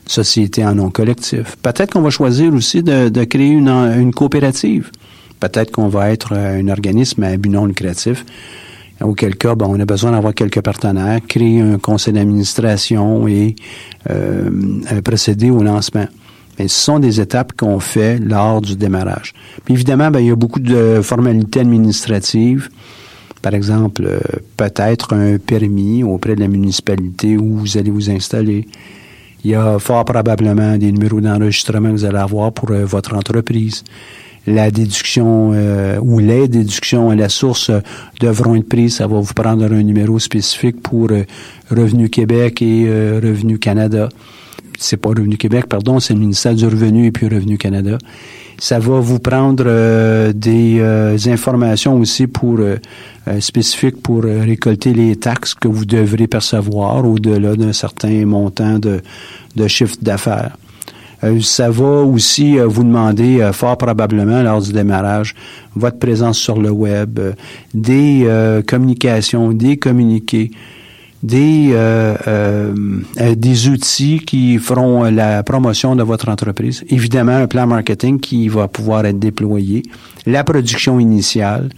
société 0.06 0.64
en 0.64 0.74
nom 0.74 0.90
collectif. 0.90 1.56
Peut-être 1.62 1.94
qu'on 1.94 2.02
va 2.02 2.10
choisir 2.10 2.52
aussi 2.52 2.82
de, 2.82 3.08
de 3.08 3.24
créer 3.24 3.48
une, 3.48 3.68
une 3.68 4.12
coopérative. 4.12 4.90
Peut-être 5.40 5.72
qu'on 5.72 5.88
va 5.88 6.10
être 6.10 6.34
un 6.34 6.68
organisme 6.68 7.24
à 7.24 7.36
but 7.38 7.48
non 7.48 7.64
lucratif 7.64 8.24
auquel 9.02 9.36
cas, 9.36 9.54
ben, 9.54 9.66
on 9.68 9.78
a 9.78 9.84
besoin 9.84 10.12
d'avoir 10.12 10.34
quelques 10.34 10.60
partenaires, 10.60 11.20
créer 11.26 11.60
un 11.60 11.78
conseil 11.78 12.14
d'administration 12.14 13.28
et 13.28 13.54
euh, 14.10 14.50
procéder 15.04 15.50
au 15.50 15.62
lancement. 15.62 16.06
Mais 16.58 16.68
ce 16.68 16.84
sont 16.84 16.98
des 16.98 17.20
étapes 17.20 17.52
qu'on 17.54 17.80
fait 17.80 18.18
lors 18.18 18.60
du 18.60 18.76
démarrage. 18.76 19.34
Puis 19.64 19.74
évidemment, 19.74 20.10
ben, 20.10 20.20
il 20.20 20.26
y 20.28 20.30
a 20.30 20.36
beaucoup 20.36 20.60
de 20.60 21.00
formalités 21.02 21.60
administratives. 21.60 22.70
Par 23.42 23.54
exemple, 23.54 24.04
euh, 24.06 24.18
peut-être 24.56 25.14
un 25.14 25.38
permis 25.38 26.02
auprès 26.02 26.34
de 26.34 26.40
la 26.40 26.48
municipalité 26.48 27.36
où 27.36 27.58
vous 27.58 27.76
allez 27.76 27.90
vous 27.90 28.10
installer. 28.10 28.66
Il 29.44 29.50
y 29.50 29.54
a 29.54 29.78
fort 29.78 30.04
probablement 30.04 30.76
des 30.76 30.90
numéros 30.90 31.20
d'enregistrement 31.20 31.90
que 31.90 31.94
vous 31.94 32.04
allez 32.04 32.18
avoir 32.18 32.52
pour 32.52 32.70
euh, 32.70 32.84
votre 32.84 33.14
entreprise 33.14 33.84
la 34.46 34.70
déduction 34.70 35.50
euh, 35.52 35.98
ou 36.00 36.18
les 36.18 36.48
déductions 36.48 37.10
à 37.10 37.16
la 37.16 37.28
source 37.28 37.70
euh, 37.70 37.80
devront 38.20 38.54
être 38.54 38.68
prises. 38.68 38.96
Ça 38.96 39.06
va 39.06 39.20
vous 39.20 39.34
prendre 39.34 39.64
un 39.64 39.82
numéro 39.82 40.18
spécifique 40.18 40.80
pour 40.80 41.10
euh, 41.10 41.24
Revenu 41.70 42.08
Québec 42.08 42.62
et 42.62 42.84
Revenu 42.88 43.58
Canada. 43.58 44.08
C'est 44.78 44.98
pas 44.98 45.08
Revenu 45.08 45.36
Québec, 45.36 45.66
pardon, 45.66 45.98
c'est 45.98 46.14
le 46.14 46.20
ministère 46.20 46.54
du 46.54 46.64
Revenu 46.64 47.06
et 47.06 47.12
puis 47.12 47.26
Revenu 47.26 47.58
Canada. 47.58 47.98
Ça 48.58 48.78
va 48.78 49.00
vous 49.00 49.18
prendre 49.18 50.32
des 50.32 51.28
informations 51.28 51.98
aussi 51.98 52.26
pour 52.26 52.60
spécifiques 53.40 54.00
pour 54.00 54.22
récolter 54.22 54.92
les 54.92 55.16
taxes 55.16 55.54
que 55.54 55.66
vous 55.66 55.86
devrez 55.86 56.26
percevoir 56.26 57.04
au-delà 57.04 57.56
d'un 57.56 57.72
certain 57.72 58.24
montant 58.26 58.78
de, 58.78 59.00
de 59.56 59.66
chiffre 59.66 59.96
d'affaires. 60.00 60.56
Euh, 61.24 61.40
ça 61.40 61.70
va 61.70 62.02
aussi 62.02 62.58
euh, 62.58 62.66
vous 62.66 62.84
demander 62.84 63.40
euh, 63.40 63.52
fort 63.52 63.78
probablement 63.78 64.42
lors 64.42 64.60
du 64.60 64.72
démarrage 64.72 65.34
votre 65.74 65.98
présence 65.98 66.38
sur 66.38 66.60
le 66.60 66.70
web, 66.70 67.20
des 67.74 68.26
communications, 68.66 69.52
des 69.52 69.76
communiqués, 69.76 70.50
des 71.22 71.74
des 73.36 73.68
outils 73.68 74.20
qui 74.20 74.56
feront 74.56 75.02
la 75.04 75.42
promotion 75.42 75.94
de 75.94 76.02
votre 76.02 76.30
entreprise. 76.30 76.82
Évidemment, 76.88 77.36
un 77.36 77.46
plan 77.46 77.66
marketing 77.66 78.20
qui 78.20 78.48
va 78.48 78.68
pouvoir 78.68 79.04
être 79.04 79.18
déployé, 79.18 79.82
la 80.24 80.44
production 80.44 80.98
initiale, 80.98 81.68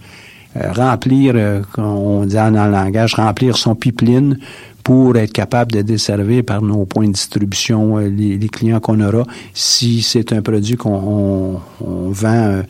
remplir, 0.55 1.35
on 1.77 2.25
dit 2.25 2.35
le 2.35 2.71
langage, 2.71 3.15
remplir 3.15 3.57
son 3.57 3.75
pipeline 3.75 4.37
pour 4.83 5.15
être 5.17 5.31
capable 5.31 5.71
de 5.71 5.81
desservir 5.81 6.43
par 6.43 6.61
nos 6.61 6.85
points 6.85 7.07
de 7.07 7.13
distribution 7.13 7.97
les, 7.97 8.49
clients 8.49 8.79
qu'on 8.79 8.99
aura 9.01 9.23
si 9.53 10.01
c'est 10.01 10.33
un 10.33 10.41
produit 10.41 10.77
qu'on 10.77 11.59
vend 11.79 12.61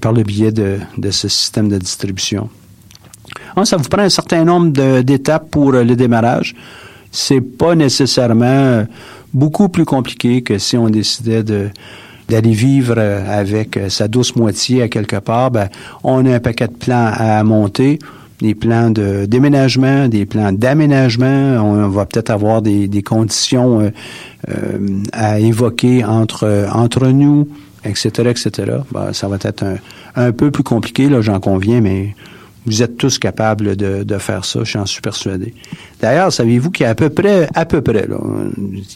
par 0.00 0.12
le 0.12 0.22
biais 0.22 0.52
de, 0.52 0.78
ce 1.10 1.28
système 1.28 1.68
de 1.68 1.78
distribution. 1.78 2.50
ça 3.64 3.76
vous 3.76 3.88
prend 3.88 4.02
un 4.02 4.10
certain 4.10 4.44
nombre 4.44 5.00
d'étapes 5.00 5.50
pour 5.50 5.72
le 5.72 5.96
démarrage. 5.96 6.54
C'est 7.10 7.40
pas 7.40 7.74
nécessairement 7.74 8.84
beaucoup 9.32 9.68
plus 9.68 9.84
compliqué 9.84 10.42
que 10.42 10.58
si 10.58 10.76
on 10.76 10.88
décidait 10.90 11.42
de 11.42 11.70
d'aller 12.28 12.52
vivre 12.52 12.98
avec 12.98 13.78
sa 13.88 14.08
douce 14.08 14.36
moitié 14.36 14.82
à 14.82 14.88
quelque 14.88 15.16
part, 15.16 15.50
ben, 15.50 15.68
on 16.02 16.24
a 16.26 16.34
un 16.34 16.40
paquet 16.40 16.68
de 16.68 16.72
plans 16.72 17.10
à 17.12 17.42
monter, 17.44 17.98
des 18.40 18.54
plans 18.54 18.90
de 18.90 19.26
déménagement, 19.26 20.08
des 20.08 20.26
plans 20.26 20.52
d'aménagement. 20.52 21.56
On 21.62 21.88
va 21.88 22.06
peut-être 22.06 22.30
avoir 22.30 22.62
des, 22.62 23.02
conditions 23.02 23.80
euh, 23.80 23.90
euh, 24.48 24.78
à 25.12 25.38
évoquer 25.40 26.04
entre 26.04 26.68
entre 26.72 27.06
nous, 27.08 27.48
etc., 27.84 28.30
etc. 28.30 28.78
Ben, 28.92 29.12
ça 29.12 29.28
va 29.28 29.36
être 29.42 29.62
un, 29.62 29.76
un 30.16 30.32
peu 30.32 30.50
plus 30.50 30.64
compliqué, 30.64 31.08
là, 31.08 31.20
j'en 31.20 31.40
conviens, 31.40 31.80
mais 31.80 32.14
vous 32.66 32.82
êtes 32.82 32.96
tous 32.96 33.18
capables 33.18 33.76
de, 33.76 34.04
de 34.04 34.18
faire 34.18 34.44
ça, 34.44 34.60
j'en 34.64 34.86
suis 34.86 35.00
persuadé. 35.00 35.54
D'ailleurs, 36.00 36.32
savez-vous 36.32 36.70
qu'il 36.70 36.84
y 36.84 36.86
a 36.86 36.90
à 36.90 36.94
peu 36.94 37.10
près, 37.10 37.48
à 37.54 37.66
peu 37.66 37.82
près, 37.82 38.06
là, 38.06 38.16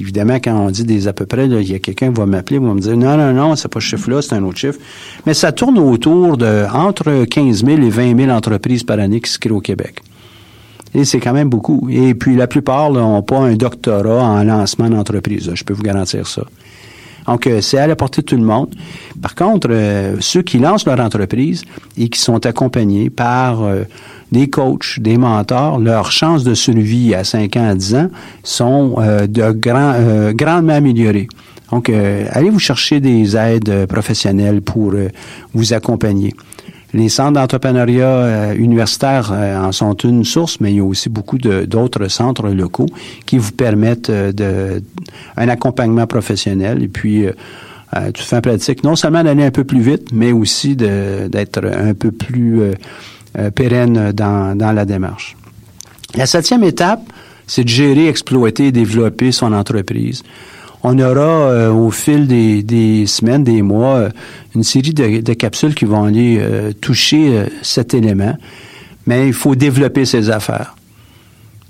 évidemment, 0.00 0.36
quand 0.36 0.54
on 0.58 0.70
dit 0.70 0.84
des 0.84 1.06
à 1.06 1.12
peu 1.12 1.26
près, 1.26 1.46
il 1.46 1.70
y 1.70 1.74
a 1.74 1.78
quelqu'un 1.78 2.12
qui 2.12 2.18
va 2.18 2.26
m'appeler, 2.26 2.58
va 2.58 2.74
me 2.74 2.80
dire, 2.80 2.96
non, 2.96 3.16
non, 3.16 3.32
non, 3.32 3.56
c'est 3.56 3.68
pas 3.68 3.80
ce 3.80 3.86
chiffre-là, 3.86 4.22
c'est 4.22 4.34
un 4.34 4.42
autre 4.44 4.58
chiffre. 4.58 4.78
Mais 5.26 5.34
ça 5.34 5.52
tourne 5.52 5.78
autour 5.78 6.36
de 6.36 6.66
entre 6.72 7.24
15 7.24 7.64
000 7.64 7.82
et 7.82 7.90
20 7.90 8.16
000 8.16 8.30
entreprises 8.30 8.84
par 8.84 8.98
année 8.98 9.20
qui 9.20 9.30
se 9.30 9.38
créent 9.38 9.50
au 9.50 9.60
Québec. 9.60 10.02
Et 10.94 11.04
c'est 11.04 11.20
quand 11.20 11.34
même 11.34 11.50
beaucoup. 11.50 11.88
Et 11.90 12.14
puis, 12.14 12.34
la 12.36 12.46
plupart 12.46 12.90
n'ont 12.90 13.22
pas 13.22 13.38
un 13.38 13.54
doctorat 13.54 14.22
en 14.24 14.42
lancement 14.42 14.88
d'entreprise. 14.88 15.50
Je 15.54 15.64
peux 15.64 15.74
vous 15.74 15.82
garantir 15.82 16.26
ça. 16.26 16.44
Donc, 17.28 17.46
euh, 17.46 17.60
c'est 17.60 17.76
à 17.78 17.86
la 17.86 17.94
portée 17.94 18.22
de 18.22 18.26
tout 18.26 18.36
le 18.36 18.42
monde. 18.42 18.74
Par 19.20 19.34
contre, 19.34 19.68
euh, 19.70 20.16
ceux 20.20 20.40
qui 20.40 20.58
lancent 20.58 20.86
leur 20.86 20.98
entreprise 20.98 21.62
et 21.98 22.08
qui 22.08 22.18
sont 22.18 22.44
accompagnés 22.46 23.10
par 23.10 23.62
euh, 23.62 23.84
des 24.32 24.48
coachs, 24.48 24.98
des 24.98 25.18
mentors, 25.18 25.78
leurs 25.78 26.10
chances 26.10 26.42
de 26.42 26.54
survie 26.54 27.14
à 27.14 27.24
5 27.24 27.54
ans, 27.56 27.68
à 27.68 27.74
10 27.74 27.94
ans 27.96 28.08
sont 28.42 28.96
de 28.98 29.52
grand, 29.52 30.32
grandement 30.32 30.74
améliorées. 30.74 31.28
Donc, 31.72 31.90
allez 31.90 32.50
vous 32.50 32.58
chercher 32.58 33.00
des 33.00 33.36
aides 33.36 33.86
professionnelles 33.86 34.60
pour 34.60 34.92
vous 35.54 35.72
accompagner. 35.72 36.34
Les 36.94 37.10
centres 37.10 37.32
d'entrepreneuriat 37.32 38.06
euh, 38.06 38.54
universitaire 38.54 39.30
euh, 39.32 39.58
en 39.58 39.72
sont 39.72 39.94
une 39.94 40.24
source, 40.24 40.58
mais 40.60 40.72
il 40.72 40.76
y 40.76 40.80
a 40.80 40.84
aussi 40.84 41.10
beaucoup 41.10 41.36
d'autres 41.36 42.08
centres 42.08 42.48
locaux 42.48 42.88
qui 43.26 43.36
vous 43.36 43.52
permettent 43.52 44.08
euh, 44.08 44.32
de, 44.32 44.82
un 45.36 45.48
accompagnement 45.48 46.06
professionnel 46.06 46.82
et 46.82 46.88
puis 46.88 47.26
tout 48.12 48.22
fait 48.22 48.36
en 48.36 48.40
pratique 48.42 48.84
non 48.84 48.96
seulement 48.96 49.24
d'aller 49.24 49.44
un 49.44 49.50
peu 49.50 49.64
plus 49.64 49.80
vite, 49.80 50.12
mais 50.12 50.30
aussi 50.30 50.76
d'être 50.76 51.64
un 51.64 51.94
peu 51.94 52.10
plus 52.10 52.60
pérenne 53.54 54.12
dans, 54.12 54.56
dans 54.56 54.72
la 54.72 54.84
démarche. 54.84 55.36
La 56.14 56.26
septième 56.26 56.64
étape, 56.64 57.00
c'est 57.46 57.64
de 57.64 57.68
gérer, 57.68 58.08
exploiter 58.08 58.66
et 58.66 58.72
développer 58.72 59.32
son 59.32 59.54
entreprise 59.54 60.22
on 60.82 60.98
aura 60.98 61.50
euh, 61.50 61.70
au 61.70 61.90
fil 61.90 62.26
des, 62.26 63.04
semaines, 63.06 63.44
des 63.44 63.62
mois, 63.62 63.96
euh, 63.96 64.08
une 64.54 64.62
série 64.62 64.94
de, 64.94 65.32
capsules 65.34 65.74
qui 65.74 65.84
vont 65.84 66.04
aller 66.04 66.38
euh, 66.40 66.72
toucher 66.72 67.44
cet 67.62 67.94
élément. 67.94 68.36
Mais 69.06 69.26
il 69.26 69.32
faut 69.32 69.54
développer 69.54 70.04
ses 70.04 70.30
affaires. 70.30 70.74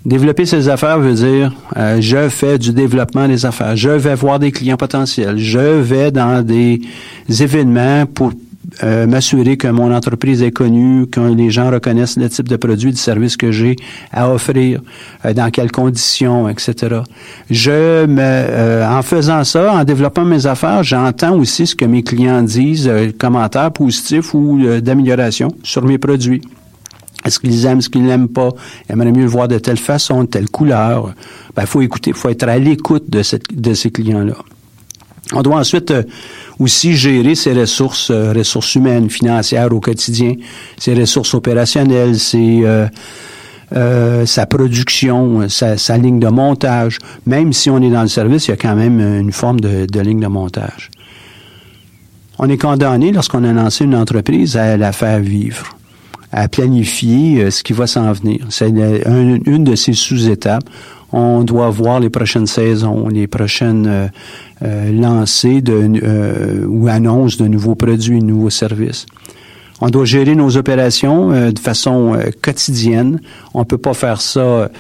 Développer 0.05 0.47
ses 0.47 0.68
affaires 0.68 0.99
veut 0.99 1.14
dire 1.14 1.53
je 2.01 2.29
fais 2.29 2.57
du 2.59 2.73
développement 2.73 3.29
des 3.29 3.44
affaires, 3.44 3.77
je 3.77 3.90
vais 3.90 4.14
voir 4.14 4.38
des 4.38 4.53
clients 4.53 4.77
potentiels, 4.77 5.38
je 5.38 5.59
vais 5.59 6.11
dans 6.11 6.42
des 6.42 6.81
événements 7.29 8.07
pour 8.07 8.33
euh, 8.83 9.07
m'assurer 9.07 9.57
que 9.57 9.69
mon 9.69 9.95
entreprise 9.95 10.43
est 10.43 10.51
connue, 10.51 11.07
que 11.07 11.21
les 11.21 11.51
gens 11.51 11.71
reconnaissent 11.71 12.19
le 12.19 12.29
type 12.29 12.49
de 12.49 12.57
produit, 12.57 12.93
de 12.93 12.99
service 12.99 13.37
que 13.37 13.51
j'ai 13.51 13.77
à 14.13 14.31
offrir, 14.31 14.83
euh, 15.25 15.33
dans 15.33 15.51
quelles 15.51 15.73
conditions, 15.73 16.49
etc. 16.49 17.01
Je 17.51 18.05
me, 18.05 18.21
euh, 18.21 18.87
en 18.87 19.01
faisant 19.03 19.43
ça, 19.45 19.73
en 19.73 19.85
développant 19.85 20.25
mes 20.25 20.47
affaires, 20.47 20.83
j'entends 20.83 21.35
aussi 21.37 21.67
ce 21.67 21.75
que 21.75 21.87
mes 21.87 22.03
clients 22.03 22.43
disent, 22.43 22.91
commentaires 23.19 23.73
positifs 23.73 24.35
ou 24.35 24.61
d'amélioration 24.81 25.49
sur 25.63 25.85
mes 25.85 25.97
produits. 25.97 26.43
Est-ce 27.25 27.41
qu'ils 27.41 27.65
aiment, 27.65 27.81
ce 27.81 27.89
qu'ils 27.89 28.05
n'aiment 28.05 28.29
pas? 28.29 28.51
Ils 28.89 28.93
aimeraient 28.93 29.13
mieux 29.13 29.23
le 29.23 29.29
voir 29.29 29.49
de 29.49 29.59
telle 29.59 29.79
façon, 29.79 30.25
de 30.25 30.29
telle 30.29 30.49
couleur. 30.49 31.15
Ben, 31.57 31.65
faut 31.67 31.81
écouter, 31.81 32.13
faut 32.13 32.29
être 32.29 32.45
à 32.45 32.59
l'écoute 32.59 33.09
de, 33.09 33.23
de 33.53 33.75
ces 33.75 33.91
clients-là. 33.91 34.37
On 35.35 35.43
doit 35.43 35.57
ensuite 35.57 35.93
aussi 36.59 36.95
gérer 36.97 37.35
ses 37.35 37.53
ressources, 37.53 38.11
euh, 38.11 38.33
ressources 38.33 38.75
humaines, 38.75 39.11
financières 39.11 39.73
au 39.73 39.81
quotidien, 39.81 40.35
ses 40.79 40.95
ressources 40.95 41.35
opérationnelles, 41.35 42.17
euh, 42.35 42.88
euh, 43.77 44.27
sa 44.27 44.47
production, 44.47 45.49
sa, 45.49 45.99
ligne 45.99 46.19
de 46.19 46.29
montage. 46.29 46.99
Même 47.27 47.53
si 47.53 47.69
on 47.69 47.81
est 47.83 47.91
dans 47.91 48.03
le 48.03 48.09
service, 48.09 48.47
il 48.47 48.53
y 48.53 48.55
a 48.55 48.57
quand 48.57 48.75
même 48.75 49.01
une 49.01 49.33
forme 49.33 49.61
de 49.61 50.01
ligne 50.01 50.21
de 50.21 50.27
montage. 50.27 50.91
On 52.38 52.49
est 52.49 52.57
condamné, 52.57 53.12
lorsqu'on 53.12 53.45
a 53.45 53.53
lancé 53.53 53.85
une 53.85 53.97
entreprise, 53.97 54.57
à 54.57 54.77
la 54.77 54.93
faire 54.93 55.19
vivre, 55.19 55.77
à 56.33 56.49
planifier 56.49 57.51
ce 57.51 57.62
qui 57.62 57.73
va 57.73 57.87
s'en 57.87 58.11
venir. 58.12 58.47
C'est 58.49 58.71
une 58.71 59.64
de 59.64 59.75
ces 59.75 59.93
sous-étapes 59.93 60.64
on 61.12 61.42
doit 61.42 61.71
voir 61.71 62.01
les 62.01 62.11
prochaines 62.11 62.47
saisons, 62.47 63.09
les 63.09 63.27
prochaines 63.27 63.87
euh, 63.87 64.09
euh 64.62 64.92
lancées 64.92 65.62
de, 65.62 66.01
euh, 66.03 66.66
ou 66.66 66.88
annonces 66.88 67.37
de 67.37 67.47
nouveaux 67.47 67.75
produits, 67.75 68.18
de 68.18 68.25
nouveaux 68.25 68.51
services. 68.51 69.07
On 69.81 69.88
doit 69.88 70.05
gérer 70.05 70.35
nos 70.35 70.57
opérations 70.57 71.33
euh, 71.33 71.51
de 71.51 71.59
façon 71.59 72.18
quotidienne. 72.42 73.21
On 73.55 73.64
peut 73.64 73.79
pas 73.79 73.94
faire 73.94 74.21
ça 74.21 74.71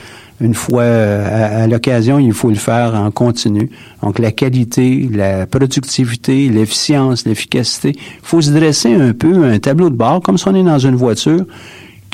une 0.40 0.54
fois 0.54 0.84
à, 0.84 1.66
l'occasion, 1.66 2.20
il 2.20 2.32
faut 2.32 2.50
le 2.50 2.54
faire 2.54 2.94
en 2.94 3.10
continu. 3.10 3.70
Donc 4.04 4.20
la 4.20 4.30
qualité, 4.30 5.08
la 5.12 5.46
productivité, 5.46 6.48
l'efficience, 6.48 7.26
l'efficacité. 7.26 7.94
Il 7.96 8.20
faut 8.22 8.40
se 8.40 8.52
dresser 8.52 8.94
un 8.94 9.14
peu 9.14 9.44
un 9.44 9.58
tableau 9.58 9.90
de 9.90 9.96
bord, 9.96 10.20
comme 10.20 10.38
si 10.38 10.46
on 10.46 10.54
est 10.54 10.62
dans 10.62 10.78
une 10.78 10.94
voiture 10.94 11.44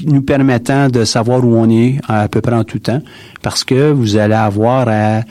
nous 0.07 0.23
permettant 0.23 0.89
de 0.89 1.05
savoir 1.05 1.45
où 1.45 1.57
on 1.57 1.69
est 1.71 1.99
à 2.09 2.29
peu 2.29 2.41
près 2.41 2.55
en 2.55 2.65
tout 2.65 2.79
temps, 2.79 3.03
parce 3.43 3.65
que 3.65 3.91
vous 3.91 4.17
allez 4.17 4.35
avoir 4.35 4.89
à 4.89 5.23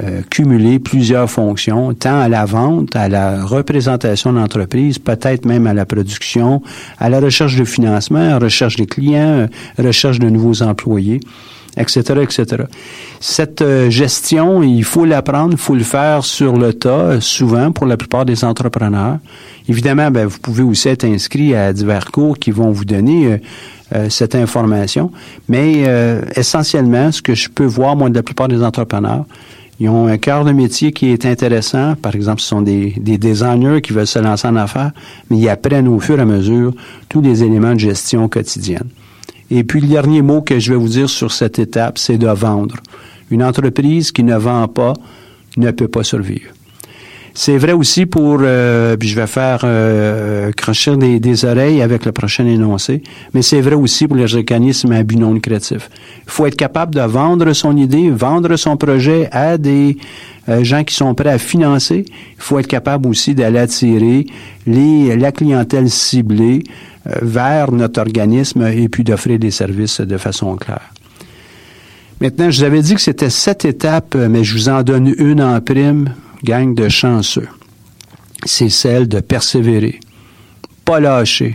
euh, 0.00 0.22
cumuler 0.30 0.78
plusieurs 0.78 1.28
fonctions, 1.28 1.92
tant 1.92 2.20
à 2.20 2.28
la 2.28 2.44
vente, 2.44 2.94
à 2.94 3.08
la 3.08 3.44
représentation 3.44 4.32
de 4.32 4.38
l'entreprise, 4.38 4.98
peut-être 4.98 5.44
même 5.44 5.66
à 5.66 5.74
la 5.74 5.86
production, 5.86 6.62
à 6.98 7.08
la 7.08 7.18
recherche 7.18 7.56
de 7.56 7.64
financement, 7.64 8.20
à 8.20 8.28
la 8.28 8.38
recherche 8.38 8.76
des 8.76 8.86
clients, 8.86 9.48
à 9.76 9.82
la 9.82 9.88
recherche 9.88 10.20
de 10.20 10.28
nouveaux 10.28 10.62
employés, 10.62 11.18
etc., 11.76 12.20
etc. 12.22 12.64
Cette 13.18 13.60
euh, 13.60 13.90
gestion, 13.90 14.62
il 14.62 14.84
faut 14.84 15.04
l'apprendre, 15.04 15.52
il 15.52 15.58
faut 15.58 15.74
le 15.74 15.82
faire 15.82 16.22
sur 16.24 16.56
le 16.58 16.74
tas, 16.74 17.20
souvent 17.20 17.72
pour 17.72 17.86
la 17.86 17.96
plupart 17.96 18.24
des 18.24 18.44
entrepreneurs. 18.44 19.18
Évidemment, 19.68 20.12
ben, 20.12 20.26
vous 20.26 20.38
pouvez 20.38 20.62
aussi 20.62 20.88
être 20.88 21.04
inscrit 21.04 21.56
à 21.56 21.72
divers 21.72 22.12
cours 22.12 22.38
qui 22.38 22.52
vont 22.52 22.70
vous 22.70 22.84
donner 22.84 23.26
euh, 23.26 23.38
euh, 23.94 24.08
cette 24.10 24.34
information. 24.34 25.10
Mais 25.48 25.84
euh, 25.86 26.22
essentiellement, 26.36 27.10
ce 27.10 27.22
que 27.22 27.34
je 27.34 27.48
peux 27.48 27.64
voir, 27.64 27.96
moi, 27.96 28.10
de 28.10 28.14
la 28.14 28.22
plupart 28.22 28.48
des 28.48 28.62
entrepreneurs, 28.62 29.24
ils 29.80 29.88
ont 29.88 30.06
un 30.08 30.18
cœur 30.18 30.44
de 30.44 30.52
métier 30.52 30.92
qui 30.92 31.10
est 31.10 31.24
intéressant. 31.24 31.94
Par 31.94 32.14
exemple, 32.14 32.40
ce 32.40 32.48
sont 32.48 32.62
des, 32.62 32.94
des 32.98 33.16
designers 33.16 33.80
qui 33.80 33.92
veulent 33.92 34.06
se 34.06 34.18
lancer 34.18 34.48
en 34.48 34.56
affaires, 34.56 34.90
mais 35.30 35.38
ils 35.38 35.48
apprennent 35.48 35.88
au 35.88 36.00
fur 36.00 36.18
et 36.18 36.22
à 36.22 36.24
mesure 36.24 36.74
tous 37.08 37.20
les 37.20 37.44
éléments 37.44 37.74
de 37.74 37.80
gestion 37.80 38.28
quotidienne. 38.28 38.88
Et 39.50 39.64
puis, 39.64 39.80
le 39.80 39.86
dernier 39.86 40.20
mot 40.20 40.42
que 40.42 40.58
je 40.58 40.72
vais 40.72 40.78
vous 40.78 40.88
dire 40.88 41.08
sur 41.08 41.32
cette 41.32 41.58
étape, 41.58 41.96
c'est 41.98 42.18
de 42.18 42.26
vendre. 42.26 42.76
Une 43.30 43.42
entreprise 43.42 44.12
qui 44.12 44.24
ne 44.24 44.36
vend 44.36 44.66
pas 44.68 44.94
ne 45.56 45.70
peut 45.70 45.88
pas 45.88 46.04
survivre. 46.04 46.50
C'est 47.40 47.56
vrai 47.56 47.70
aussi 47.70 48.04
pour, 48.04 48.38
euh, 48.40 48.96
puis 48.96 49.08
je 49.08 49.14
vais 49.14 49.28
faire 49.28 49.60
euh, 49.62 50.50
des, 50.96 51.20
des, 51.20 51.44
oreilles 51.44 51.82
avec 51.82 52.04
le 52.04 52.10
prochain 52.10 52.44
énoncé, 52.44 53.00
mais 53.32 53.42
c'est 53.42 53.60
vrai 53.60 53.76
aussi 53.76 54.08
pour 54.08 54.16
les 54.16 54.34
organismes 54.34 54.90
à 54.90 55.04
but 55.04 55.14
non 55.14 55.34
lucratif. 55.34 55.88
Il 56.26 56.32
faut 56.32 56.46
être 56.46 56.56
capable 56.56 56.96
de 56.96 57.00
vendre 57.00 57.52
son 57.52 57.76
idée, 57.76 58.10
vendre 58.10 58.56
son 58.56 58.76
projet 58.76 59.28
à 59.30 59.56
des 59.56 59.98
euh, 60.48 60.64
gens 60.64 60.82
qui 60.82 60.96
sont 60.96 61.14
prêts 61.14 61.30
à 61.30 61.38
financer. 61.38 62.06
Il 62.08 62.42
faut 62.42 62.58
être 62.58 62.66
capable 62.66 63.06
aussi 63.06 63.36
d'aller 63.36 63.60
attirer 63.60 64.26
les, 64.66 65.16
la 65.16 65.30
clientèle 65.30 65.88
ciblée 65.90 66.64
euh, 67.06 67.12
vers 67.22 67.70
notre 67.70 68.00
organisme 68.00 68.66
et 68.66 68.88
puis 68.88 69.04
d'offrir 69.04 69.38
des 69.38 69.52
services 69.52 70.00
de 70.00 70.16
façon 70.16 70.56
claire. 70.56 70.92
Maintenant, 72.20 72.50
je 72.50 72.58
vous 72.58 72.64
avais 72.64 72.82
dit 72.82 72.96
que 72.96 73.00
c'était 73.00 73.30
sept 73.30 73.64
étapes, 73.64 74.16
mais 74.16 74.42
je 74.42 74.54
vous 74.54 74.68
en 74.68 74.82
donne 74.82 75.14
une 75.18 75.40
en 75.40 75.60
prime 75.60 76.12
gang 76.44 76.74
de 76.74 76.88
chanceux, 76.88 77.48
c'est 78.44 78.68
celle 78.68 79.08
de 79.08 79.20
persévérer, 79.20 80.00
pas 80.84 81.00
lâcher, 81.00 81.54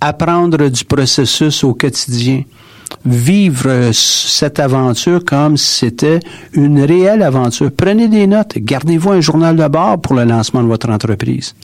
apprendre 0.00 0.68
du 0.68 0.84
processus 0.84 1.62
au 1.64 1.74
quotidien, 1.74 2.42
vivre 3.04 3.90
cette 3.92 4.60
aventure 4.60 5.24
comme 5.24 5.56
si 5.56 5.78
c'était 5.80 6.20
une 6.52 6.82
réelle 6.82 7.22
aventure. 7.22 7.70
Prenez 7.76 8.08
des 8.08 8.26
notes, 8.26 8.58
gardez-vous 8.58 9.12
un 9.12 9.20
journal 9.20 9.56
de 9.56 9.66
bord 9.68 10.00
pour 10.00 10.14
le 10.14 10.24
lancement 10.24 10.62
de 10.62 10.68
votre 10.68 10.90
entreprise, 10.90 11.54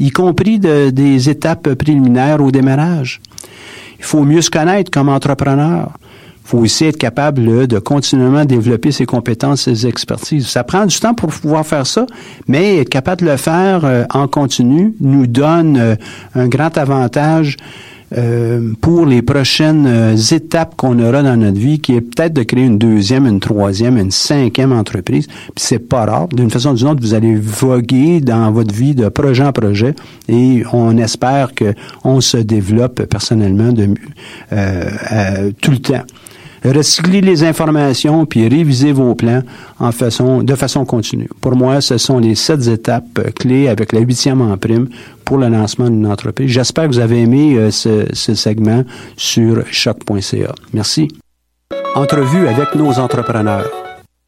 y 0.00 0.10
compris 0.10 0.58
de- 0.58 0.90
des 0.90 1.28
étapes 1.30 1.74
préliminaires 1.74 2.40
au 2.42 2.50
démarrage. 2.50 3.20
Il 3.98 4.04
faut 4.04 4.24
mieux 4.24 4.42
se 4.42 4.50
connaître 4.50 4.90
comme 4.90 5.08
entrepreneur. 5.08 5.90
Faut 6.44 6.58
aussi 6.58 6.84
être 6.84 6.98
capable 6.98 7.66
de 7.66 7.78
continuellement 7.78 8.44
développer 8.44 8.92
ses 8.92 9.06
compétences, 9.06 9.62
ses 9.62 9.86
expertises. 9.86 10.46
Ça 10.46 10.64
prend 10.64 10.86
du 10.86 10.98
temps 10.98 11.14
pour 11.14 11.30
pouvoir 11.30 11.66
faire 11.66 11.86
ça, 11.86 12.06
mais 12.48 12.78
être 12.78 12.88
capable 12.88 13.22
de 13.22 13.30
le 13.30 13.36
faire 13.36 13.84
euh, 13.84 14.04
en 14.10 14.28
continu 14.28 14.94
nous 15.00 15.26
donne 15.26 15.76
euh, 15.76 15.96
un 16.34 16.48
grand 16.48 16.76
avantage 16.78 17.56
euh, 18.18 18.72
pour 18.80 19.06
les 19.06 19.22
prochaines 19.22 19.86
euh, 19.86 20.16
étapes 20.16 20.74
qu'on 20.76 20.98
aura 20.98 21.22
dans 21.22 21.36
notre 21.36 21.58
vie, 21.58 21.78
qui 21.78 21.94
est 21.94 22.00
peut-être 22.00 22.34
de 22.34 22.42
créer 22.42 22.64
une 22.64 22.76
deuxième, 22.76 23.26
une 23.26 23.40
troisième, 23.40 23.96
une 23.96 24.10
cinquième 24.10 24.72
entreprise. 24.72 25.26
Puis 25.26 25.52
c'est 25.56 25.78
pas 25.78 26.04
rare. 26.04 26.28
D'une 26.28 26.50
façon 26.50 26.70
ou 26.70 26.74
d'une 26.74 26.88
autre, 26.88 27.00
vous 27.00 27.14
allez 27.14 27.34
voguer 27.34 28.20
dans 28.20 28.50
votre 28.50 28.74
vie 28.74 28.94
de 28.94 29.08
projet 29.08 29.44
en 29.44 29.52
projet 29.52 29.94
et 30.28 30.62
on 30.72 30.98
espère 30.98 31.54
que 31.54 31.74
on 32.04 32.20
se 32.20 32.36
développe 32.36 33.02
personnellement 33.04 33.72
de, 33.72 33.88
euh, 34.52 34.90
euh, 35.12 35.50
tout 35.60 35.70
le 35.70 35.78
temps. 35.78 36.02
Recyclez 36.64 37.20
les 37.20 37.42
informations 37.42 38.24
puis 38.24 38.48
révisez 38.48 38.92
vos 38.92 39.14
plans 39.14 39.42
en 39.80 39.90
façon, 39.90 40.42
de 40.42 40.54
façon 40.54 40.84
continue. 40.84 41.28
Pour 41.40 41.56
moi, 41.56 41.80
ce 41.80 41.98
sont 41.98 42.18
les 42.18 42.34
sept 42.34 42.66
étapes 42.68 43.32
clés 43.34 43.68
avec 43.68 43.92
la 43.92 44.00
huitième 44.00 44.40
en 44.40 44.56
prime 44.56 44.88
pour 45.24 45.38
le 45.38 45.48
lancement 45.48 45.90
d'une 45.90 46.06
entreprise. 46.06 46.50
J'espère 46.50 46.84
que 46.84 46.94
vous 46.94 47.00
avez 47.00 47.22
aimé 47.22 47.56
euh, 47.56 47.70
ce, 47.70 48.06
ce 48.12 48.34
segment 48.34 48.84
sur 49.16 49.64
choc.ca. 49.70 50.54
Merci. 50.72 51.08
Entrevue 51.94 52.46
avec 52.46 52.74
nos 52.74 52.98
entrepreneurs. 52.98 53.70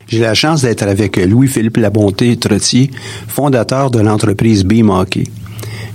J'ai 0.06 0.20
la 0.20 0.34
chance 0.34 0.62
d'être 0.62 0.82
avec 0.82 1.16
Louis-Philippe 1.16 1.78
Labonté 1.78 2.36
Trottier, 2.36 2.90
fondateur 3.26 3.90
de 3.90 4.00
l'entreprise 4.00 4.64
Beam 4.64 4.90
Hockey. 4.90 5.24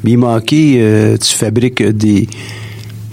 Beam 0.03 0.23
Hockey, 0.23 0.77
euh, 0.79 1.17
tu 1.17 1.35
fabriques 1.35 1.83
des, 1.83 2.27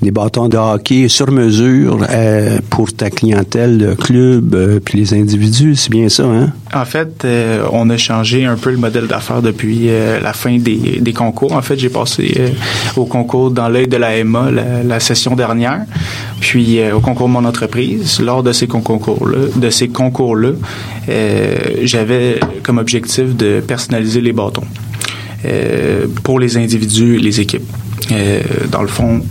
des 0.03 0.11
bâtons 0.11 0.49
de 0.49 0.59
hockey 0.59 1.09
sur 1.09 1.31
mesure 1.31 2.07
euh, 2.11 2.59
pour 2.69 2.93
ta 2.93 3.09
clientèle, 3.09 3.79
le 3.79 3.95
club, 3.95 4.55
euh, 4.55 4.79
puis 4.79 4.99
les 4.99 5.15
individus, 5.15 5.75
c'est 5.77 5.91
bien 5.91 6.09
ça, 6.09 6.25
hein? 6.25 6.53
En 6.75 6.85
fait, 6.85 7.25
euh, 7.25 7.67
on 7.73 7.89
a 7.89 7.97
changé 7.97 8.45
un 8.45 8.57
peu 8.57 8.71
le 8.71 8.77
modèle 8.77 9.07
d'affaires 9.07 9.41
depuis 9.41 9.89
la 10.23 10.33
fin 10.33 10.59
des, 10.59 11.13
concours. 11.15 11.53
En 11.53 11.63
fait, 11.63 11.79
j'ai 11.79 11.89
passé 11.89 12.55
au 12.97 13.07
concours 13.07 13.51
dans 13.51 13.69
l'œil 13.69 13.89
de 13.89 13.97
la 13.97 14.23
MA 14.25 14.51
la, 14.51 15.01
session 15.01 15.37
dernière, 15.37 15.83
puis 16.41 16.81
au 16.93 17.01
concours 17.01 17.29
de 17.29 17.33
mon 17.33 17.45
entreprise. 17.45 18.21
Lors 18.21 18.43
de 18.43 18.53
ces 18.53 18.67
concours-là, 18.67 19.47
de 19.55 19.71
ces 19.71 19.89
concours-là, 19.89 20.51
j'avais 21.83 22.41
comme 22.63 22.79
objectif 22.79 23.35
de 23.37 23.61
personnaliser 23.61 24.21
les 24.21 24.33
bâtons 24.33 24.65
pour 26.25 26.41
les 26.41 26.57
individus 26.57 27.17
et 27.17 27.21
les 27.21 27.41
équipes. 27.41 27.71
Dans 28.71 28.83
le 28.83 28.89
fond, 28.89 29.23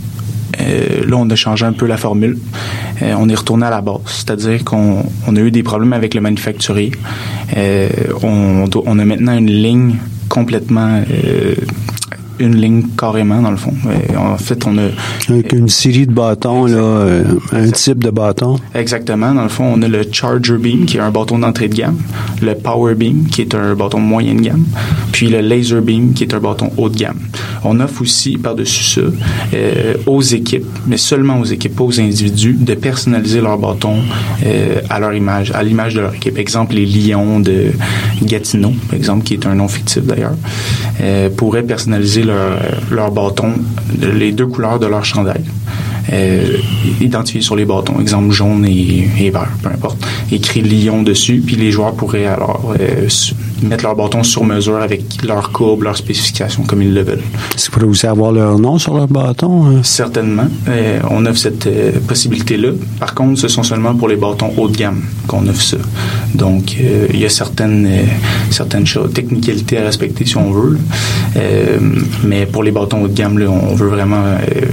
euh, 0.60 1.04
là, 1.06 1.16
on 1.16 1.28
a 1.30 1.34
changé 1.36 1.64
un 1.66 1.72
peu 1.72 1.86
la 1.86 1.96
formule. 1.96 2.38
Euh, 3.02 3.14
on 3.18 3.28
est 3.28 3.34
retourné 3.34 3.66
à 3.66 3.70
la 3.70 3.80
base, 3.80 4.00
c'est-à-dire 4.06 4.64
qu'on 4.64 5.04
on 5.26 5.36
a 5.36 5.40
eu 5.40 5.50
des 5.50 5.62
problèmes 5.62 5.92
avec 5.92 6.14
le 6.14 6.20
manufacturier. 6.20 6.92
Euh, 7.56 7.88
on, 8.22 8.66
doit- 8.68 8.82
on 8.86 8.98
a 8.98 9.04
maintenant 9.04 9.36
une 9.36 9.50
ligne 9.50 9.96
complètement, 10.28 11.02
euh, 11.10 11.54
une 12.38 12.56
ligne 12.56 12.82
carrément 12.98 13.40
dans 13.40 13.50
le 13.50 13.56
fond. 13.56 13.72
En 14.18 14.36
fait, 14.36 14.66
on 14.66 14.76
a 14.76 14.88
Avec 15.30 15.52
une 15.54 15.68
série 15.68 16.06
de 16.06 16.12
bâtons, 16.12 16.66
là, 16.66 17.06
un 17.52 17.70
type 17.70 18.02
de 18.04 18.10
bâton. 18.10 18.56
Exactement. 18.74 19.32
Dans 19.32 19.42
le 19.44 19.48
fond, 19.48 19.72
on 19.74 19.80
a 19.82 19.88
le 19.88 20.02
Charger 20.12 20.58
Beam, 20.58 20.84
qui 20.84 20.98
est 20.98 21.00
un 21.00 21.10
bâton 21.10 21.38
d'entrée 21.38 21.68
de 21.68 21.74
gamme, 21.74 21.96
le 22.42 22.54
Power 22.54 22.94
Beam, 22.94 23.24
qui 23.30 23.40
est 23.40 23.54
un 23.54 23.74
bâton 23.74 23.98
de 23.98 24.04
moyenne 24.04 24.40
gamme, 24.42 24.64
puis 25.12 25.28
le 25.28 25.40
Laser 25.40 25.80
Beam, 25.80 26.12
qui 26.12 26.24
est 26.24 26.34
un 26.34 26.40
bâton 26.40 26.70
haut 26.76 26.88
de 26.90 26.96
gamme. 26.98 27.18
On 27.68 27.80
offre 27.80 28.02
aussi, 28.02 28.38
par-dessus 28.38 28.84
ça, 28.84 29.00
euh, 29.52 29.94
aux 30.06 30.22
équipes, 30.22 30.66
mais 30.86 30.96
seulement 30.96 31.40
aux 31.40 31.44
équipes, 31.44 31.74
pas 31.74 31.82
aux 31.82 32.00
individus, 32.00 32.56
de 32.58 32.74
personnaliser 32.74 33.40
leur 33.40 33.58
bâton 33.58 33.96
euh, 34.44 34.80
à 34.88 35.00
leur 35.00 35.12
image, 35.14 35.50
à 35.50 35.64
l'image 35.64 35.94
de 35.94 36.00
leur 36.00 36.14
équipe. 36.14 36.38
Exemple, 36.38 36.76
les 36.76 36.86
Lions 36.86 37.40
de 37.40 37.72
Gatineau, 38.22 38.72
exemple, 38.92 39.24
qui 39.24 39.34
est 39.34 39.46
un 39.46 39.56
nom 39.56 39.66
fictif 39.66 40.04
d'ailleurs, 40.04 40.36
euh, 41.00 41.28
pourraient 41.28 41.64
personnaliser 41.64 42.22
leur, 42.22 42.58
leur 42.90 43.10
bâton, 43.10 43.54
les 44.00 44.30
deux 44.30 44.46
couleurs 44.46 44.78
de 44.78 44.86
leur 44.86 45.04
chandail 45.04 45.42
euh, 46.12 46.56
identifiés 47.00 47.40
sur 47.40 47.56
les 47.56 47.64
bâtons, 47.64 48.00
exemple 48.00 48.32
jaune 48.32 48.64
et, 48.66 49.08
et 49.18 49.30
vert, 49.30 49.50
peu 49.62 49.68
importe, 49.68 49.98
écrit 50.30 50.62
Lyon 50.62 51.02
dessus, 51.02 51.42
puis 51.44 51.56
les 51.56 51.70
joueurs 51.70 51.94
pourraient 51.94 52.26
alors 52.26 52.74
euh, 52.78 53.08
mettre 53.62 53.84
leur 53.84 53.96
bâton 53.96 54.22
sur 54.22 54.44
mesure 54.44 54.76
avec 54.76 55.02
leur 55.24 55.52
courbe, 55.52 55.82
leurs 55.82 55.96
spécifications 55.96 56.62
comme 56.64 56.82
ils 56.82 56.94
le 56.94 57.02
veulent. 57.02 57.22
Est-ce 57.54 57.66
vous 57.66 57.72
pourrez 57.72 57.86
aussi 57.86 58.06
avoir 58.06 58.32
leur 58.32 58.58
nom 58.58 58.78
sur 58.78 58.94
leur 58.94 59.08
bâton? 59.08 59.66
hein? 59.66 59.80
Certainement, 59.82 60.48
euh, 60.68 61.00
on 61.10 61.24
offre 61.26 61.38
cette 61.38 61.66
euh, 61.66 61.92
possibilité-là. 62.06 62.70
Par 63.00 63.14
contre, 63.14 63.40
ce 63.40 63.48
sont 63.48 63.62
seulement 63.62 63.94
pour 63.94 64.08
les 64.08 64.16
bâtons 64.16 64.52
haut 64.56 64.68
de 64.68 64.76
gamme 64.76 65.02
qu'on 65.26 65.46
offre 65.48 65.62
ça. 65.62 65.76
Donc, 66.34 66.76
euh, 66.80 67.06
il 67.12 67.20
y 67.20 67.24
a 67.24 67.28
certaines 67.28 67.86
euh, 67.86 68.02
certaines 68.50 68.86
choses, 68.86 69.12
technicalités 69.12 69.78
à 69.78 69.84
respecter 69.84 70.24
si 70.24 70.36
on 70.36 70.50
veut. 70.50 70.78
Euh, 71.36 71.78
mais 72.24 72.46
pour 72.46 72.62
les 72.62 72.70
bâtons 72.70 73.02
haut 73.02 73.08
de 73.08 73.14
gamme, 73.14 73.38
là, 73.38 73.46
on 73.48 73.74
veut 73.74 73.88
vraiment 73.88 74.24
euh, 74.24 74.66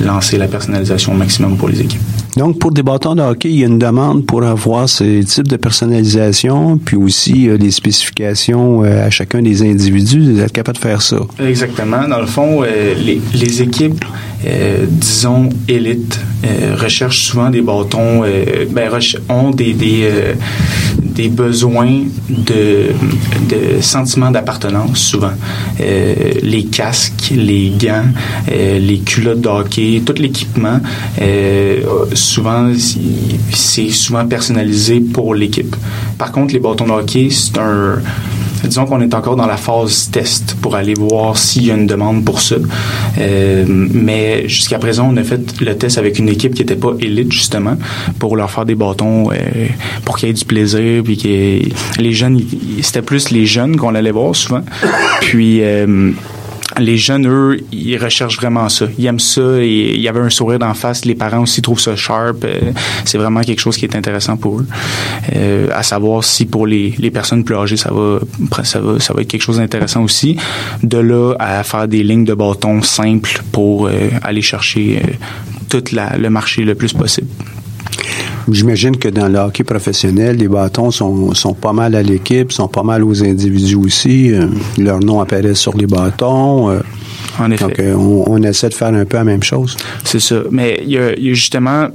lancer 0.00 0.38
la 0.38 0.48
personnalisation 0.48 1.12
au 1.12 1.16
maximum 1.16 1.56
pour 1.56 1.68
les 1.68 1.80
équipes. 1.80 2.00
Donc, 2.36 2.58
pour 2.58 2.72
des 2.72 2.82
bâtons 2.82 3.14
de 3.14 3.22
hockey, 3.22 3.48
il 3.50 3.56
y 3.56 3.64
a 3.64 3.66
une 3.66 3.78
demande 3.78 4.26
pour 4.26 4.42
avoir 4.44 4.88
ces 4.88 5.24
types 5.24 5.48
de 5.48 5.56
personnalisation, 5.56 6.78
puis 6.78 6.96
aussi 6.96 7.48
euh, 7.48 7.56
les 7.56 7.70
spécifications 7.70 8.84
euh, 8.84 9.06
à 9.06 9.10
chacun 9.10 9.42
des 9.42 9.62
individus. 9.62 10.40
Êtes 10.40 10.52
capable 10.52 10.78
de 10.78 10.82
faire 10.82 11.02
ça. 11.02 11.18
Exactement. 11.40 12.06
Dans 12.08 12.20
le 12.20 12.26
fond, 12.26 12.62
euh, 12.62 12.94
les, 12.94 13.62
équipes, 13.62 14.04
euh, 14.46 14.86
disons, 14.88 15.48
élites, 15.68 16.20
recherchent 16.76 17.24
souvent 17.24 17.50
des 17.50 17.60
bâtons, 17.60 18.22
ben, 18.70 18.90
ont 19.28 19.50
des, 19.50 19.74
des, 19.74 21.28
besoins 21.28 22.04
de, 22.28 22.92
de 23.48 23.80
sentiment 23.80 24.30
d'appartenance, 24.30 24.98
souvent. 24.98 25.32
Les 25.78 26.64
casques, 26.70 27.32
les 27.34 27.72
gants, 27.76 28.06
les 28.48 29.00
culottes 29.00 29.40
de 29.40 29.48
hockey, 29.48 30.02
tout 30.06 30.14
l'équipement, 30.16 30.80
souvent, 32.28 32.70
c'est 33.52 33.90
souvent 33.90 34.26
personnalisé 34.26 35.00
pour 35.00 35.34
l'équipe. 35.34 35.74
Par 36.18 36.32
contre, 36.32 36.54
les 36.54 36.60
bâtons 36.60 36.86
de 36.86 36.92
hockey, 36.92 37.28
c'est 37.30 37.58
un 37.58 37.98
disons 38.64 38.86
qu'on 38.86 39.00
est 39.00 39.14
encore 39.14 39.36
dans 39.36 39.46
la 39.46 39.56
phase 39.56 40.10
test 40.10 40.56
pour 40.60 40.74
aller 40.74 40.94
voir 40.94 41.38
s'il 41.38 41.66
y 41.66 41.70
a 41.70 41.74
une 41.74 41.86
demande 41.86 42.24
pour 42.24 42.40
ça. 42.40 42.56
Euh, 43.18 43.64
mais 43.68 44.48
jusqu'à 44.48 44.78
présent, 44.78 45.08
on 45.12 45.16
a 45.16 45.22
fait 45.22 45.60
le 45.60 45.76
test 45.76 45.98
avec 45.98 46.18
une 46.18 46.28
équipe 46.28 46.54
qui 46.54 46.62
n'était 46.62 46.76
pas 46.76 46.92
élite, 47.00 47.32
justement, 47.32 47.76
pour 48.18 48.36
leur 48.36 48.50
faire 48.50 48.64
des 48.64 48.74
bâtons, 48.74 49.30
euh, 49.30 49.36
pour 50.04 50.18
qu'il 50.18 50.28
y 50.28 50.30
ait 50.30 50.34
du 50.34 50.44
plaisir, 50.44 51.02
puis 51.04 51.16
que 51.16 52.00
les 52.00 52.12
jeunes, 52.12 52.40
c'était 52.82 53.02
plus 53.02 53.30
les 53.30 53.46
jeunes 53.46 53.76
qu'on 53.76 53.94
allait 53.94 54.12
voir 54.12 54.34
souvent. 54.34 54.62
Puis... 55.20 55.62
euh, 55.62 56.12
les 56.78 56.96
jeunes, 56.96 57.26
eux, 57.26 57.60
ils 57.72 57.96
recherchent 57.96 58.36
vraiment 58.36 58.68
ça. 58.68 58.86
Ils 58.98 59.06
aiment 59.06 59.18
ça 59.18 59.58
et 59.60 59.94
il 59.94 60.00
y 60.00 60.08
avait 60.08 60.20
un 60.20 60.30
sourire 60.30 60.58
d'en 60.58 60.74
face. 60.74 61.04
Les 61.04 61.14
parents 61.14 61.42
aussi 61.42 61.62
trouvent 61.62 61.80
ça 61.80 61.96
sharp. 61.96 62.44
Euh, 62.44 62.72
c'est 63.04 63.18
vraiment 63.18 63.40
quelque 63.40 63.60
chose 63.60 63.76
qui 63.76 63.84
est 63.84 63.96
intéressant 63.96 64.36
pour 64.36 64.60
eux. 64.60 64.66
Euh, 65.34 65.68
à 65.72 65.82
savoir 65.82 66.24
si 66.24 66.46
pour 66.46 66.66
les, 66.66 66.92
personnes 67.12 67.44
plus 67.44 67.56
âgées, 67.56 67.76
ça 67.76 67.90
va, 67.90 68.20
ça 68.64 68.80
va, 68.80 69.00
ça 69.00 69.12
va 69.14 69.22
être 69.22 69.28
quelque 69.28 69.42
chose 69.42 69.58
d'intéressant 69.58 70.02
aussi. 70.02 70.36
De 70.82 70.98
là 70.98 71.34
à 71.38 71.62
faire 71.62 71.88
des 71.88 72.02
lignes 72.02 72.24
de 72.24 72.34
bâtons 72.34 72.82
simples 72.82 73.42
pour 73.52 73.86
euh, 73.86 73.92
aller 74.22 74.42
chercher 74.42 75.00
euh, 75.04 75.10
tout 75.68 75.84
la- 75.92 76.16
le 76.16 76.30
marché 76.30 76.62
le 76.64 76.74
plus 76.74 76.92
possible. 76.92 77.28
J'imagine 78.50 78.96
que 78.96 79.08
dans 79.08 79.28
le 79.28 79.38
hockey 79.38 79.62
professionnel, 79.62 80.36
les 80.36 80.48
bâtons 80.48 80.90
sont, 80.90 81.34
sont 81.34 81.54
pas 81.54 81.72
mal 81.72 81.94
à 81.94 82.02
l'équipe, 82.02 82.50
sont 82.50 82.68
pas 82.68 82.82
mal 82.82 83.04
aux 83.04 83.22
individus 83.22 83.76
aussi. 83.76 84.32
Euh, 84.32 84.46
leur 84.78 85.00
nom 85.00 85.20
apparaît 85.20 85.54
sur 85.54 85.76
les 85.76 85.86
bâtons. 85.86 86.70
euh, 86.70 86.80
En 87.38 87.50
effet. 87.50 87.64
donc, 87.64 87.78
euh, 87.78 87.94
on, 87.94 88.24
on 88.26 88.42
essaie 88.42 88.68
de 88.68 88.74
faire 88.74 88.88
un 88.88 89.04
peu 89.04 89.16
la 89.16 89.24
même 89.24 89.42
chose. 89.42 89.76
C'est 90.04 90.20
ça. 90.20 90.36
Mais 90.50 90.80
il 90.84 90.90
y, 90.90 90.98
a, 90.98 91.14
il 91.16 91.24
y 91.26 91.30
a 91.30 91.34
justement 91.34 91.88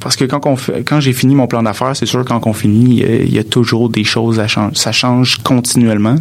parce 0.00 0.16
que 0.16 0.24
quand 0.24 0.44
on 0.46 0.56
fait, 0.56 0.82
quand 0.84 1.00
j'ai 1.00 1.12
fini 1.12 1.34
mon 1.34 1.46
plan 1.46 1.62
d'affaires, 1.62 1.94
c'est 1.94 2.06
sûr 2.06 2.24
quand 2.24 2.46
on 2.46 2.52
finit, 2.52 3.02
il 3.02 3.32
y 3.32 3.38
a 3.38 3.44
toujours 3.44 3.88
des 3.90 4.04
choses 4.04 4.40
à 4.40 4.46
changer. 4.48 4.74
Ça 4.74 4.92
change 4.92 5.36
continuellement. 5.44 6.16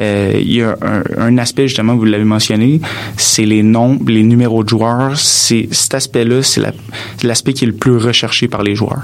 Euh, 0.00 0.32
il 0.40 0.52
y 0.52 0.62
a 0.62 0.76
un, 0.82 1.02
un 1.18 1.38
aspect 1.38 1.66
justement, 1.68 1.94
vous 1.96 2.04
l'avez 2.04 2.24
mentionné, 2.24 2.80
c'est 3.16 3.46
les 3.46 3.62
noms, 3.62 3.98
les 4.06 4.22
numéros 4.22 4.62
de 4.64 4.68
joueurs. 4.68 5.18
C'est 5.18 5.68
cet 5.72 5.94
aspect-là, 5.94 6.42
c'est 6.42 6.60
la- 6.60 6.72
c'est 7.16 7.26
l'aspect 7.26 7.52
qui 7.52 7.64
est 7.64 7.68
le 7.68 7.72
plus 7.74 7.96
recherché 7.96 8.48
par 8.48 8.62
les 8.62 8.74
joueurs. 8.74 9.02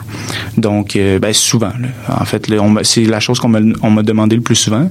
Donc, 0.56 0.96
euh, 0.96 1.18
ben, 1.18 1.32
souvent, 1.32 1.72
là, 1.80 1.88
en 2.20 2.24
fait, 2.24 2.46
c'est 2.82 3.04
la 3.04 3.20
chose 3.20 3.38
qu'on 3.40 3.48
m'a 3.48 3.60
on 3.82 3.90
m'a 3.90 4.02
demandé 4.02 4.36
le 4.36 4.42
plus 4.42 4.54
souvent. 4.56 4.88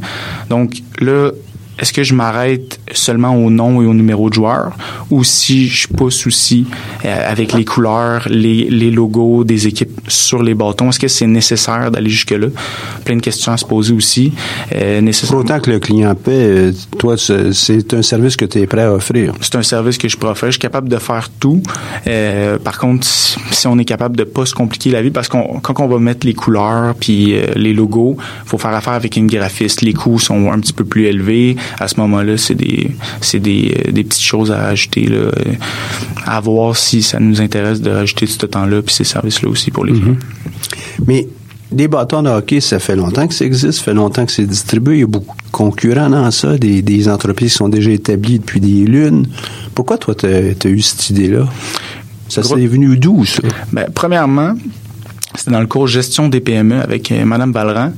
Donc 0.50 0.82
là, 1.00 1.32
est-ce 1.80 1.94
que 1.94 2.04
je 2.04 2.14
m'arrête 2.14 2.80
seulement 2.92 3.36
au 3.36 3.50
nom 3.50 3.82
et 3.82 3.86
au 3.86 3.94
numéro 3.94 4.30
de 4.30 4.34
joueur 4.34 4.74
ou 5.10 5.24
si 5.24 5.68
je 5.68 5.88
pousse 5.88 6.28
aussi 6.28 6.66
euh, 7.06 7.32
avec 7.32 7.54
les 7.54 7.66
couleurs, 7.66 8.28
les, 8.30 8.66
les 8.70 8.92
logos 8.92 9.44
des 9.44 9.68
équipes 9.68 10.00
sur 10.08 10.44
les 10.44 10.54
bâtons? 10.54 10.90
Est-ce 10.90 11.00
que 11.00 11.08
c'est 11.08 11.28
nécessaire 11.28 11.92
d'aller 11.92 12.10
jusque-là? 12.10 12.48
Plein 13.06 13.16
de 13.16 13.22
questions 13.22 13.52
à 13.52 13.58
se 13.58 13.66
poser 13.66 13.94
aussi. 13.94 14.34
Euh, 14.76 15.02
Pour 15.28 15.40
autant 15.40 15.60
que 15.60 15.72
le 15.72 15.80
client 15.80 16.14
paie, 16.16 16.32
euh, 16.32 16.72
toi, 16.98 17.16
c'est 17.18 17.94
un 17.94 18.02
service 18.02 18.36
que 18.36 18.46
tu 18.46 18.60
es 18.60 18.68
prêt 18.68 18.84
à 18.84 18.94
offrir. 18.94 19.34
C'est 19.42 19.56
un 19.56 19.64
service 19.64 19.98
que 19.98 20.08
je 20.08 20.18
peux 20.18 20.28
offrir. 20.28 20.48
Je 20.48 20.54
suis 20.54 20.60
capable 20.60 20.90
de 20.90 20.98
faire 20.98 21.30
tout. 21.40 21.62
Euh, 22.08 22.58
par 22.58 22.78
contre, 22.78 23.08
si 23.08 23.68
on 23.68 23.78
est 23.78 23.86
capable 23.86 24.18
de 24.18 24.24
pas 24.24 24.46
se 24.46 24.54
compliquer 24.54 24.92
la 24.92 25.02
vie, 25.02 25.12
parce 25.12 25.28
qu'on 25.28 25.60
quand 25.62 25.80
on 25.80 25.88
va 25.88 26.00
mettre 26.00 26.26
les 26.26 26.34
couleurs 26.34 26.96
puis 26.96 27.34
euh, 27.34 27.46
les 27.56 27.74
logos, 27.74 28.18
faut 28.46 28.58
faire 28.58 28.74
affaire 28.74 28.94
avec 28.94 29.16
une 29.16 29.28
graphiste. 29.28 29.82
Les 29.82 29.94
coûts 29.94 30.20
sont 30.20 30.52
un 30.52 30.60
petit 30.60 30.74
peu 30.74 30.86
plus 30.86 31.06
élevés. 31.06 31.56
À 31.80 31.88
ce 31.88 32.00
moment-là, 32.00 32.38
c'est 32.38 32.56
des 32.56 32.92
c'est 33.22 33.40
des, 33.40 33.92
des 33.92 34.04
petites 34.04 34.24
choses 34.24 34.52
à 34.52 34.68
ajouter 34.68 35.08
là, 35.08 35.32
à 36.26 36.40
voir 36.40 36.76
si 36.78 37.02
ça 37.02 37.20
nous 37.20 37.42
intéresse 37.42 37.82
de 37.82 37.92
rajouter 37.92 38.26
ce 38.28 38.46
temps-là 38.46 38.82
puis 38.82 38.94
ces 38.94 39.04
services-là 39.04 39.50
aussi 39.50 39.72
pour 39.72 39.86
les 39.86 39.94
mm-hmm. 39.94 40.16
Mais 41.08 41.28
des 41.72 41.88
bâtons 41.88 42.24
de 42.24 42.30
hockey, 42.30 42.62
ça 42.62 42.80
fait 42.80 42.96
longtemps 42.96 43.28
que 43.28 43.34
ça 43.34 43.46
existe, 43.46 43.80
ça 43.80 43.84
fait 43.84 43.94
longtemps 43.94 44.26
que 44.26 44.32
c'est 44.32 44.46
distribué. 44.46 44.96
Il 44.96 45.00
y 45.02 45.04
a 45.04 45.08
beaucoup 45.08 45.38
de 45.38 45.52
concurrents 45.52 46.10
dans 46.10 46.32
ça, 46.32 46.58
des, 46.58 46.82
des 46.82 47.08
entreprises 47.08 47.52
qui 47.52 47.58
sont 47.58 47.70
déjà 47.70 47.92
établies 47.92 48.40
depuis 48.40 48.60
des 48.60 48.86
lunes. 48.86 49.28
Pourquoi 49.76 49.98
toi, 49.98 50.16
tu 50.16 50.26
as, 50.26 50.70
eu 50.70 50.82
cette 50.82 51.10
idée-là? 51.10 51.48
Ça 52.28 52.44
s'est 52.44 52.68
venu 52.68 52.98
d'où, 52.98 53.26
ça? 53.26 53.42
Ben, 53.72 53.88
premièrement, 53.94 54.54
c'était 55.40 55.52
dans 55.52 55.62
le 55.62 55.68
cours 55.68 55.88
gestion 55.88 56.28
des 56.28 56.42
PME 56.42 56.82
avec 56.82 57.14
euh, 57.14 57.24
Madame 57.24 57.54
Valran. 57.54 57.94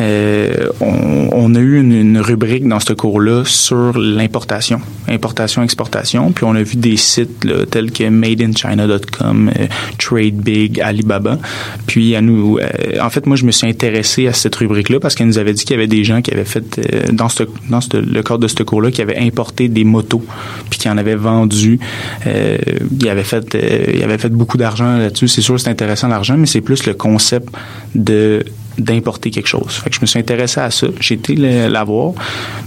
Euh, 0.00 0.68
on, 0.80 1.54
a 1.54 1.58
eu 1.58 1.80
une, 1.80 2.18
rubrique 2.18 2.66
dans 2.66 2.80
ce 2.80 2.92
cours-là 2.92 3.42
sur 3.44 3.98
l'importation, 3.98 4.80
importation, 5.08 5.62
exportation. 5.62 6.32
Puis 6.32 6.44
on 6.44 6.54
a 6.54 6.62
vu 6.62 6.76
des 6.76 6.96
sites 6.96 7.46
tels 7.70 7.90
que 7.90 8.08
madeinchina.com, 8.08 9.50
euh, 9.58 9.66
TradeBig, 9.98 10.80
Alibaba. 10.80 11.38
Puis 11.86 12.14
à 12.14 12.20
nous, 12.20 12.58
euh, 12.58 12.66
en 13.02 13.10
fait, 13.10 13.26
moi, 13.26 13.36
je 13.36 13.44
me 13.44 13.50
suis 13.50 13.66
intéressé 13.66 14.26
à 14.26 14.32
cette 14.32 14.54
rubrique-là 14.56 15.00
parce 15.00 15.14
qu'elle 15.14 15.26
nous 15.26 15.38
avait 15.38 15.52
dit 15.52 15.64
qu'il 15.64 15.74
y 15.74 15.78
avait 15.78 15.86
des 15.86 16.04
gens 16.04 16.22
qui 16.22 16.32
avaient 16.32 16.44
fait 16.44 16.80
dans, 17.12 17.28
le 17.30 18.22
cadre 18.22 18.38
de 18.38 18.48
ce 18.48 18.62
cours-là, 18.62 18.90
qui 18.90 19.02
avaient 19.02 19.18
importé 19.18 19.68
des 19.68 19.84
motos, 19.84 20.24
puis 20.70 20.78
qui 20.78 20.88
en 20.88 20.96
avaient 20.96 21.16
vendu. 21.16 21.80
ils 22.24 23.08
avaient 23.08 23.24
fait, 23.24 23.56
ils 23.94 24.02
avaient 24.02 24.18
fait 24.18 24.30
beaucoup 24.30 24.56
d'argent 24.56 24.96
là-dessus. 24.96 25.28
C'est 25.28 25.42
sûr, 25.42 25.58
c'est 25.58 25.70
intéressant 25.70 26.08
l'argent, 26.08 26.36
mais 26.36 26.46
c'est 26.46 26.60
plus 26.60 26.77
le 26.86 26.94
concept 26.94 27.48
de 27.94 28.44
d'importer 28.78 29.30
quelque 29.30 29.48
chose. 29.48 29.80
Fait 29.82 29.90
que 29.90 29.96
je 29.96 30.00
me 30.00 30.06
suis 30.06 30.18
intéressé 30.18 30.60
à 30.60 30.70
ça. 30.70 30.86
J'ai 31.00 31.14
été 31.14 31.34
la 31.36 31.84
voir. 31.84 32.12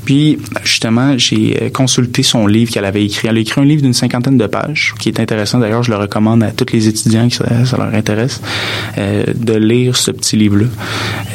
Puis, 0.05 0.39
justement, 0.63 1.17
j'ai 1.17 1.57
euh, 1.61 1.69
consulté 1.69 2.23
son 2.23 2.47
livre 2.47 2.71
qu'elle 2.71 2.85
avait 2.85 3.05
écrit. 3.05 3.27
Elle 3.27 3.37
a 3.37 3.39
écrit 3.39 3.61
un 3.61 3.65
livre 3.65 3.81
d'une 3.81 3.93
cinquantaine 3.93 4.37
de 4.37 4.47
pages, 4.47 4.93
qui 4.99 5.09
est 5.09 5.19
intéressant. 5.19 5.59
D'ailleurs, 5.59 5.83
je 5.83 5.91
le 5.91 5.97
recommande 5.97 6.43
à 6.43 6.51
tous 6.51 6.73
les 6.73 6.87
étudiants 6.87 7.27
qui 7.27 7.35
ça, 7.35 7.77
leur 7.77 7.93
intéresse, 7.93 8.41
euh, 8.97 9.23
de 9.35 9.53
lire 9.53 9.95
ce 9.95 10.11
petit 10.11 10.37
livre-là. 10.37 10.67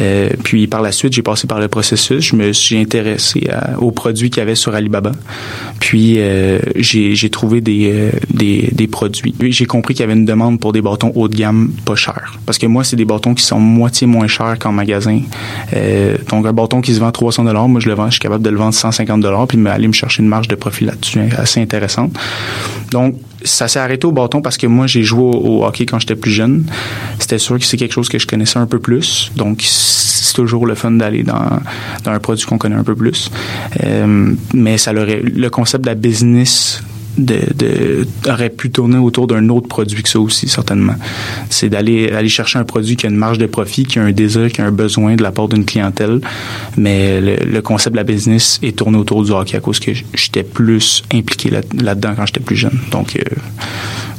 Euh, 0.00 0.30
puis, 0.42 0.66
par 0.66 0.82
la 0.82 0.92
suite, 0.92 1.12
j'ai 1.12 1.22
passé 1.22 1.46
par 1.46 1.60
le 1.60 1.68
processus. 1.68 2.24
Je 2.24 2.36
me 2.36 2.52
suis 2.52 2.76
intéressé 2.76 3.48
aux 3.78 3.92
produits 3.92 4.30
qu'il 4.30 4.40
y 4.40 4.42
avait 4.42 4.54
sur 4.54 4.74
Alibaba. 4.74 5.12
Puis, 5.80 6.14
euh, 6.18 6.58
j'ai 6.76 7.30
trouvé 7.30 7.60
des, 7.60 7.90
euh, 7.92 8.10
des, 8.32 8.68
des 8.72 8.86
produits. 8.86 9.34
J'ai 9.40 9.66
compris 9.66 9.94
qu'il 9.94 10.02
y 10.02 10.04
avait 10.04 10.18
une 10.18 10.24
demande 10.24 10.60
pour 10.60 10.72
des 10.72 10.82
bâtons 10.82 11.12
haut 11.14 11.28
de 11.28 11.36
gamme 11.36 11.70
pas 11.84 11.94
chers. 11.94 12.38
Parce 12.46 12.58
que 12.58 12.66
moi, 12.66 12.84
c'est 12.84 12.96
des 12.96 13.04
bâtons 13.04 13.34
qui 13.34 13.44
sont 13.44 13.58
moitié 13.58 14.06
moins 14.06 14.26
chers 14.26 14.58
en 14.66 14.72
magasin. 14.72 15.20
Euh, 15.74 16.16
donc 16.28 16.46
un 16.46 16.52
bâton 16.52 16.80
qui 16.80 16.94
se 16.94 17.00
vend 17.00 17.10
300 17.10 17.44
dollars, 17.44 17.68
moi 17.68 17.80
je 17.80 17.88
le 17.88 17.94
vends, 17.94 18.06
je 18.06 18.12
suis 18.12 18.20
capable 18.20 18.44
de 18.44 18.50
le 18.50 18.56
vendre 18.56 18.74
150 18.74 19.20
dollars 19.20 19.46
puis 19.46 19.66
aller 19.68 19.88
me 19.88 19.92
chercher 19.92 20.22
une 20.22 20.28
marge 20.28 20.48
de 20.48 20.54
profit 20.54 20.84
là-dessus 20.84 21.20
hein, 21.20 21.28
assez 21.36 21.60
intéressante. 21.60 22.12
Donc 22.90 23.16
ça 23.44 23.68
s'est 23.68 23.78
arrêté 23.78 24.06
au 24.06 24.12
bâton 24.12 24.42
parce 24.42 24.56
que 24.56 24.66
moi 24.66 24.86
j'ai 24.86 25.02
joué 25.02 25.22
au, 25.22 25.64
hockey 25.64 25.86
quand 25.86 25.98
j'étais 25.98 26.16
plus 26.16 26.30
jeune. 26.30 26.64
C'était 27.18 27.38
sûr 27.38 27.58
que 27.58 27.64
c'est 27.64 27.76
quelque 27.76 27.92
chose 27.92 28.08
que 28.08 28.18
je 28.18 28.26
connaissais 28.26 28.58
un 28.58 28.66
peu 28.66 28.78
plus. 28.78 29.32
Donc 29.36 29.62
c'est 29.62 30.34
toujours 30.34 30.66
le 30.66 30.74
fun 30.74 30.92
d'aller 30.92 31.22
dans, 31.22 31.60
un 32.06 32.18
produit 32.18 32.44
qu'on 32.46 32.58
connaît 32.58 32.76
un 32.76 32.84
peu 32.84 32.94
plus. 32.94 33.30
Euh, 33.84 34.34
mais 34.54 34.78
ça 34.78 34.92
le 34.92 35.48
concept 35.48 35.84
de 35.84 35.88
la 35.88 35.94
business 35.94 36.82
de, 37.18 37.40
de, 37.54 38.06
aurait 38.28 38.50
pu 38.50 38.70
tourner 38.70 38.98
autour 38.98 39.26
d'un 39.26 39.48
autre 39.48 39.68
produit 39.68 40.02
que 40.02 40.08
ça 40.08 40.20
aussi, 40.20 40.48
certainement. 40.48 40.94
C'est 41.50 41.68
d'aller 41.68 42.10
aller 42.10 42.28
chercher 42.28 42.58
un 42.58 42.64
produit 42.64 42.96
qui 42.96 43.06
a 43.06 43.08
une 43.08 43.16
marge 43.16 43.38
de 43.38 43.46
profit, 43.46 43.84
qui 43.84 43.98
a 43.98 44.02
un 44.02 44.12
désir, 44.12 44.50
qui 44.52 44.60
a 44.60 44.66
un 44.66 44.72
besoin 44.72 45.16
de 45.16 45.22
la 45.22 45.32
part 45.32 45.48
d'une 45.48 45.64
clientèle. 45.64 46.20
Mais 46.76 47.20
le, 47.20 47.60
concept 47.62 47.94
de 47.94 47.98
la 47.98 48.04
business 48.04 48.60
est 48.62 48.76
tourné 48.76 48.98
autour 48.98 49.24
du 49.24 49.32
hockey 49.32 49.56
à 49.56 49.60
cause 49.60 49.80
que 49.80 49.92
j'étais 50.14 50.44
plus 50.44 51.02
impliqué 51.12 51.50
là-dedans 51.50 52.14
quand 52.16 52.26
j'étais 52.26 52.40
plus 52.40 52.56
jeune. 52.56 52.78
Donc, 52.92 53.16
euh, 53.16 53.22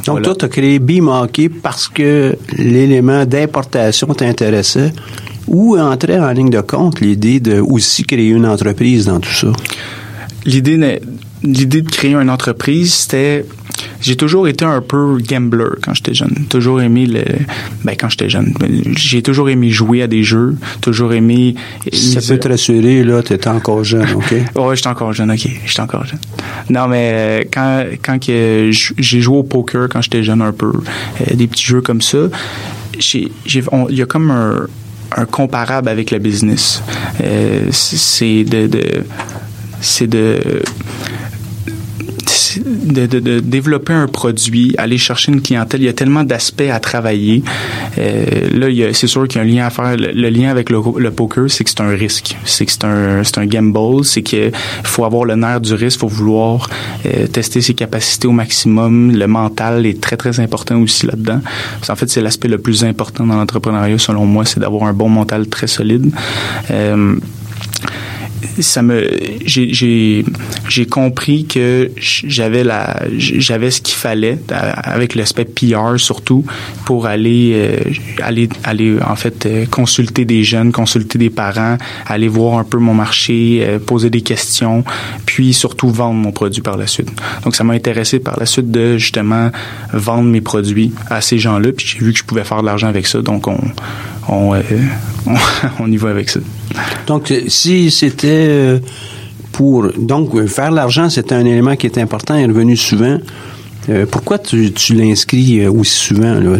donc 0.05 0.21
toi, 0.21 0.35
tu 0.35 0.45
as 0.45 0.49
créé 0.49 0.79
Beam 0.79 1.07
Hockey 1.07 1.49
parce 1.49 1.87
que 1.87 2.37
l'élément 2.57 3.25
d'importation 3.25 4.07
t'intéressait 4.07 4.91
ou 5.47 5.77
entrait 5.77 6.19
en 6.19 6.31
ligne 6.31 6.49
de 6.49 6.61
compte 6.61 6.99
l'idée 6.99 7.39
de 7.39 7.59
aussi 7.59 8.03
créer 8.03 8.29
une 8.29 8.45
entreprise 8.45 9.05
dans 9.05 9.19
tout 9.19 9.33
ça? 9.33 9.47
L'idée 10.45 10.99
l'idée 11.43 11.81
de 11.81 11.89
créer 11.89 12.15
une 12.15 12.29
entreprise, 12.29 12.93
c'était 12.93 13.45
j'ai 14.01 14.15
toujours 14.15 14.47
été 14.47 14.65
un 14.65 14.81
peu 14.81 15.17
gambler 15.19 15.75
quand 15.83 15.93
j'étais 15.93 16.13
jeune. 16.13 16.47
Toujours 16.49 16.81
aimé 16.81 17.05
le 17.05 17.23
ben 17.83 17.95
quand 17.95 18.09
j'étais 18.09 18.29
jeune, 18.29 18.53
j'ai 18.95 19.21
toujours 19.21 19.49
aimé 19.49 19.69
jouer 19.69 20.01
à 20.01 20.07
des 20.07 20.23
jeux, 20.23 20.55
toujours 20.81 21.13
aimé 21.13 21.55
Ça 21.93 22.21
peut 22.21 22.39
te 22.39 22.47
rassurer 22.47 23.03
là, 23.03 23.21
t'étais 23.21 23.49
encore 23.49 23.83
jeune, 23.83 24.07
OK? 24.15 24.33
Ouais, 24.55 24.75
j'étais 24.75 24.87
encore 24.87 25.13
jeune, 25.13 25.31
OK, 25.31 25.47
j'étais 25.65 25.79
encore 25.79 26.05
jeune. 26.05 26.19
Non 26.69 26.87
mais 26.87 27.11
euh, 27.13 27.43
quand 27.51 27.85
quand 28.03 28.19
que 28.19 28.71
j'ai 28.71 29.21
joué 29.21 29.37
au 29.37 29.43
poker 29.43 29.87
quand 29.89 30.01
j'étais 30.01 30.23
jeune 30.23 30.41
un 30.41 30.53
peu, 30.53 30.71
euh, 31.21 31.35
des 31.35 31.47
petits 31.47 31.65
jeux 31.65 31.81
comme 31.81 32.01
ça, 32.01 32.17
j'ai 32.97 33.29
il 33.45 33.95
y 33.95 34.01
a 34.01 34.05
comme 34.05 34.31
un 34.31 34.67
un 35.15 35.25
comparable 35.25 35.89
avec 35.89 36.11
le 36.11 36.19
business. 36.19 36.81
Euh, 37.23 37.67
c'est 37.71 38.43
de, 38.43 38.67
de 38.67 39.03
c'est 39.79 40.07
de 40.07 40.63
de, 42.65 43.05
de, 43.05 43.19
de, 43.19 43.39
développer 43.39 43.93
un 43.93 44.07
produit, 44.07 44.73
aller 44.77 44.97
chercher 44.97 45.31
une 45.31 45.41
clientèle. 45.41 45.81
Il 45.81 45.85
y 45.85 45.89
a 45.89 45.93
tellement 45.93 46.23
d'aspects 46.23 46.69
à 46.71 46.79
travailler. 46.79 47.43
Euh, 47.97 48.49
là, 48.53 48.93
c'est 48.93 49.07
sûr 49.07 49.27
qu'il 49.27 49.41
y 49.41 49.43
a 49.43 49.47
un 49.47 49.49
lien 49.49 49.65
à 49.65 49.69
faire. 49.69 49.95
Le, 49.97 50.29
lien 50.29 50.49
avec 50.49 50.69
le, 50.69 51.11
poker, 51.11 51.49
c'est 51.49 51.63
que 51.63 51.69
c'est 51.69 51.81
un 51.81 51.89
risque. 51.89 52.35
C'est 52.45 52.65
que 52.65 52.71
c'est 52.71 52.85
un, 52.85 53.23
c'est 53.23 53.37
un 53.37 53.45
gamble. 53.45 54.03
C'est 54.03 54.21
qu'il 54.21 54.51
faut 54.83 55.05
avoir 55.05 55.25
le 55.25 55.35
nerf 55.35 55.61
du 55.61 55.73
risque. 55.73 55.99
Faut 55.99 56.07
vouloir 56.07 56.69
euh, 57.05 57.27
tester 57.27 57.61
ses 57.61 57.73
capacités 57.73 58.27
au 58.27 58.31
maximum. 58.31 59.15
Le 59.15 59.27
mental 59.27 59.85
est 59.85 60.01
très, 60.01 60.17
très 60.17 60.39
important 60.39 60.79
aussi 60.81 61.05
là-dedans. 61.05 61.41
En 61.89 61.95
fait, 61.95 62.09
c'est 62.09 62.21
l'aspect 62.21 62.47
le 62.47 62.57
plus 62.57 62.83
important 62.83 63.25
dans 63.25 63.35
l'entrepreneuriat, 63.35 63.97
selon 63.97 64.25
moi, 64.25 64.45
c'est 64.45 64.59
d'avoir 64.59 64.83
un 64.83 64.93
bon 64.93 65.09
mental 65.09 65.47
très 65.47 65.67
solide. 65.67 66.11
Euh, 66.71 67.15
ça 68.59 68.81
me 68.81 69.09
j'ai 69.45 70.85
compris 70.89 71.45
que 71.45 71.91
j'avais 71.97 72.63
la 72.63 73.01
j'avais 73.17 73.71
ce 73.71 73.81
qu'il 73.81 73.95
fallait 73.95 74.37
avec 74.49 75.15
l'aspect 75.15 75.45
PR 75.45 75.97
surtout 75.97 76.45
pour 76.85 77.07
aller 77.07 77.53
euh, 77.55 77.77
aller 78.21 78.49
aller 78.63 78.97
en 79.01 79.15
fait 79.15 79.45
euh, 79.45 79.65
consulter 79.65 80.25
des 80.25 80.43
jeunes, 80.43 80.71
consulter 80.71 81.17
des 81.17 81.29
parents, 81.29 81.77
aller 82.05 82.27
voir 82.27 82.59
un 82.59 82.63
peu 82.63 82.77
mon 82.77 82.93
marché, 82.93 83.59
euh, 83.61 83.79
poser 83.79 84.09
des 84.09 84.21
questions, 84.21 84.83
puis 85.25 85.53
surtout 85.53 85.89
vendre 85.89 86.15
mon 86.15 86.31
produit 86.31 86.61
par 86.61 86.77
la 86.77 86.87
suite. 86.87 87.09
Donc 87.43 87.55
ça 87.55 87.63
m'a 87.63 87.73
intéressé 87.73 88.19
par 88.19 88.39
la 88.39 88.45
suite 88.45 88.71
de 88.71 88.97
justement 88.97 89.51
vendre 89.93 90.29
mes 90.29 90.41
produits 90.41 90.93
à 91.09 91.21
ces 91.21 91.37
gens-là, 91.37 91.71
puis 91.71 91.87
j'ai 91.87 91.99
vu 91.99 92.13
que 92.13 92.19
je 92.19 92.23
pouvais 92.23 92.43
faire 92.43 92.61
de 92.61 92.65
l'argent 92.65 92.87
avec 92.87 93.07
ça, 93.07 93.21
donc 93.21 93.47
on 93.47 93.57
on, 94.29 94.53
on, 95.79 95.91
y 95.91 95.97
va 95.97 96.09
avec 96.09 96.29
ça. 96.29 96.39
Donc, 97.05 97.33
si 97.47 97.91
c'était 97.91 98.47
euh, 98.49 98.79
pour... 99.51 99.91
Donc, 99.97 100.45
faire 100.47 100.71
l'argent, 100.71 101.09
c'était 101.09 101.35
un 101.35 101.45
élément 101.45 101.75
qui 101.75 101.87
est 101.87 101.97
important 101.97 102.35
et 102.35 102.45
revenu 102.45 102.75
souvent. 102.75 103.17
Euh, 103.89 104.05
pourquoi 104.09 104.37
tu, 104.37 104.71
tu 104.73 104.93
l'inscris 104.93 105.61
euh, 105.61 105.71
aussi 105.71 105.97
souvent? 105.97 106.33
Là? 106.33 106.57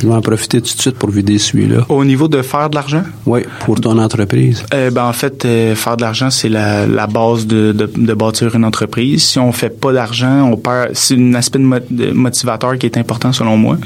Je 0.00 0.06
vais 0.06 0.14
en 0.14 0.20
profiter 0.20 0.60
tout 0.60 0.74
de 0.76 0.80
suite 0.80 0.96
pour 0.96 1.10
vider 1.10 1.38
celui-là. 1.38 1.86
Au 1.88 2.04
niveau 2.04 2.28
de 2.28 2.42
faire 2.42 2.68
de 2.68 2.74
l'argent? 2.74 3.02
Oui, 3.26 3.40
pour 3.60 3.80
ton 3.80 3.98
entreprise. 3.98 4.64
ben, 4.70 5.04
en 5.04 5.12
fait, 5.12 5.46
faire 5.74 5.96
de 5.96 6.02
l'argent, 6.02 6.30
c'est 6.30 6.48
la, 6.48 6.86
la 6.86 7.06
base 7.06 7.46
de, 7.46 7.72
de, 7.72 7.90
de, 7.96 8.14
bâtir 8.14 8.54
une 8.54 8.64
entreprise. 8.64 9.24
Si 9.24 9.38
on 9.38 9.52
fait 9.52 9.70
pas 9.70 9.92
d'argent, 9.92 10.50
on 10.52 10.56
perd. 10.56 10.90
C'est 10.94 11.16
un 11.16 11.34
aspect 11.34 11.58
de, 11.58 12.10
motivateur 12.12 12.76
qui 12.78 12.86
est 12.86 12.98
important 12.98 13.32
selon 13.32 13.56
moi. 13.56 13.78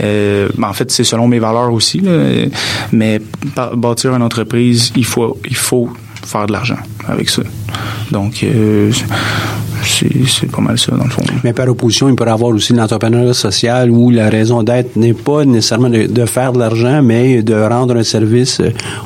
Ben, 0.00 0.48
en 0.62 0.72
fait, 0.72 0.90
c'est 0.90 1.04
selon 1.04 1.28
mes 1.28 1.38
valeurs 1.38 1.72
aussi. 1.72 2.00
Là. 2.00 2.12
Mais 2.92 3.20
bâtir 3.74 4.14
une 4.14 4.22
entreprise, 4.22 4.92
il 4.96 5.04
faut, 5.04 5.38
il 5.48 5.56
faut 5.56 5.90
faire 6.24 6.46
de 6.46 6.52
l'argent 6.52 6.78
avec 7.06 7.30
ça. 7.30 7.42
Donc, 8.10 8.44
c'est 9.84 10.50
pas 10.50 10.60
mal 10.60 10.78
ça, 10.78 10.92
dans 10.92 11.04
le 11.04 11.10
fond. 11.10 11.22
Mais 11.44 11.52
par 11.52 11.68
opposition, 11.68 12.08
il 12.08 12.14
peut 12.14 12.26
y 12.26 12.28
avoir 12.28 12.50
aussi 12.50 12.72
l'entrepreneuriat 12.72 13.34
social 13.34 13.90
où 13.90 14.10
la 14.10 14.28
raison 14.28 14.62
d'être 14.62 14.96
n'est 14.96 15.14
pas 15.14 15.44
nécessairement 15.44 15.90
de, 15.90 16.26
faire 16.26 16.52
de 16.52 16.58
l'argent, 16.58 17.02
mais 17.02 17.42
de 17.42 17.54
rendre 17.54 17.96
un 17.96 18.02
service. 18.02 18.60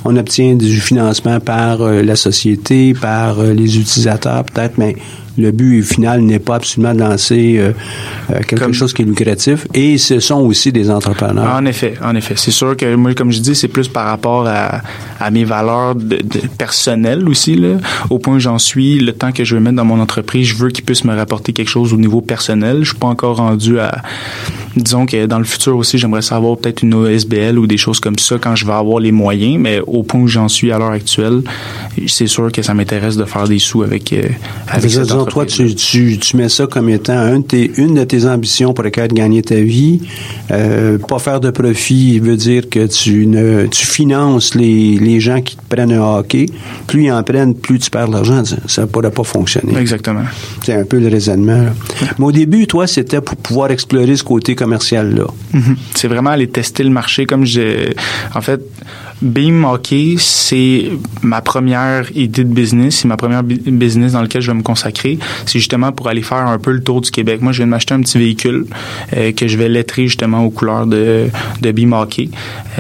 On 0.05 0.17
obtient 0.17 0.55
du 0.55 0.81
financement 0.81 1.41
par 1.41 1.79
la 1.79 2.17
société, 2.17 2.95
par 2.95 3.43
les 3.43 3.79
utilisateurs 3.79 4.45
peut-être, 4.45 4.79
mais 4.79 4.97
le 5.39 5.51
but 5.51 5.83
final 5.83 6.21
n'est 6.21 6.39
pas 6.39 6.57
absolument 6.57 6.95
de 6.95 7.01
lancer 7.01 7.57
euh, 7.59 7.73
euh, 8.31 8.41
quelque 8.47 8.73
chose 8.73 8.93
qui 8.93 9.03
est 9.03 9.05
lucratif. 9.05 9.67
Et 9.75 9.99
ce 9.99 10.21
sont 10.21 10.41
aussi 10.41 10.73
des 10.73 10.91
entrepreneurs. 10.91 11.55
En 11.55 11.65
effet, 11.65 11.95
en 12.03 12.15
effet. 12.15 12.35
C'est 12.37 12.51
sûr 12.51 12.77
que 12.77 12.95
moi, 12.95 13.15
comme 13.15 13.33
je 13.33 13.41
dis, 13.41 13.55
c'est 13.55 13.69
plus 13.69 13.89
par 13.89 14.07
rapport 14.07 14.47
à, 14.47 14.83
à 15.21 15.31
mes 15.31 15.45
valeurs 15.45 15.95
de, 15.95 16.19
personnelles 16.59 17.29
aussi. 17.29 17.57
Là. 17.57 17.77
Au 18.11 18.19
point 18.19 18.37
où 18.37 18.41
j'en 18.41 18.59
suis, 18.59 18.99
le 18.99 19.13
temps 19.13 19.33
que 19.33 19.45
je 19.45 19.55
veux 19.55 19.61
mettre 19.61 19.77
dans 19.77 19.85
mon 19.85 20.01
entreprise, 20.01 20.47
je 20.47 20.57
veux 20.57 20.71
qu'il 20.71 20.85
puisse 20.85 21.05
me 21.05 21.15
rapporter 21.15 21.53
quelque 21.53 21.71
chose 21.71 21.93
au 21.93 21.99
niveau 21.99 22.21
personnel. 22.21 22.79
Je 22.83 22.91
suis 22.91 22.99
pas 22.99 23.09
encore 23.09 23.37
rendu 23.37 23.79
à... 23.79 24.03
Disons 24.77 25.07
que 25.07 25.27
dans 25.27 25.39
le 25.39 25.45
futur 25.45 25.77
aussi, 25.77 25.99
j'aimerais 25.99 26.23
savoir 26.23 26.57
peut-être 26.57 26.83
une 26.83 26.95
OSBL 26.95 27.59
ou 27.59 27.67
des 27.67 27.77
choses 27.77 28.01
comme 28.01 28.19
ça 28.19 28.37
quand 28.41 28.57
je 28.57 28.67
vais 28.67 28.73
avoir 28.73 29.01
les 29.01 29.13
moyens. 29.13 29.59
Mais 29.59 29.81
au 29.87 30.03
point 30.03 30.21
où 30.21 30.29
j'en 30.29 30.49
suis 30.49 30.73
à 30.73 30.79
l'heure 30.79 30.91
actuelle, 30.91 31.43
c'est 32.07 32.27
sûr 32.27 32.51
que 32.51 32.63
ça 32.63 32.75
m'intéresse 32.75 33.17
de 33.17 33.25
faire 33.25 33.47
des 33.47 33.59
sous 33.59 33.83
avec, 33.83 34.13
euh, 34.13 34.23
avec 34.69 34.91
cette 34.91 35.09
toi, 35.29 35.47
tu, 35.47 35.75
tu, 35.75 36.19
tu, 36.19 36.37
mets 36.37 36.49
ça 36.49 36.67
comme 36.67 36.89
étant 36.89 37.17
un 37.17 37.41
de 37.41 37.81
une 37.81 37.95
de 37.95 38.05
tes 38.05 38.27
ambitions 38.27 38.73
pour 38.73 38.85
lesquelles 38.85 39.13
gagner 39.13 39.43
ta 39.43 39.57
vie. 39.57 40.01
Euh, 40.51 40.99
pas 40.99 41.19
faire 41.19 41.41
de 41.41 41.51
profit 41.51 42.19
veut 42.19 42.37
dire 42.37 42.69
que 42.69 42.87
tu 42.87 43.27
ne 43.27 43.67
tu 43.67 43.87
finances 43.87 44.55
les, 44.55 44.99
les 44.99 45.21
gens 45.21 45.41
qui 45.41 45.57
te 45.57 45.63
prennent 45.69 45.93
un 45.93 46.19
hockey. 46.19 46.47
Plus 46.87 47.05
ils 47.05 47.13
en 47.13 47.23
prennent, 47.23 47.55
plus 47.55 47.79
tu 47.79 47.91
perds 47.91 48.09
de 48.09 48.13
l'argent. 48.13 48.43
Ça 48.67 48.83
ne 48.83 48.87
pourrait 48.87 49.11
pas 49.11 49.25
fonctionner. 49.25 49.77
Exactement. 49.79 50.25
C'est 50.63 50.75
un 50.75 50.85
peu 50.85 50.99
le 50.99 51.09
raisonnement. 51.09 51.67
Mais 52.19 52.25
au 52.25 52.33
début, 52.33 52.67
toi, 52.67 52.87
c'était 52.87 53.21
pour 53.21 53.37
pouvoir 53.37 53.71
explorer 53.71 54.17
ce 54.17 54.25
côté 54.25 54.55
Mm-hmm. 55.55 55.77
C'est 55.95 56.09
vraiment 56.09 56.31
aller 56.31 56.49
tester 56.49 56.83
le 56.85 56.91
marché 56.91 57.27
comme 57.27 57.45
j'ai... 57.45 57.95
En 58.35 58.41
fait, 58.41 58.61
Beam 59.23 59.65
Hockey, 59.65 60.17
c'est 60.19 60.91
ma 61.23 61.41
première 61.41 62.11
idée 62.17 62.43
de 62.43 62.53
business, 62.53 62.97
c'est 62.97 63.09
ma 63.09 63.17
première 63.17 63.45
business 63.45 64.13
dans 64.13 64.23
lequel 64.23 64.43
je 64.43 64.51
vais 64.51 64.57
me 64.57 64.63
consacrer. 64.63 65.19
C'est 65.47 65.61
justement 65.61 65.93
pour 65.93 66.09
aller 66.09 66.23
faire 66.23 66.49
un 66.49 66.59
peu 66.59 66.73
le 66.73 66.83
tour 66.83 67.01
du 67.01 67.11
Québec. 67.11 67.41
Moi, 67.41 67.53
je 67.53 67.59
viens 67.59 67.67
de 67.67 67.71
m'acheter 67.71 67.95
un 67.95 68.01
petit 68.01 68.19
véhicule 68.19 68.67
euh, 69.17 69.31
que 69.33 69.47
je 69.47 69.57
vais 69.57 69.69
lettrer 69.69 70.09
justement 70.09 70.45
aux 70.45 70.51
couleurs 70.51 70.87
de, 70.87 71.29
Beam 71.63 71.93
Hockey. 71.93 72.31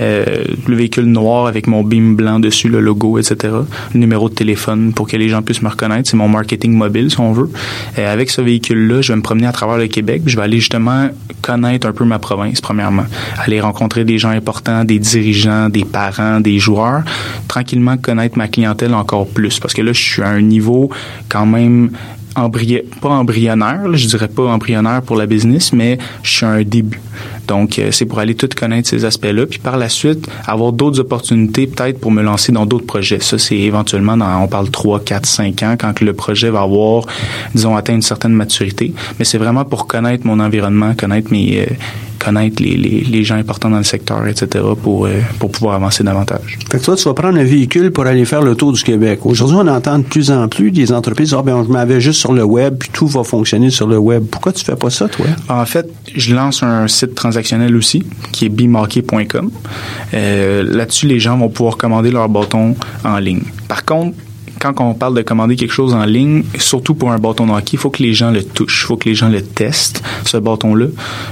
Euh, 0.01 0.45
le 0.66 0.74
véhicule 0.74 1.05
noir 1.05 1.47
avec 1.47 1.68
mon 1.68 1.84
Beam 1.84 2.16
blanc 2.16 2.40
dessus, 2.40 2.68
le 2.68 2.80
logo, 2.80 3.18
etc. 3.18 3.55
Le 3.95 4.01
numéro 4.01 4.28
de 4.28 4.34
téléphone 4.34 4.93
pour 4.93 5.07
que 5.07 5.16
les 5.16 5.28
gens 5.28 5.43
puissent 5.43 5.62
me 5.62 5.68
reconnaître. 5.68 6.11
C'est 6.11 6.16
mon 6.16 6.28
marketing 6.28 6.72
mobile, 6.72 7.11
si 7.11 7.20
on 7.20 7.32
veut. 7.32 7.51
Avec 7.97 8.30
ce 8.30 8.40
véhicule-là, 8.40 9.01
je 9.01 9.12
vais 9.12 9.16
me 9.16 9.22
promener 9.22 9.47
à 9.47 9.53
travers 9.53 9.78
le 9.78 9.86
Québec. 9.86 10.22
Je 10.26 10.36
vais 10.36 10.43
aller 10.43 10.59
justement 10.59 11.09
connaître 11.40 11.86
un 11.86 11.93
peu 11.93 12.05
ma 12.05 12.18
province, 12.18 12.61
premièrement. 12.61 13.05
Aller 13.38 13.61
rencontrer 13.61 14.05
des 14.05 14.18
gens 14.18 14.30
importants, 14.30 14.84
des 14.84 14.99
dirigeants, 14.99 15.68
des 15.68 15.84
parents, 15.84 16.31
des 16.40 16.58
joueurs, 16.58 17.02
tranquillement 17.48 17.96
connaître 17.96 18.38
ma 18.38 18.48
clientèle 18.48 18.94
encore 18.94 19.26
plus. 19.26 19.58
Parce 19.60 19.74
que 19.74 19.82
là, 19.82 19.92
je 19.92 20.02
suis 20.02 20.22
à 20.22 20.28
un 20.28 20.42
niveau 20.42 20.90
quand 21.28 21.46
même 21.46 21.90
pas 22.34 23.08
embryonnaire, 23.08 23.80
je 23.92 24.06
dirais 24.06 24.28
pas 24.28 24.44
embryonnaire 24.44 25.02
pour 25.02 25.16
la 25.16 25.26
business, 25.26 25.72
mais 25.72 25.98
je 26.22 26.30
suis 26.30 26.46
à 26.46 26.50
un 26.50 26.62
début. 26.62 27.00
Donc, 27.53 27.78
euh, 27.78 27.90
c'est 27.92 28.07
pour 28.07 28.18
aller 28.18 28.34
tout 28.34 28.48
connaître 28.57 28.88
ces 28.88 29.05
aspects-là, 29.05 29.44
puis 29.44 29.59
par 29.59 29.76
la 29.76 29.90
suite, 29.90 30.26
avoir 30.46 30.72
d'autres 30.72 31.00
opportunités 31.00 31.66
peut-être 31.66 32.00
pour 32.00 32.11
me 32.11 32.22
lancer 32.22 32.50
dans 32.50 32.64
d'autres 32.64 32.86
projets. 32.86 33.20
Ça, 33.20 33.36
c'est 33.36 33.59
éventuellement 33.59 34.16
dans, 34.16 34.42
on 34.42 34.48
parle 34.48 34.70
3, 34.70 35.00
4, 35.00 35.26
5 35.26 35.62
ans, 35.62 35.76
quand 35.78 36.00
le 36.00 36.14
projet 36.14 36.48
va 36.48 36.62
avoir, 36.62 37.05
disons, 37.55 37.76
atteint 37.76 37.94
une 37.94 38.00
certaine 38.00 38.32
maturité. 38.32 38.94
Mais 39.18 39.26
c'est 39.26 39.36
vraiment 39.36 39.66
pour 39.66 39.86
connaître 39.86 40.26
mon 40.26 40.40
environnement, 40.40 40.94
connaître 40.94 41.30
mes, 41.30 41.61
euh, 41.61 41.74
connaître 42.22 42.62
les, 42.62 42.76
les, 42.76 43.00
les, 43.00 43.24
gens 43.24 43.36
importants 43.36 43.70
dans 43.70 43.78
le 43.78 43.84
secteur, 43.84 44.26
etc., 44.26 44.64
pour, 44.80 45.07
euh, 45.07 45.20
pour 45.38 45.50
pouvoir 45.50 45.74
avancer 45.74 46.05
davantage. 46.05 46.59
Fait 46.70 46.78
que 46.78 46.84
toi, 46.84 46.96
tu 46.96 47.05
vas 47.05 47.14
prendre 47.14 47.38
un 47.38 47.44
véhicule 47.44 47.90
pour 47.90 48.07
aller 48.07 48.24
faire 48.24 48.42
le 48.42 48.55
tour 48.55 48.72
du 48.72 48.82
Québec. 48.82 49.20
Aujourd'hui, 49.24 49.57
on 49.59 49.66
entend 49.66 49.98
de 49.98 50.05
plus 50.05 50.30
en 50.30 50.48
plus 50.48 50.70
des 50.70 50.92
entreprises, 50.92 51.34
ah, 51.36 51.42
ben, 51.42 51.64
je 51.66 51.72
m'avais 51.72 52.00
juste 52.00 52.20
sur 52.20 52.32
le 52.32 52.44
web, 52.44 52.76
puis 52.78 52.90
tout 52.92 53.07
va 53.07 53.24
fonctionner 53.24 53.70
sur 53.70 53.86
le 53.86 53.98
web. 53.98 54.24
Pourquoi 54.30 54.53
tu 54.53 54.64
fais 54.64 54.76
pas 54.76 54.90
ça, 54.90 55.09
toi? 55.09 55.26
En 55.48 55.66
fait, 55.66 55.88
je 56.14 56.34
lance 56.34 56.62
un 56.62 56.86
site 56.88 57.14
transactionnel 57.14 57.41
aussi, 57.74 58.05
qui 58.32 58.47
est 58.47 58.49
bimarqué.com. 58.49 59.51
Euh, 60.14 60.62
Là-dessus, 60.62 61.07
les 61.07 61.20
gens 61.20 61.36
vont 61.36 61.49
pouvoir 61.49 61.76
commander 61.76 62.11
leur 62.11 62.28
bâton 62.28 62.74
en 63.05 63.18
ligne. 63.18 63.43
Par 63.68 63.84
contre, 63.84 64.16
quand 64.62 64.80
on 64.80 64.94
parle 64.94 65.16
de 65.16 65.22
commander 65.22 65.56
quelque 65.56 65.72
chose 65.72 65.92
en 65.92 66.04
ligne, 66.04 66.44
surtout 66.56 66.94
pour 66.94 67.10
un 67.10 67.18
bâton 67.18 67.46
de 67.46 67.52
il 67.72 67.78
faut 67.78 67.90
que 67.90 68.02
les 68.02 68.14
gens 68.14 68.30
le 68.30 68.44
touchent, 68.44 68.82
il 68.82 68.86
faut 68.86 68.96
que 68.96 69.08
les 69.08 69.14
gens 69.14 69.28
le 69.28 69.42
testent, 69.42 70.02
ce 70.24 70.36
bâton-là. 70.36 70.86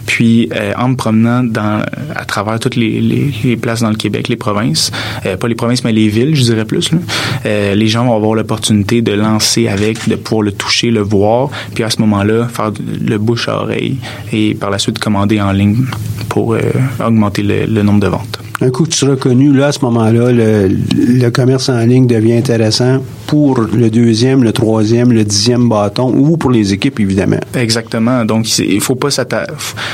Puis, 0.06 0.48
euh, 0.54 0.72
en 0.76 0.88
me 0.88 0.96
promenant 0.96 1.44
dans, 1.44 1.82
à 2.14 2.24
travers 2.24 2.58
toutes 2.58 2.76
les, 2.76 3.00
les, 3.00 3.56
places 3.56 3.82
dans 3.82 3.90
le 3.90 3.96
Québec, 3.96 4.28
les 4.28 4.36
provinces, 4.36 4.90
euh, 5.26 5.36
pas 5.36 5.48
les 5.48 5.54
provinces, 5.54 5.84
mais 5.84 5.92
les 5.92 6.08
villes, 6.08 6.34
je 6.34 6.42
dirais 6.42 6.64
plus, 6.64 6.92
là, 6.92 6.98
euh, 7.46 7.74
les 7.74 7.86
gens 7.86 8.04
vont 8.04 8.16
avoir 8.16 8.34
l'opportunité 8.34 9.00
de 9.00 9.12
lancer 9.12 9.68
avec, 9.68 10.08
de 10.08 10.16
pouvoir 10.16 10.42
le 10.42 10.52
toucher, 10.52 10.90
le 10.90 11.00
voir, 11.00 11.50
puis 11.74 11.84
à 11.84 11.90
ce 11.90 12.00
moment-là, 12.00 12.48
faire 12.48 12.72
le 13.00 13.18
bouche 13.18 13.48
à 13.48 13.62
oreille 13.62 13.98
et 14.32 14.54
par 14.54 14.70
la 14.70 14.78
suite 14.78 14.98
commander 14.98 15.40
en 15.40 15.52
ligne 15.52 15.84
pour 16.28 16.56
augmenter 17.04 17.42
le 17.42 17.82
nombre 17.82 18.00
de 18.00 18.08
ventes. 18.08 18.49
Un 18.62 18.70
coup 18.70 18.84
que 18.84 18.90
tu 18.90 18.98
seras 18.98 19.16
connu, 19.16 19.52
là, 19.54 19.68
à 19.68 19.72
ce 19.72 19.80
moment-là, 19.86 20.32
le, 20.32 20.68
le, 20.94 21.30
commerce 21.30 21.70
en 21.70 21.78
ligne 21.78 22.06
devient 22.06 22.34
intéressant 22.34 23.00
pour 23.26 23.58
le 23.60 23.88
deuxième, 23.88 24.42
le 24.42 24.52
troisième, 24.52 25.12
le 25.12 25.24
dixième 25.24 25.68
bâton 25.68 26.12
ou 26.14 26.36
pour 26.36 26.50
les 26.50 26.74
équipes, 26.74 27.00
évidemment. 27.00 27.40
Exactement. 27.54 28.26
Donc, 28.26 28.58
il 28.58 28.80
faut 28.82 28.96
pas 28.96 29.08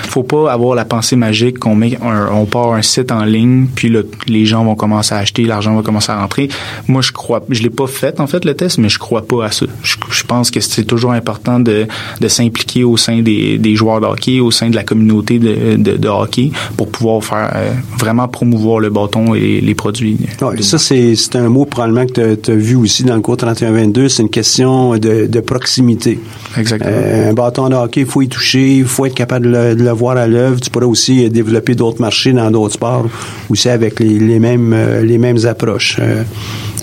faut 0.08 0.24
pas 0.24 0.52
avoir 0.52 0.74
la 0.74 0.84
pensée 0.84 1.14
magique 1.14 1.60
qu'on 1.60 1.76
met, 1.76 1.96
un, 2.02 2.28
on 2.32 2.46
part 2.46 2.72
un 2.72 2.82
site 2.82 3.12
en 3.12 3.24
ligne, 3.24 3.68
puis 3.72 3.92
les 4.26 4.46
gens 4.46 4.64
vont 4.64 4.74
commencer 4.74 5.14
à 5.14 5.18
acheter, 5.18 5.44
l'argent 5.44 5.76
va 5.76 5.82
commencer 5.82 6.10
à 6.10 6.20
rentrer. 6.20 6.48
Moi, 6.88 7.02
je 7.02 7.12
crois, 7.12 7.44
je 7.50 7.62
l'ai 7.62 7.70
pas 7.70 7.86
fait, 7.86 8.18
en 8.18 8.26
fait, 8.26 8.44
le 8.44 8.54
test, 8.54 8.78
mais 8.78 8.88
je 8.88 8.98
crois 8.98 9.24
pas 9.24 9.44
à 9.44 9.52
ça. 9.52 9.66
Je, 9.84 9.96
je 10.10 10.24
pense 10.24 10.50
que 10.50 10.58
c'est 10.58 10.84
toujours 10.84 11.12
important 11.12 11.60
de, 11.60 11.86
de 12.20 12.28
s'impliquer 12.28 12.82
au 12.82 12.96
sein 12.96 13.22
des, 13.22 13.58
des 13.58 13.76
joueurs 13.76 14.00
de 14.00 14.06
hockey, 14.06 14.40
au 14.40 14.50
sein 14.50 14.70
de 14.70 14.74
la 14.74 14.82
communauté 14.82 15.38
de, 15.38 15.76
de, 15.76 15.96
de 15.96 16.08
hockey 16.08 16.50
pour 16.76 16.90
pouvoir 16.90 17.22
faire 17.22 17.52
euh, 17.54 17.70
vraiment 17.98 18.26
promouvoir 18.26 18.55
voir 18.56 18.80
le 18.80 18.90
bâton 18.90 19.34
et 19.34 19.60
les 19.60 19.74
produits. 19.74 20.18
ça, 20.60 20.78
c'est 20.78 21.36
un 21.36 21.48
mot 21.48 21.64
probablement 21.64 22.06
que 22.06 22.34
tu 22.34 22.50
as, 22.50 22.54
vu 22.54 22.76
aussi 22.76 23.04
dans 23.04 23.14
le 23.14 23.20
cours 23.20 23.36
31-22. 23.36 24.08
C'est 24.08 24.22
une 24.22 24.30
question 24.30 24.96
de, 24.98 25.40
proximité. 25.40 26.18
Exactement. 26.56 26.90
Euh, 26.92 27.30
un 27.30 27.32
bâton 27.32 27.68
de 27.68 27.74
hockey, 27.74 28.00
il 28.00 28.06
faut 28.06 28.22
y 28.22 28.28
toucher, 28.28 28.78
il 28.78 28.84
faut 28.84 29.06
être 29.06 29.14
capable 29.14 29.46
de 29.46 29.84
le, 29.84 29.90
voir 29.92 30.16
à 30.16 30.26
l'œuvre. 30.26 30.60
Tu 30.60 30.70
pourrais 30.70 30.86
aussi 30.86 31.28
développer 31.30 31.74
d'autres 31.74 32.00
marchés 32.00 32.32
dans 32.32 32.50
d'autres 32.50 32.74
sports, 32.74 33.06
aussi 33.48 33.68
avec 33.68 34.00
les, 34.00 34.38
mêmes, 34.38 34.72
euh, 34.72 35.02
les 35.02 35.18
mêmes 35.18 35.44
approches. 35.46 35.98
Euh, 36.00 36.22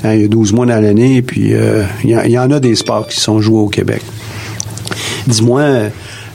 hein, 0.04 0.14
il 0.14 0.22
y 0.22 0.26
a 0.26 0.28
12 0.28 0.54
mois 0.54 0.66
dans 0.66 0.82
l'année, 0.82 1.22
puis 1.22 1.54
il 2.04 2.10
y, 2.10 2.38
en 2.38 2.52
a 2.52 2.60
des 2.60 2.76
sports 2.76 3.08
qui 3.08 3.20
sont 3.20 3.42
joués 3.42 3.60
au 3.60 3.70
Québec. 3.70 4.02
Dis-moi, 5.28 5.90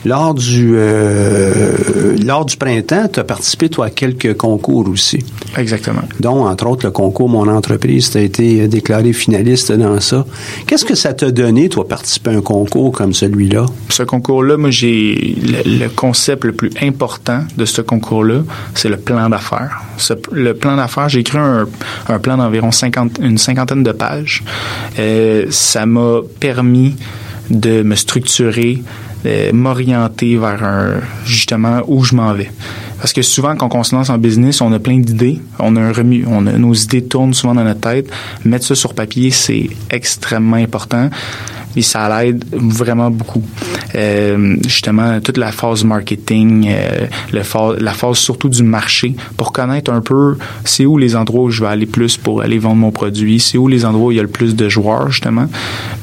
lors 0.05 0.33
du, 0.33 0.73
euh, 0.75 2.15
lors 2.23 2.45
du 2.45 2.55
printemps, 2.57 3.07
tu 3.11 3.19
as 3.19 3.23
participé, 3.23 3.69
toi, 3.69 3.87
à 3.87 3.89
quelques 3.89 4.35
concours 4.37 4.87
aussi. 4.89 5.23
Exactement. 5.57 6.03
Dont, 6.19 6.47
entre 6.47 6.67
autres, 6.67 6.85
le 6.85 6.91
concours 6.91 7.29
Mon 7.29 7.47
entreprise, 7.47 8.09
tu 8.09 8.17
as 8.17 8.21
été 8.21 8.67
déclaré 8.67 9.13
finaliste 9.13 9.71
dans 9.71 9.99
ça. 9.99 10.25
Qu'est-ce 10.67 10.85
que 10.85 10.95
ça 10.95 11.13
t'a 11.13 11.31
donné, 11.31 11.69
toi, 11.69 11.87
participer 11.87 12.31
à 12.31 12.33
un 12.33 12.41
concours 12.41 12.91
comme 12.91 13.13
celui-là? 13.13 13.65
Ce 13.89 14.03
concours-là, 14.03 14.57
moi, 14.57 14.71
j'ai 14.71 15.35
le, 15.65 15.87
concept 15.89 16.45
le 16.45 16.53
plus 16.53 16.71
important 16.81 17.41
de 17.57 17.65
ce 17.65 17.81
concours-là, 17.81 18.43
c'est 18.75 18.89
le 18.89 18.97
plan 18.97 19.29
d'affaires. 19.29 19.81
le 20.31 20.53
plan 20.53 20.77
d'affaires, 20.77 21.09
j'ai 21.09 21.19
écrit 21.19 21.37
un, 21.37 21.67
un 22.07 22.19
plan 22.19 22.37
d'environ 22.37 22.71
50, 22.71 23.19
une 23.21 23.37
cinquantaine 23.37 23.83
de 23.83 23.91
pages. 23.91 24.43
Euh, 24.97 25.45
ça 25.49 25.85
m'a 25.85 26.21
permis 26.39 26.95
de 27.49 27.81
me 27.83 27.95
structurer, 27.95 28.81
m'orienter 29.53 30.37
vers 30.37 31.01
justement 31.25 31.81
où 31.87 32.03
je 32.03 32.15
m'en 32.15 32.33
vais. 32.33 32.51
Parce 32.99 33.13
que 33.13 33.21
souvent, 33.21 33.55
quand 33.55 33.73
on 33.75 33.83
se 33.83 33.95
lance 33.95 34.09
en 34.09 34.17
business, 34.17 34.61
on 34.61 34.71
a 34.73 34.79
plein 34.79 34.99
d'idées, 34.99 35.39
on 35.57 35.75
a 35.77 35.81
un 35.81 35.93
remis, 35.93 36.23
on 36.27 36.45
a, 36.47 36.51
nos 36.53 36.73
idées 36.73 37.03
tournent 37.03 37.33
souvent 37.33 37.55
dans 37.55 37.63
notre 37.63 37.79
tête. 37.79 38.09
Mettre 38.43 38.65
ça 38.65 38.75
sur 38.75 38.93
papier, 38.93 39.31
c'est 39.31 39.69
extrêmement 39.89 40.57
important 40.57 41.09
et 41.75 41.81
ça 41.81 42.21
l'aide 42.21 42.43
vraiment 42.51 43.11
beaucoup. 43.11 43.43
Euh, 43.95 44.57
justement, 44.63 45.19
toute 45.19 45.37
la 45.37 45.51
phase 45.51 45.83
marketing, 45.83 46.67
euh, 46.69 47.07
le 47.31 47.41
la 47.79 47.93
phase 47.93 48.17
surtout 48.17 48.49
du 48.49 48.63
marché, 48.63 49.15
pour 49.37 49.51
connaître 49.51 49.91
un 49.91 50.01
peu 50.01 50.37
c'est 50.63 50.85
où 50.85 50.97
les 50.97 51.15
endroits 51.15 51.43
où 51.43 51.49
je 51.49 51.61
vais 51.61 51.69
aller 51.69 51.85
plus 51.85 52.17
pour 52.17 52.41
aller 52.41 52.59
vendre 52.59 52.77
mon 52.77 52.91
produit, 52.91 53.39
c'est 53.39 53.57
où 53.57 53.67
les 53.67 53.85
endroits 53.85 54.07
où 54.07 54.11
il 54.11 54.17
y 54.17 54.19
a 54.19 54.23
le 54.23 54.29
plus 54.29 54.55
de 54.55 54.69
joueurs, 54.69 55.11
justement, 55.11 55.47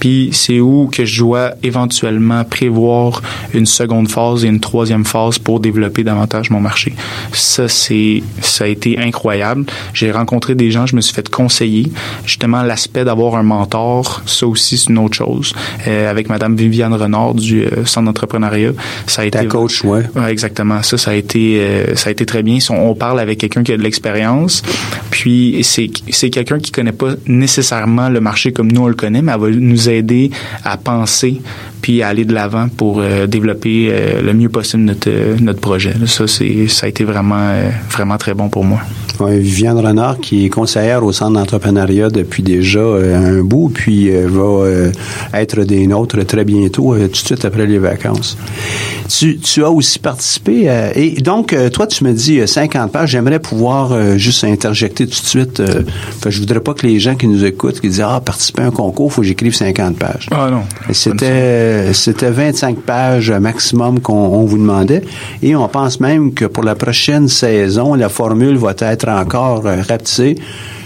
puis 0.01 0.31
c'est 0.33 0.61
où 0.61 0.89
que 0.91 1.05
je 1.05 1.19
dois 1.21 1.53
éventuellement 1.63 2.45
prévoir 2.45 3.23
une 3.55 3.67
seconde 3.67 4.09
phase 4.09 4.45
et 4.45 4.49
une 4.49 4.61
troisième 4.61 5.05
phase 5.05 5.39
pour 5.39 5.61
développer 5.61 6.05
davantage 6.05 6.51
mon 6.51 6.61
marché. 6.61 6.95
Ça, 7.33 7.69
c'est, 7.69 8.23
ça 8.41 8.65
a 8.65 8.67
été 8.67 8.99
incroyable. 8.99 9.65
J'ai 9.95 10.11
rencontré 10.11 10.55
des 10.55 10.71
gens, 10.71 10.87
je 10.87 10.97
me 10.97 11.01
suis 11.01 11.15
fait 11.15 11.29
conseiller. 11.29 11.91
Justement, 12.25 12.63
l'aspect 12.63 13.05
d'avoir 13.05 13.37
un 13.37 13.43
mentor, 13.43 14.23
ça 14.27 14.47
aussi, 14.47 14.79
c'est 14.79 14.91
une 14.91 14.99
autre 14.99 15.17
chose. 15.17 15.55
Avec 15.87 16.29
Madame 16.29 16.57
Viviane 16.57 16.95
Renard 16.95 17.35
du 17.35 17.65
Centre 17.85 18.07
d'entrepreneuriat. 18.07 18.73
Ça 19.07 19.23
a 19.23 19.25
été... 19.25 19.39
Ta 19.39 19.45
coach, 19.45 19.85
ouais. 19.85 20.03
ouais. 20.15 20.31
Exactement. 20.31 20.83
Ça, 20.83 20.99
ça 20.99 21.11
a 21.13 21.15
été, 21.15 21.63
ça 21.95 22.09
a 22.09 22.13
été 22.13 22.27
très 22.27 22.43
bien. 22.43 22.59
On 22.71 22.95
parle 22.95 23.21
avec 23.21 23.39
quelqu'un 23.39 23.63
qui 23.63 23.73
a 23.73 23.77
de 23.77 23.83
l'expérience, 23.83 24.63
puis 25.11 25.61
c'est, 25.63 25.91
c'est 26.11 26.31
quelqu'un 26.31 26.59
qui 26.59 26.73
connaît 26.73 26.93
pas 26.93 27.15
nécessairement 27.27 28.09
le 28.09 28.21
marché 28.21 28.53
comme 28.53 28.71
nous 28.71 28.83
on 28.83 28.89
le 28.89 28.95
connaît, 28.95 29.23
mais 29.23 29.33
elle 29.33 29.41
va 29.41 29.51
nous 29.51 29.89
aider 29.89 30.31
à 30.65 30.77
penser 30.77 31.41
puis 31.87 32.03
à 32.03 32.09
aller 32.09 32.25
de 32.25 32.35
l'avant 32.35 32.67
pour 32.69 32.99
euh, 32.99 33.29
développer 33.29 33.91
euh, 33.93 34.21
le 34.21 34.35
mieux 34.35 34.49
possible 34.49 34.83
notre, 34.83 35.09
euh, 35.09 35.37
notre 35.41 35.61
projet. 35.61 35.93
Ça, 36.07 36.27
c'est, 36.27 36.67
ça 36.67 36.87
a 36.87 36.89
été 36.89 37.05
vraiment, 37.05 37.53
vraiment 37.89 38.17
très 38.17 38.35
bon 38.35 38.49
pour 38.49 38.65
moi. 38.65 38.81
Oui, 39.21 39.39
Viviane 39.39 39.79
Renard, 39.79 40.19
qui 40.19 40.47
est 40.47 40.49
conseillère 40.49 41.05
au 41.05 41.13
Centre 41.13 41.35
d'entrepreneuriat 41.35 42.11
depuis 42.11 42.43
déjà 42.43 42.81
un 42.81 43.41
bout, 43.43 43.71
puis 43.73 44.11
va 44.11 44.67
être 45.33 45.63
des 45.63 45.87
nôtres 45.87 46.27
très 46.27 46.45
bientôt, 46.45 46.95
tout 46.97 47.09
de 47.09 47.17
suite 47.17 47.45
après 47.45 47.67
les 47.67 47.79
vacances. 47.79 48.37
Tu, 49.09 49.39
tu 49.39 49.65
as 49.65 49.71
aussi 49.71 50.01
participé, 50.01 50.91
et 50.95 51.13
donc, 51.23 51.57
toi, 51.73 51.87
tu 51.87 52.05
me 52.05 52.13
dis 52.13 52.47
50 52.47 52.93
pages, 52.93 53.11
j'aimerais 53.11 53.39
pouvoir 53.39 54.19
juste 54.19 54.45
interjecter 54.45 55.07
tout 55.07 55.23
de 55.23 55.27
suite, 55.27 55.63
que 56.21 56.31
je 56.31 56.41
voudrais 56.41 56.61
pas 56.61 56.75
que 56.75 56.87
les 56.87 56.99
gens 56.99 57.15
qui 57.15 57.27
nous 57.27 57.43
écoutent, 57.43 57.81
qui 57.81 57.89
disent, 57.89 58.05
ah, 58.07 58.21
participer 58.23 58.63
à 58.63 58.67
un 58.67 58.71
concours, 58.71 59.11
faut 59.11 59.23
que 59.23 59.29
j'écrive 59.29 59.55
50 59.55 59.97
pages. 59.97 60.29
Ah 60.31 60.51
non. 60.51 60.65
C'était 60.93 61.76
c'était 61.93 62.31
25 62.31 62.79
pages 62.79 63.31
maximum 63.31 64.01
qu'on 64.01 64.45
vous 64.45 64.59
demandait. 64.59 65.03
Et 65.43 65.55
on 65.57 65.69
pense 65.69 66.01
même 66.01 66.35
que 66.35 66.45
pour 66.45 66.65
la 66.65 66.75
prochaine 66.75 67.29
saison, 67.29 67.95
la 67.95 68.09
formule 68.09 68.57
va 68.57 68.75
être 68.79 69.09
encore 69.09 69.67
euh, 69.67 69.83
rapetissée 69.89 70.37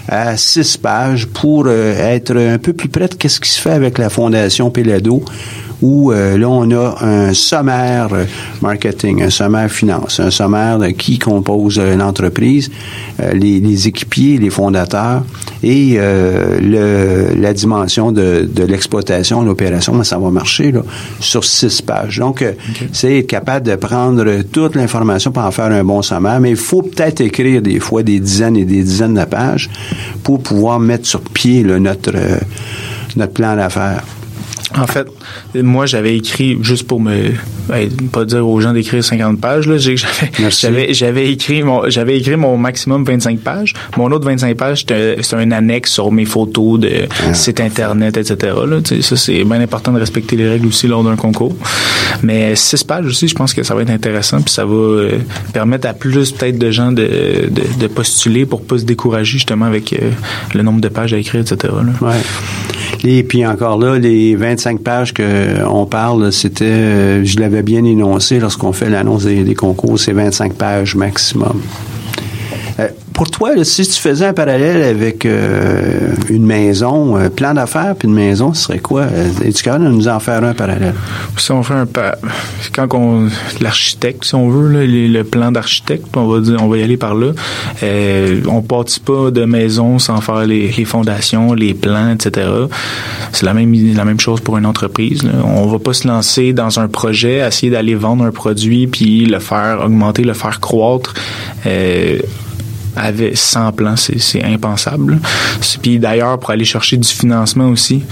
à 0.08 0.36
6 0.36 0.76
pages 0.78 1.26
pour 1.26 1.64
euh, 1.66 1.94
être 1.96 2.36
un 2.36 2.58
peu 2.58 2.72
plus 2.72 2.88
près 2.88 3.08
de 3.08 3.28
ce 3.28 3.40
qui 3.40 3.50
se 3.50 3.60
fait 3.60 3.70
avec 3.70 3.98
la 3.98 4.10
Fondation 4.10 4.70
Pelado 4.70 5.22
où 5.82 6.12
euh, 6.12 6.36
là, 6.38 6.48
on 6.48 6.70
a 6.70 7.04
un 7.04 7.32
sommaire 7.34 8.08
marketing, 8.60 9.22
un 9.22 9.30
sommaire 9.30 9.70
finance, 9.70 10.20
un 10.20 10.30
sommaire 10.30 10.78
de 10.78 10.88
qui 10.88 11.18
compose 11.18 11.78
l'entreprise, 11.78 12.70
les, 13.32 13.60
les, 13.60 13.88
équipiers, 13.88 14.38
les 14.38 14.50
fondateurs 14.50 15.22
et 15.62 15.98
le, 15.98 17.34
la 17.36 17.52
dimension 17.52 18.12
de, 18.12 18.48
de 18.52 18.64
l'exploitation, 18.64 19.42
l'opération, 19.42 20.02
ça 20.04 20.18
va 20.18 20.30
marcher 20.30 20.72
là, 20.72 20.82
sur 21.20 21.44
six 21.44 21.82
pages. 21.82 22.18
Donc, 22.18 22.44
c'est 22.92 23.18
être 23.18 23.26
capable 23.26 23.66
de 23.66 23.76
prendre 23.76 24.42
toute 24.50 24.74
l'information 24.74 25.32
pour 25.32 25.44
en 25.44 25.50
faire 25.50 25.66
un 25.66 25.84
bon 25.84 26.02
sommaire, 26.02 26.40
mais 26.40 26.50
il 26.50 26.56
faut 26.56 26.82
peut-être 26.82 27.20
écrire 27.20 27.62
des 27.62 27.80
fois 27.80 28.02
des 28.02 28.20
dizaines 28.20 28.56
et 28.56 28.64
des 28.64 28.82
dizaines 28.82 29.14
de 29.14 29.24
pages 29.24 29.70
pour 30.22 30.42
pouvoir 30.42 30.80
mettre 30.80 31.06
sur 31.06 31.20
pied 31.20 31.62
notre, 31.62 32.12
notre 33.16 33.32
plan 33.32 33.56
d'affaires. 33.56 34.04
En 34.76 34.86
fait, 34.86 35.08
moi, 35.54 35.86
j'avais 35.86 36.16
écrit, 36.16 36.58
juste 36.62 36.86
pour 36.86 37.00
me, 37.00 37.32
ben, 37.68 37.90
pas 38.12 38.24
dire 38.24 38.46
aux 38.46 38.60
gens 38.60 38.72
d'écrire 38.72 39.02
50 39.02 39.40
pages, 39.40 39.66
là, 39.66 39.76
j'avais, 39.78 40.94
j'avais 40.94 41.30
écrit 41.32 41.62
mon, 41.62 41.88
j'avais 41.90 42.18
écrit 42.18 42.36
mon 42.36 42.56
maximum 42.56 43.04
25 43.04 43.40
pages. 43.40 43.74
Mon 43.96 44.10
autre 44.12 44.26
25 44.26 44.56
pages, 44.56 44.80
c'était 44.80 45.16
un 45.32 45.50
annexe 45.50 45.92
sur 45.92 46.12
mes 46.12 46.24
photos 46.24 46.78
de 46.80 47.08
ah. 47.08 47.34
site 47.34 47.60
internet, 47.60 48.16
etc., 48.16 48.54
là. 48.66 48.78
Ça, 49.00 49.16
c'est 49.16 49.44
bien 49.44 49.60
important 49.60 49.92
de 49.92 49.98
respecter 49.98 50.36
les 50.36 50.48
règles 50.48 50.66
aussi 50.66 50.86
lors 50.86 51.02
d'un 51.02 51.16
concours. 51.16 51.56
Mais 52.22 52.54
6 52.54 52.84
pages 52.84 53.06
aussi, 53.06 53.28
je 53.28 53.34
pense 53.34 53.54
que 53.54 53.62
ça 53.62 53.74
va 53.74 53.82
être 53.82 53.90
intéressant, 53.90 54.40
puis 54.40 54.52
ça 54.52 54.64
va 54.64 54.74
euh, 54.74 55.18
permettre 55.52 55.88
à 55.88 55.94
plus 55.94 56.32
peut-être 56.32 56.58
de 56.58 56.70
gens 56.70 56.92
de, 56.92 57.48
de, 57.50 57.86
postuler 57.86 58.46
pour 58.46 58.64
pas 58.64 58.78
se 58.78 58.84
décourager 58.84 59.32
justement 59.32 59.64
avec 59.64 59.92
euh, 59.92 60.10
le 60.54 60.62
nombre 60.62 60.80
de 60.80 60.88
pages 60.88 61.12
à 61.12 61.18
écrire, 61.18 61.40
etc., 61.40 61.72
là. 61.72 62.08
Ouais. 62.08 62.16
Et 63.04 63.22
puis 63.22 63.46
encore 63.46 63.78
là, 63.78 63.98
les 63.98 64.36
25 64.36 64.80
pages 64.80 65.14
qu'on 65.14 65.86
parle, 65.86 66.32
c'était, 66.32 66.64
euh, 66.64 67.24
je 67.24 67.38
l'avais 67.38 67.62
bien 67.62 67.84
énoncé 67.84 68.38
lorsqu'on 68.38 68.72
fait 68.72 68.90
l'annonce 68.90 69.24
des, 69.24 69.42
des 69.42 69.54
concours, 69.54 69.98
c'est 69.98 70.12
25 70.12 70.54
pages 70.54 70.94
maximum 70.94 71.60
pour 73.20 73.30
toi, 73.30 73.50
si 73.64 73.86
tu 73.86 74.00
faisais 74.00 74.28
un 74.28 74.32
parallèle 74.32 74.82
avec 74.82 75.26
euh, 75.26 76.14
une 76.30 76.46
maison, 76.46 77.16
un 77.16 77.28
plan 77.28 77.52
d'affaires 77.52 77.94
puis 77.94 78.08
une 78.08 78.14
maison, 78.14 78.54
ce 78.54 78.62
serait 78.62 78.78
quoi? 78.78 79.02
Euh, 79.02 79.28
es-tu 79.44 79.62
capable 79.62 79.84
nous 79.90 80.08
en 80.08 80.18
faire 80.20 80.42
un 80.42 80.54
parallèle? 80.54 80.94
Si 81.36 81.52
on 81.52 81.62
fait 81.62 81.74
un 81.74 81.86
quand 82.72 82.94
on 82.94 83.28
l'architecte, 83.60 84.24
si 84.24 84.34
on 84.34 84.48
veut, 84.48 84.86
le 84.86 85.22
plan 85.24 85.52
d'architecte, 85.52 86.06
on 86.16 86.28
va 86.28 86.40
dire 86.40 86.62
on 86.62 86.68
va 86.68 86.78
y 86.78 86.82
aller 86.82 86.96
par 86.96 87.14
là. 87.14 87.32
Euh, 87.82 88.40
on 88.48 88.62
partit 88.62 89.00
pas 89.00 89.30
de 89.30 89.44
maison 89.44 89.98
sans 89.98 90.22
faire 90.22 90.46
les, 90.46 90.70
fondations, 90.86 91.52
les 91.52 91.74
plans, 91.74 92.12
etc. 92.12 92.48
C'est 93.32 93.44
la 93.44 93.52
même 93.52 93.74
la 93.94 94.06
même 94.06 94.18
chose 94.18 94.40
pour 94.40 94.56
une 94.56 94.64
entreprise. 94.64 95.24
Là. 95.24 95.32
On 95.44 95.66
va 95.66 95.78
pas 95.78 95.92
se 95.92 96.08
lancer 96.08 96.54
dans 96.54 96.80
un 96.80 96.88
projet, 96.88 97.46
essayer 97.46 97.70
d'aller 97.70 97.96
vendre 97.96 98.24
un 98.24 98.30
produit 98.30 98.86
puis 98.86 99.26
le 99.26 99.40
faire 99.40 99.82
augmenter, 99.84 100.24
le 100.24 100.32
faire 100.32 100.58
croître. 100.60 101.12
Euh, 101.66 102.18
avec 102.96 103.36
sans 103.36 103.72
plan, 103.72 103.94
c'est 103.96 104.42
impensable. 104.42 105.18
Puis 105.82 105.98
d'ailleurs, 105.98 106.38
pour 106.38 106.50
aller 106.50 106.64
chercher 106.64 106.96
du 106.96 107.08
financement 107.08 107.68
aussi, 107.68 108.02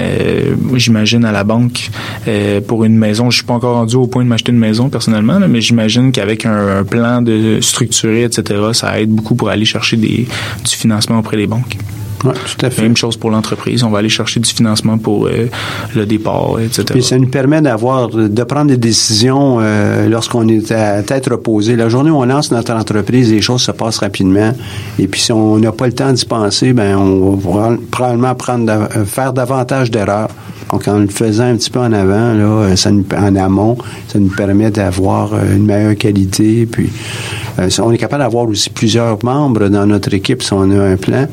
euh, 0.00 0.54
j'imagine 0.74 1.24
à 1.24 1.32
la 1.32 1.44
banque 1.44 1.90
euh, 2.26 2.60
pour 2.60 2.84
une 2.84 2.96
maison, 2.96 3.30
je 3.30 3.38
suis 3.38 3.46
pas 3.46 3.54
encore 3.54 3.74
rendu 3.74 3.96
au 3.96 4.06
point 4.06 4.24
de 4.24 4.28
m'acheter 4.28 4.52
une 4.52 4.58
maison 4.58 4.88
personnellement, 4.88 5.40
mais 5.48 5.60
j'imagine 5.60 6.12
qu'avec 6.12 6.46
un, 6.46 6.84
plan 6.88 7.22
de 7.22 7.58
structuré, 7.60 8.24
etc., 8.24 8.60
ça 8.72 9.00
aide 9.00 9.10
beaucoup 9.10 9.34
pour 9.34 9.48
aller 9.48 9.64
chercher 9.64 9.96
du 9.96 10.26
financement 10.64 11.18
auprès 11.18 11.36
des 11.36 11.46
banques. 11.46 11.76
Tout 12.20 12.66
à 12.66 12.70
fait. 12.70 12.82
Même 12.82 12.96
chose 12.96 13.16
pour 13.16 13.30
l'entreprise. 13.30 13.82
On 13.84 13.90
va 13.90 13.98
aller 13.98 14.08
chercher 14.08 14.40
du 14.40 14.50
financement 14.50 14.98
pour 14.98 15.26
euh, 15.26 15.48
le 15.94 16.06
départ, 16.06 16.58
etc. 16.60 16.84
Puis 16.90 17.02
ça 17.02 17.18
nous 17.18 17.28
permet 17.28 17.60
d'avoir, 17.60 18.08
de 18.08 18.42
prendre 18.42 18.68
des 18.68 18.76
décisions 18.76 19.58
euh, 19.60 20.08
lorsqu'on 20.08 20.48
est 20.48 20.72
à 20.72 21.02
tête 21.02 21.28
reposée. 21.28 21.76
La 21.76 21.88
journée 21.88 22.10
où 22.10 22.16
on 22.16 22.24
lance 22.24 22.50
notre 22.50 22.72
entreprise, 22.72 23.30
les 23.30 23.40
choses 23.40 23.62
se 23.62 23.72
passent 23.72 23.98
rapidement. 23.98 24.52
Et 24.98 25.06
puis 25.06 25.20
si 25.20 25.32
on 25.32 25.58
n'a 25.58 25.72
pas 25.72 25.86
le 25.86 25.92
temps 25.92 26.12
d'y 26.12 26.24
penser, 26.24 26.72
ben 26.72 26.96
on 26.96 27.36
va 27.36 27.76
probablement 27.90 28.34
prendre, 28.34 28.72
euh, 28.72 29.04
faire 29.04 29.32
davantage 29.32 29.90
d'erreurs. 29.90 30.28
Donc, 30.70 30.86
en 30.86 30.98
le 30.98 31.08
faisant 31.08 31.44
un 31.44 31.56
petit 31.56 31.70
peu 31.70 31.78
en 31.78 31.94
avant, 31.94 32.34
là, 32.34 32.76
ça 32.76 32.90
nous, 32.90 33.06
en 33.16 33.34
amont, 33.36 33.78
ça 34.06 34.18
nous 34.18 34.28
permet 34.28 34.70
d'avoir 34.70 35.32
une 35.50 35.64
meilleure 35.64 35.96
qualité. 35.96 36.66
Puis, 36.66 36.90
on 37.78 37.90
est 37.90 37.96
capable 37.96 38.22
d'avoir 38.22 38.46
aussi 38.46 38.68
plusieurs 38.68 39.16
membres 39.24 39.68
dans 39.68 39.86
notre 39.86 40.12
équipe 40.12 40.42
si 40.42 40.52
on 40.52 40.70
a 40.70 40.90
un 40.90 40.96
plan 40.96 41.26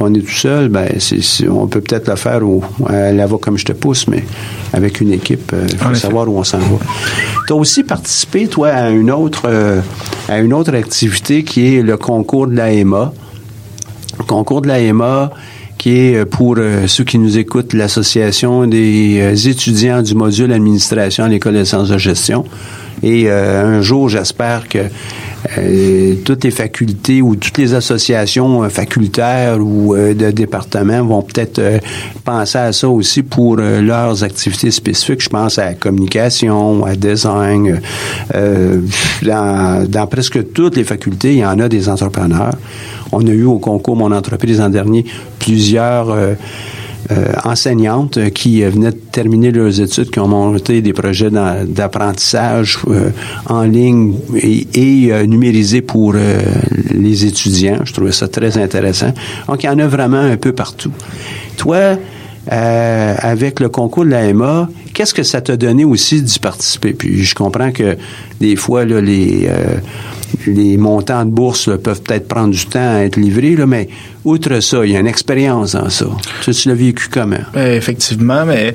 on 0.00 0.14
est 0.14 0.20
tout 0.20 0.30
seul, 0.30 0.68
ben, 0.68 0.88
on 1.50 1.66
peut 1.66 1.80
peut-être 1.80 2.08
le 2.08 2.16
faire 2.16 2.46
au, 2.46 2.62
à 2.86 3.12
la 3.12 3.26
comme 3.28 3.58
je 3.58 3.64
te 3.64 3.72
pousse, 3.72 4.08
mais 4.08 4.24
avec 4.72 5.00
une 5.00 5.12
équipe, 5.12 5.52
il 5.52 5.74
euh, 5.74 5.78
faut 5.78 5.94
savoir 5.94 6.28
où 6.28 6.38
on 6.38 6.44
s'en 6.44 6.58
va. 6.58 6.78
Tu 7.46 7.52
as 7.52 7.56
aussi 7.56 7.84
participé, 7.84 8.46
toi, 8.46 8.68
à 8.68 8.90
une 8.90 9.10
autre 9.10 9.42
euh, 9.46 9.80
à 10.28 10.38
une 10.38 10.52
autre 10.52 10.74
activité 10.74 11.44
qui 11.44 11.76
est 11.76 11.82
le 11.82 11.96
concours 11.96 12.46
de 12.46 12.54
l'AEMA. 12.54 13.12
Le 14.18 14.24
concours 14.24 14.62
de 14.62 14.68
l'AEMA, 14.68 15.30
qui 15.78 15.98
est 15.98 16.16
euh, 16.16 16.24
pour 16.24 16.56
ceux 16.86 17.04
qui 17.04 17.18
nous 17.18 17.38
écoutent 17.38 17.72
l'association 17.72 18.66
des 18.66 19.48
étudiants 19.48 20.02
du 20.02 20.14
module 20.14 20.52
administration 20.52 21.24
à 21.24 21.28
l'école 21.28 21.54
des 21.54 21.64
sciences 21.64 21.88
de 21.88 21.98
gestion. 21.98 22.44
Et 23.02 23.28
un 23.28 23.80
jour, 23.80 24.08
j'espère 24.08 24.68
que 24.68 24.78
euh, 25.58 26.14
toutes 26.24 26.44
les 26.44 26.50
facultés 26.50 27.22
ou 27.22 27.36
toutes 27.36 27.58
les 27.58 27.74
associations 27.74 28.62
euh, 28.62 28.68
facultaires 28.68 29.58
ou 29.60 29.94
euh, 29.94 30.14
de 30.14 30.30
départements 30.30 31.04
vont 31.04 31.22
peut-être 31.22 31.60
penser 32.24 32.58
à 32.58 32.72
ça 32.72 32.88
aussi 32.88 33.22
pour 33.22 33.56
leurs 33.56 34.24
activités 34.24 34.70
spécifiques. 34.70 35.22
Je 35.22 35.28
pense 35.28 35.58
à 35.58 35.66
la 35.66 35.74
communication, 35.74 36.84
à 36.84 36.94
design. 36.94 37.80
Dans, 38.32 39.88
dans, 39.88 40.06
presque 40.06 40.52
toutes 40.52 40.76
les 40.76 40.84
facultés, 40.84 41.32
il 41.32 41.38
y 41.38 41.46
en 41.46 41.58
a 41.58 41.68
des 41.68 41.88
entrepreneurs. 41.88 42.54
On 43.12 43.26
a 43.26 43.30
eu 43.30 43.44
au 43.44 43.58
concours 43.58 43.96
Mon 43.96 44.10
entreprise 44.10 44.60
en 44.60 44.70
dernier 44.70 45.04
plusieurs 45.38 46.10
euh, 46.10 46.34
enseignantes 47.44 48.30
qui 48.30 48.62
venaient 48.62 48.92
de 48.92 48.96
terminer 49.12 49.50
leurs 49.50 49.80
études, 49.80 50.10
qui 50.10 50.18
ont 50.18 50.28
monté 50.28 50.82
des 50.82 50.92
projets 50.92 51.30
d'apprentissage 51.30 52.78
euh, 52.88 53.10
en 53.46 53.62
ligne 53.62 54.14
et, 54.34 55.12
euh, 55.12 55.26
numérisés 55.26 55.82
pour 55.82 56.14
les 56.14 57.26
étudiants. 57.26 57.80
Je 57.84 57.92
trouvais 57.92 58.12
ça 58.12 58.28
très 58.28 58.58
intéressant. 58.58 59.12
Donc, 59.48 59.62
il 59.62 59.66
y 59.66 59.68
en 59.68 59.78
a 59.78 59.86
vraiment 59.86 60.20
un 60.20 60.36
peu 60.36 60.52
partout. 60.52 60.92
Toi, 61.56 61.96
avec 62.48 63.60
le 63.60 63.68
concours 63.68 64.04
de 64.04 64.10
l'AMA, 64.10 64.68
qu'est-ce 64.94 65.14
que 65.14 65.22
ça 65.22 65.40
t'a 65.40 65.56
donné 65.56 65.84
aussi 65.84 66.22
d'y 66.22 66.38
participer? 66.38 66.92
Puis 66.92 67.24
je 67.24 67.34
comprends 67.34 67.70
que 67.72 67.96
des 68.40 68.56
fois, 68.56 68.84
là, 68.84 69.00
les, 69.00 69.48
les 70.46 70.76
montants 70.76 71.24
de 71.24 71.30
bourse 71.30 71.70
peuvent 71.82 72.02
peut-être 72.02 72.28
prendre 72.28 72.52
du 72.52 72.66
temps 72.66 72.96
à 72.96 73.00
être 73.00 73.16
livrés, 73.16 73.56
là, 73.56 73.66
mais 73.66 73.88
outre 74.24 74.60
ça, 74.60 74.84
il 74.84 74.92
y 74.92 74.96
a 74.96 75.00
une 75.00 75.06
expérience 75.06 75.72
dans 75.72 75.88
ça. 75.88 76.06
Tu, 76.42 76.52
tu 76.52 76.68
l'as 76.68 76.74
vécu 76.74 77.08
comment? 77.10 77.36
Ben, 77.52 77.74
effectivement, 77.74 78.44
mais 78.44 78.74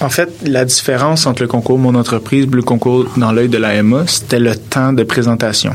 en 0.00 0.08
fait, 0.08 0.30
la 0.46 0.64
différence 0.64 1.26
entre 1.26 1.42
le 1.42 1.48
concours 1.48 1.78
Mon 1.78 1.94
entreprise 1.94 2.44
et 2.44 2.56
le 2.56 2.62
concours 2.62 3.06
dans 3.16 3.32
l'œil 3.32 3.48
de 3.48 3.58
l'AMA, 3.58 4.04
c'était 4.06 4.38
le 4.38 4.56
temps 4.56 4.92
de 4.92 5.02
présentation. 5.02 5.72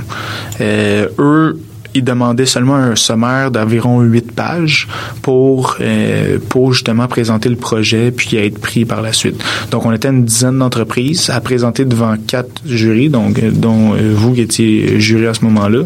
Euh, 0.62 1.08
eux, 1.20 1.60
il 1.96 2.04
demandait 2.04 2.46
seulement 2.46 2.76
un 2.76 2.96
sommaire 2.96 3.50
d'environ 3.50 4.02
huit 4.02 4.32
pages 4.32 4.88
pour 5.22 5.78
euh, 5.82 6.38
pour 6.50 6.74
justement 6.74 7.08
présenter 7.08 7.50
le 7.50 7.56
projet 7.56 8.12
puis 8.12 8.38
être 8.38 8.60
pris 8.60 8.86
par 8.86 9.02
la 9.02 9.14
suite. 9.14 9.44
Donc 9.72 9.86
on 9.86 9.92
était 9.92 10.10
une 10.10 10.26
dizaine 10.26 10.60
d'entreprises 10.60 11.30
à 11.30 11.42
présenter 11.42 11.86
devant 11.86 12.16
quatre 12.18 12.62
jurys, 12.66 13.10
donc 13.10 13.40
dont 13.40 13.94
vous 13.94 14.34
qui 14.34 14.42
étiez 14.42 15.00
jury 15.00 15.28
à 15.28 15.34
ce 15.34 15.44
moment-là 15.46 15.84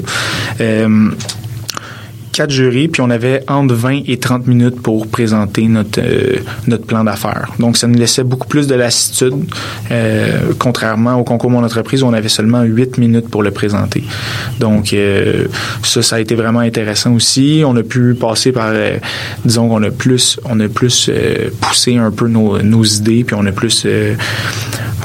quatre 2.40 2.54
puis 2.88 3.02
on 3.02 3.10
avait 3.10 3.44
entre 3.50 3.74
20 3.74 4.04
et 4.08 4.18
30 4.18 4.48
minutes 4.48 4.82
pour 4.82 5.08
présenter 5.08 5.68
notre, 5.68 6.00
euh, 6.00 6.38
notre 6.68 6.86
plan 6.86 7.04
d'affaires. 7.04 7.52
Donc, 7.60 7.76
ça 7.76 7.86
nous 7.86 8.00
laissait 8.00 8.24
beaucoup 8.24 8.48
plus 8.48 8.66
de 8.66 8.76
lassitude, 8.76 9.34
euh, 9.92 10.54
contrairement 10.58 11.16
au 11.16 11.26
concours 11.26 11.50
Mon 11.50 11.66
Entreprise 11.66 12.02
où 12.02 12.06
on 12.06 12.14
avait 12.14 12.30
seulement 12.30 12.62
8 12.62 12.98
minutes 12.98 13.28
pour 13.30 13.44
le 13.44 13.52
présenter. 13.52 14.06
Donc, 14.58 14.94
euh, 14.94 15.48
ça, 15.84 16.02
ça 16.02 16.16
a 16.16 16.20
été 16.22 16.36
vraiment 16.36 16.60
intéressant 16.60 17.14
aussi. 17.14 17.62
On 17.66 17.76
a 17.76 17.84
pu 17.84 18.16
passer 18.16 18.54
par, 18.54 18.72
disons 19.44 19.68
qu'on 19.68 19.84
a 19.84 19.92
plus, 19.92 20.40
on 20.46 20.58
a 20.62 20.70
plus 20.70 21.12
poussé 21.60 21.98
un 21.98 22.12
peu 22.12 22.30
nos, 22.30 22.62
nos 22.62 22.86
idées, 22.86 23.26
puis 23.26 23.36
on 23.38 23.46
a 23.46 23.52
plus 23.52 23.86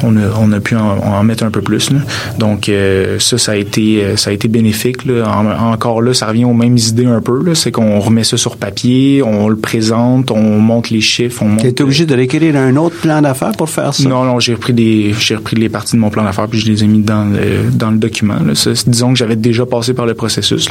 on 0.02 0.16
a, 0.16 0.30
on 0.38 0.52
a 0.52 0.60
pu 0.60 0.76
en, 0.76 1.22
mettre 1.22 1.44
un 1.44 1.50
peu 1.50 1.62
plus. 1.62 1.90
Donc 2.38 2.68
euh, 2.68 3.18
ça, 3.18 3.38
ça 3.38 3.52
a 3.52 3.56
été 3.56 4.02
euh, 4.02 4.16
ça 4.16 4.30
a 4.30 4.32
été 4.32 4.48
bénéfique. 4.48 5.04
Là. 5.04 5.24
encore 5.60 6.02
là, 6.02 6.14
ça 6.14 6.26
revient 6.26 6.44
aux 6.44 6.54
mêmes 6.54 6.76
idées 6.76 7.06
un 7.06 7.20
peu. 7.20 7.54
C'est 7.54 7.70
qu'on 7.70 8.00
remet 8.00 8.24
ça 8.24 8.36
sur 8.36 8.56
papier, 8.56 9.22
on 9.22 9.48
le 9.48 9.56
présente, 9.56 10.30
on 10.30 10.58
monte 10.58 10.90
les 10.90 11.00
chiffres. 11.00 11.42
On 11.42 11.48
monte, 11.48 11.80
obligé 11.80 12.06
de 12.06 12.14
réécrire 12.14 12.56
un 12.56 12.76
autre 12.76 12.96
plan 12.96 13.20
d'affaires 13.22 13.52
pour 13.52 13.68
faire 13.68 13.94
ça? 13.94 14.08
Non, 14.08 14.24
non, 14.24 14.40
j'ai 14.40 14.54
repris 14.54 14.72
des 14.72 15.14
j'ai 15.18 15.36
repris 15.36 15.56
les 15.56 15.68
parties 15.68 15.96
de 15.96 16.00
mon 16.00 16.10
plan 16.10 16.24
d'affaires 16.24 16.48
puis 16.48 16.60
je 16.60 16.66
les 16.66 16.84
ai 16.84 16.86
mis 16.86 17.00
dans 17.00 17.24
le, 17.24 17.70
dans 17.70 17.90
le 17.90 17.98
document. 17.98 18.34
Là. 18.34 18.52
disons 18.86 19.12
que 19.12 19.18
j'avais 19.18 19.36
déjà 19.36 19.66
passé 19.66 19.94
par 19.94 20.06
le 20.06 20.14
processus, 20.14 20.68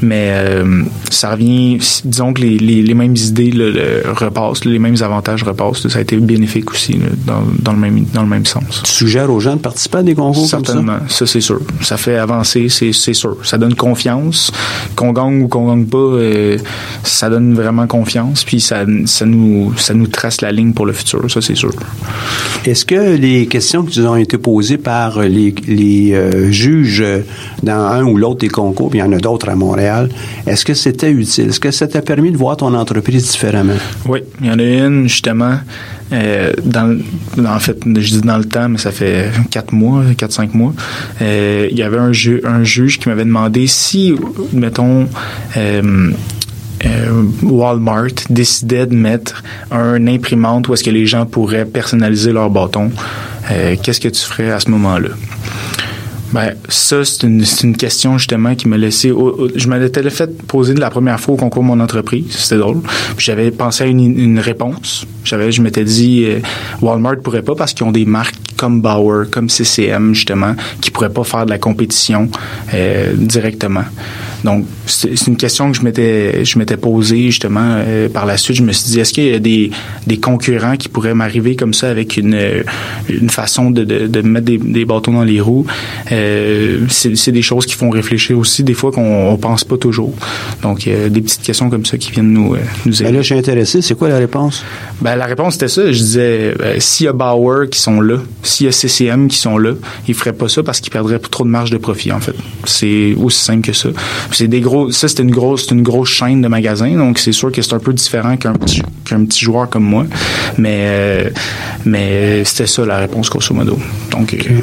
mais 0.00 0.28
euh, 0.32 0.82
ça 1.10 1.32
revient. 1.32 1.78
Disons 2.04 2.32
que 2.32 2.42
les, 2.42 2.58
les, 2.58 2.94
mêmes 2.94 3.16
idées 3.16 3.50
le, 3.50 4.02
repassent, 4.12 4.64
les 4.64 4.78
mêmes 4.78 4.96
avantages 5.00 5.42
repassent. 5.42 5.88
ça 5.88 5.98
a 5.98 6.02
été 6.02 6.16
bénéfique 6.16 6.70
aussi 6.70 6.98
dans, 7.26 7.42
dans, 7.58 7.72
le 7.72 7.78
même 7.78 8.04
dans 8.12 8.22
le 8.22 8.28
même 8.28 8.46
sens. 8.46 8.61
Tu 8.84 8.90
suggères 8.90 9.30
aux 9.30 9.40
gens 9.40 9.56
de 9.56 9.60
participer 9.60 9.98
à 9.98 10.02
des 10.02 10.14
concours 10.14 10.46
Certainement, 10.46 10.98
comme 10.98 11.08
ça? 11.08 11.18
ça 11.18 11.26
c'est 11.26 11.40
sûr. 11.40 11.60
Ça 11.80 11.96
fait 11.96 12.16
avancer, 12.16 12.68
c'est 12.68 12.92
sûr. 12.92 13.36
Ça 13.44 13.58
donne 13.58 13.74
confiance. 13.74 14.52
Qu'on 14.96 15.12
gagne 15.12 15.42
ou 15.42 15.48
qu'on 15.48 15.68
gagne 15.68 15.86
pas, 15.86 15.98
euh, 15.98 16.58
ça 17.02 17.30
donne 17.30 17.54
vraiment 17.54 17.86
confiance. 17.86 18.44
Puis 18.44 18.60
ça, 18.60 18.84
ça, 19.06 19.26
nous, 19.26 19.72
ça 19.76 19.94
nous 19.94 20.06
trace 20.06 20.40
la 20.40 20.52
ligne 20.52 20.72
pour 20.72 20.86
le 20.86 20.92
futur, 20.92 21.30
ça 21.30 21.40
c'est 21.40 21.54
sûr. 21.54 21.72
Est-ce 22.64 22.84
que 22.84 23.16
les 23.16 23.46
questions 23.46 23.82
qui 23.82 24.00
nous 24.00 24.06
ont 24.06 24.16
été 24.16 24.38
posées 24.38 24.78
par 24.78 25.20
les, 25.20 25.54
les 25.66 26.12
euh, 26.12 26.50
juges 26.50 27.04
dans 27.62 27.72
un 27.72 28.04
ou 28.04 28.16
l'autre 28.16 28.40
des 28.40 28.48
concours, 28.48 28.90
puis 28.90 28.98
il 28.98 29.02
y 29.02 29.04
en 29.04 29.12
a 29.12 29.18
d'autres 29.18 29.48
à 29.48 29.54
Montréal, 29.54 30.08
est-ce 30.46 30.64
que 30.64 30.74
c'était 30.74 31.10
utile? 31.10 31.48
Est-ce 31.48 31.60
que 31.60 31.70
ça 31.70 31.86
t'a 31.86 32.02
permis 32.02 32.30
de 32.30 32.36
voir 32.36 32.56
ton 32.56 32.74
entreprise 32.74 33.30
différemment? 33.30 33.74
Oui, 34.06 34.20
il 34.40 34.46
y 34.46 34.50
en 34.50 34.58
a 34.58 34.62
une 34.62 35.08
justement 35.08 35.56
euh, 36.12 36.52
dans, 36.64 36.98
en 37.44 37.58
fait, 37.58 37.78
je 37.84 38.10
dis 38.10 38.20
dans 38.20 38.38
le 38.38 38.44
temps, 38.44 38.68
mais 38.68 38.78
ça 38.78 38.90
fait 38.90 39.30
quatre 39.50 39.72
mois, 39.72 40.02
quatre 40.16 40.32
cinq 40.32 40.54
mois. 40.54 40.74
Euh, 41.20 41.68
il 41.70 41.76
y 41.76 41.82
avait 41.82 41.98
un, 41.98 42.12
ju 42.12 42.40
un 42.44 42.64
juge 42.64 42.98
qui 42.98 43.08
m'avait 43.08 43.24
demandé 43.24 43.66
si, 43.66 44.14
mettons, 44.52 45.08
euh, 45.56 46.10
euh, 46.84 47.22
Walmart 47.42 48.26
décidait 48.28 48.86
de 48.86 48.94
mettre 48.94 49.42
un 49.70 50.06
imprimante 50.06 50.68
où 50.68 50.74
est-ce 50.74 50.84
que 50.84 50.90
les 50.90 51.06
gens 51.06 51.26
pourraient 51.26 51.64
personnaliser 51.64 52.32
leur 52.32 52.50
bâton, 52.50 52.90
euh, 53.50 53.76
qu'est-ce 53.80 54.00
que 54.00 54.08
tu 54.08 54.20
ferais 54.20 54.50
à 54.50 54.60
ce 54.60 54.68
moment-là? 54.70 55.10
Ben, 56.32 56.54
ça, 56.68 57.04
c'est 57.04 57.26
une, 57.26 57.44
une, 57.62 57.76
question 57.76 58.16
justement 58.16 58.54
qui 58.54 58.66
m'a 58.66 58.78
laissé. 58.78 59.12
je 59.54 59.68
m'étais 59.68 60.08
fait 60.08 60.34
poser 60.46 60.72
de 60.72 60.80
la 60.80 60.88
première 60.88 61.20
fois 61.20 61.34
au 61.34 61.36
concours 61.36 61.62
de 61.62 61.68
mon 61.68 61.80
entreprise. 61.80 62.24
C'était 62.30 62.58
drôle. 62.58 62.80
Puis 63.16 63.26
j'avais 63.26 63.50
pensé 63.50 63.84
à 63.84 63.86
une, 63.86 64.38
réponse. 64.38 65.06
J'avais, 65.24 65.52
je 65.52 65.60
m'étais 65.60 65.84
dit, 65.84 66.24
euh, 66.24 66.38
Walmart 66.80 67.18
pourrait 67.22 67.42
pas 67.42 67.54
parce 67.54 67.74
qu'ils 67.74 67.86
ont 67.86 67.92
des 67.92 68.06
marques 68.06 68.34
comme 68.56 68.80
Bauer, 68.80 69.26
comme 69.30 69.48
CCM 69.48 70.14
justement, 70.14 70.54
qui 70.80 70.90
pourraient 70.90 71.12
pas 71.12 71.24
faire 71.24 71.44
de 71.44 71.50
la 71.50 71.58
compétition 71.58 72.28
euh, 72.72 73.12
directement. 73.14 73.84
Donc, 74.44 74.66
c'est 74.86 75.26
une 75.28 75.36
question 75.36 75.70
que 75.70 75.76
je 75.76 75.82
m'étais 75.82 76.44
je 76.44 76.58
m'étais 76.58 76.76
posée 76.76 77.26
justement 77.26 77.60
euh, 77.60 78.08
par 78.08 78.26
la 78.26 78.36
suite. 78.36 78.56
Je 78.56 78.62
me 78.62 78.72
suis 78.72 78.90
dit, 78.90 79.00
est-ce 79.00 79.12
qu'il 79.12 79.26
y 79.26 79.34
a 79.34 79.38
des, 79.38 79.70
des 80.06 80.18
concurrents 80.18 80.76
qui 80.76 80.88
pourraient 80.88 81.14
m'arriver 81.14 81.54
comme 81.54 81.74
ça 81.74 81.90
avec 81.90 82.16
une, 82.16 82.64
une 83.08 83.30
façon 83.30 83.70
de, 83.70 83.84
de, 83.84 84.22
mettre 84.22 84.46
des, 84.46 84.58
des, 84.58 84.84
bâtons 84.84 85.12
dans 85.12 85.24
les 85.24 85.40
roues? 85.40 85.66
Euh, 86.10 86.21
c'est 86.88 87.32
des 87.32 87.42
choses 87.42 87.66
qui 87.66 87.74
font 87.74 87.90
réfléchir 87.90 88.38
aussi, 88.38 88.62
des 88.62 88.74
fois 88.74 88.92
qu'on 88.92 89.36
pense 89.40 89.64
pas 89.64 89.76
toujours. 89.76 90.14
Donc, 90.62 90.86
il 90.86 90.92
y 90.92 90.96
a 90.96 91.08
des 91.08 91.20
petites 91.20 91.42
questions 91.42 91.70
comme 91.70 91.84
ça 91.84 91.96
qui 91.98 92.10
viennent 92.10 92.32
nous, 92.32 92.54
euh, 92.54 92.58
nous 92.86 92.94
aider. 93.02 93.04
Ben 93.10 93.16
là, 93.16 93.22
je 93.22 93.26
suis 93.26 93.38
intéressé. 93.38 93.82
C'est 93.82 93.94
quoi 93.94 94.08
la 94.08 94.18
réponse? 94.18 94.64
Ben, 95.00 95.16
la 95.16 95.26
réponse, 95.26 95.54
c'était 95.54 95.68
ça. 95.68 95.90
Je 95.90 95.98
disais, 95.98 96.54
ben, 96.58 96.80
s'il 96.80 97.06
y 97.06 97.08
a 97.08 97.12
Bauer 97.12 97.68
qui 97.70 97.80
sont 97.80 98.00
là, 98.00 98.18
s'il 98.42 98.66
y 98.66 98.68
a 98.68 98.72
CCM 98.72 99.28
qui 99.28 99.38
sont 99.38 99.58
là, 99.58 99.72
ils 100.08 100.14
feraient 100.14 100.32
pas 100.32 100.48
ça 100.48 100.62
parce 100.62 100.80
qu'ils 100.80 100.92
perdraient 100.92 101.18
trop 101.18 101.44
de 101.44 101.50
marge 101.50 101.70
de 101.70 101.78
profit, 101.78 102.12
en 102.12 102.20
fait. 102.20 102.34
C'est 102.64 103.14
aussi 103.18 103.42
simple 103.42 103.66
que 103.66 103.72
ça 103.72 103.90
c'est 104.30 104.48
des 104.48 104.60
gros. 104.60 104.90
Ça, 104.90 105.08
c'était 105.08 105.22
une 105.22 105.30
grosse, 105.30 105.70
une 105.70 105.82
grosse 105.82 106.08
chaîne 106.08 106.42
de 106.42 106.48
magasins, 106.48 106.96
donc 106.96 107.18
c'est 107.18 107.32
sûr 107.32 107.52
que 107.52 107.62
c'est 107.62 107.74
un 107.74 107.78
peu 107.78 107.92
différent 107.92 108.36
qu'un 108.36 108.54
petit, 108.54 108.82
qu'un 109.04 109.24
petit 109.24 109.44
joueur 109.44 109.68
comme 109.68 109.84
moi. 109.84 110.06
Mais, 110.58 110.78
euh, 110.80 111.30
mais 111.84 112.44
c'était 112.44 112.66
ça 112.66 112.84
la 112.84 112.98
réponse 112.98 113.30
grosso 113.30 113.54
modo. 113.54 113.78
Donc. 114.10 114.34
Euh, 114.34 114.60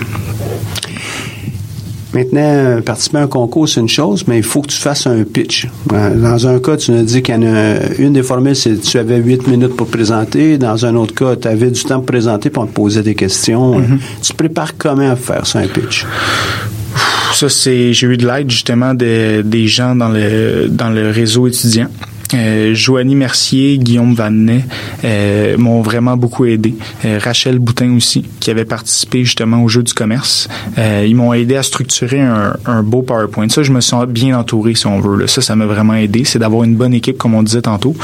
Maintenant, 2.14 2.82
participer 2.82 3.20
à 3.20 3.22
un 3.22 3.28
concours, 3.28 3.70
c'est 3.70 3.82
une 3.82 3.90
chose, 3.90 4.26
mais 4.28 4.38
il 4.38 4.44
faut 4.44 4.62
que 4.62 4.68
tu 4.68 4.78
fasses 4.78 5.06
un 5.06 5.24
pitch. 5.24 5.68
Euh, 5.94 6.16
dans 6.16 6.48
un 6.48 6.60
cas, 6.60 6.76
tu 6.76 6.92
nous 6.92 7.04
dis 7.04 7.22
qu'il 7.22 7.36
y 7.36 7.38
en 7.38 7.44
a 7.44 7.94
une 8.00 8.14
des 8.14 8.24
formules, 8.24 8.56
c'est 8.56 8.80
tu 8.82 8.98
avais 8.98 9.18
huit 9.18 9.48
minutes 9.48 9.76
pour 9.76 9.88
présenter. 9.88 10.58
Dans 10.58 10.86
un 10.86 10.96
autre 10.96 11.14
cas, 11.14 11.36
tu 11.36 11.48
avais 11.48 11.70
du 11.70 11.84
temps 11.84 11.98
pour 11.98 12.06
présenter 12.06 12.50
pour 12.50 12.66
te 12.68 12.74
poser 12.74 13.04
des 13.04 13.14
questions. 13.14 13.80
Mm-hmm. 13.80 14.00
Tu 14.24 14.32
te 14.32 14.38
prépares 14.38 14.76
comment 14.76 15.12
à 15.12 15.16
faire 15.16 15.46
ça, 15.46 15.60
un 15.60 15.68
pitch? 15.68 16.06
Ça, 17.34 17.48
c'est 17.48 17.94
j'ai 17.94 18.08
eu 18.08 18.18
de 18.18 18.26
l'aide 18.26 18.50
justement 18.50 18.96
de, 18.96 19.44
des 19.44 19.68
gens 19.68 19.96
dans 19.96 20.10
le 20.10 20.68
dans 20.68 20.90
le 20.90 21.12
réseau 21.12 21.48
étudiant. 21.48 21.88
Euh, 22.34 22.74
Joanie 22.74 23.16
Mercier, 23.16 23.78
Guillaume 23.78 24.14
Vanet 24.14 24.64
euh, 25.04 25.58
m'ont 25.58 25.82
vraiment 25.82 26.18
beaucoup 26.18 26.46
aidé. 26.46 26.76
Euh, 27.06 27.20
Rachel 27.22 27.60
Boutin 27.60 27.96
aussi, 27.96 28.26
qui 28.40 28.52
avait 28.52 28.66
participé 28.66 29.24
justement 29.24 29.64
au 29.64 29.68
jeu 29.68 29.84
du 29.84 29.94
commerce. 29.94 30.48
Euh, 30.78 31.06
ils 31.08 31.16
m'ont 31.16 31.34
aidé 31.34 31.56
à 31.56 31.64
structurer 31.64 32.20
un, 32.20 32.84
beau 32.84 33.02
PowerPoint. 33.02 33.50
Ça, 33.50 33.64
je 33.64 33.72
me 33.72 33.82
sens 33.82 34.06
bien 34.06 34.38
entouré, 34.38 34.76
si 34.76 34.88
on 34.88 35.00
veut. 35.00 35.18
Là. 35.18 35.28
Ça, 35.28 35.42
ça 35.42 35.56
m'a 35.56 35.66
vraiment 35.66 35.96
aidé. 35.96 36.24
C'est 36.24 36.40
d'avoir 36.40 36.64
une 36.64 36.76
bonne 36.76 36.94
équipe, 36.94 37.18
comme 37.18 37.34
on 37.34 37.44
disait 37.44 37.62
tantôt. 37.62 37.96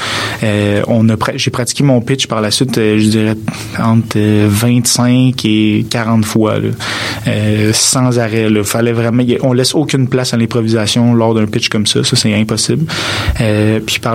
on 0.41 1.09
a 1.09 1.15
j'ai 1.35 1.51
pratiqué 1.51 1.83
mon 1.83 2.01
pitch 2.01 2.27
par 2.27 2.41
la 2.41 2.51
suite, 2.51 2.75
je 2.75 3.09
dirais, 3.09 3.35
entre 3.79 4.19
25 4.19 5.45
et 5.45 5.85
40 5.89 6.25
fois, 6.25 6.55
sans 7.73 8.19
arrêt. 8.19 8.49
Là. 8.49 8.63
Fallait 8.63 8.93
vraiment... 8.93 9.23
On 9.41 9.53
laisse 9.53 9.73
aucune 9.75 10.07
place 10.07 10.33
à 10.33 10.37
l'improvisation 10.37 11.13
lors 11.13 11.33
d'un 11.33 11.45
pitch 11.45 11.69
comme 11.69 11.85
ça. 11.85 12.03
Ça, 12.03 12.15
c'est 12.15 12.33
impossible. 12.33 12.85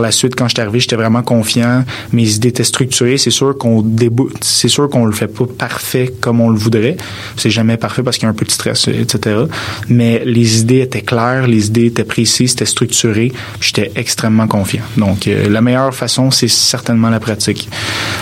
La 0.00 0.10
suite, 0.10 0.34
quand 0.36 0.48
je 0.48 0.54
suis 0.54 0.60
arrivé, 0.60 0.80
j'étais 0.80 0.96
vraiment 0.96 1.22
confiant. 1.22 1.84
Mes 2.12 2.34
idées 2.34 2.48
étaient 2.48 2.64
structurées. 2.64 3.18
C'est 3.18 3.30
sûr 3.30 3.56
qu'on 3.56 3.82
déboute, 3.82 4.42
c'est 4.42 4.68
sûr 4.68 4.88
qu'on 4.88 5.04
le 5.04 5.12
fait 5.12 5.26
pas 5.26 5.46
parfait 5.46 6.12
comme 6.20 6.40
on 6.40 6.50
le 6.50 6.58
voudrait. 6.58 6.96
C'est 7.36 7.50
jamais 7.50 7.76
parfait 7.76 8.02
parce 8.02 8.16
qu'il 8.16 8.24
y 8.24 8.26
a 8.26 8.30
un 8.30 8.34
peu 8.34 8.44
de 8.44 8.50
stress, 8.50 8.88
etc. 8.88 9.44
Mais 9.88 10.22
les 10.24 10.60
idées 10.60 10.80
étaient 10.80 11.02
claires, 11.02 11.46
les 11.46 11.66
idées 11.66 11.86
étaient 11.86 12.04
précises, 12.04 12.50
c'était 12.50 12.66
structuré. 12.66 13.32
J'étais 13.60 13.92
extrêmement 13.96 14.46
confiant. 14.46 14.82
Donc, 14.96 15.26
euh, 15.28 15.48
la 15.48 15.60
meilleure 15.60 15.94
façon, 15.94 16.30
c'est 16.30 16.48
certainement 16.48 17.10
la 17.10 17.20
pratique. 17.20 17.68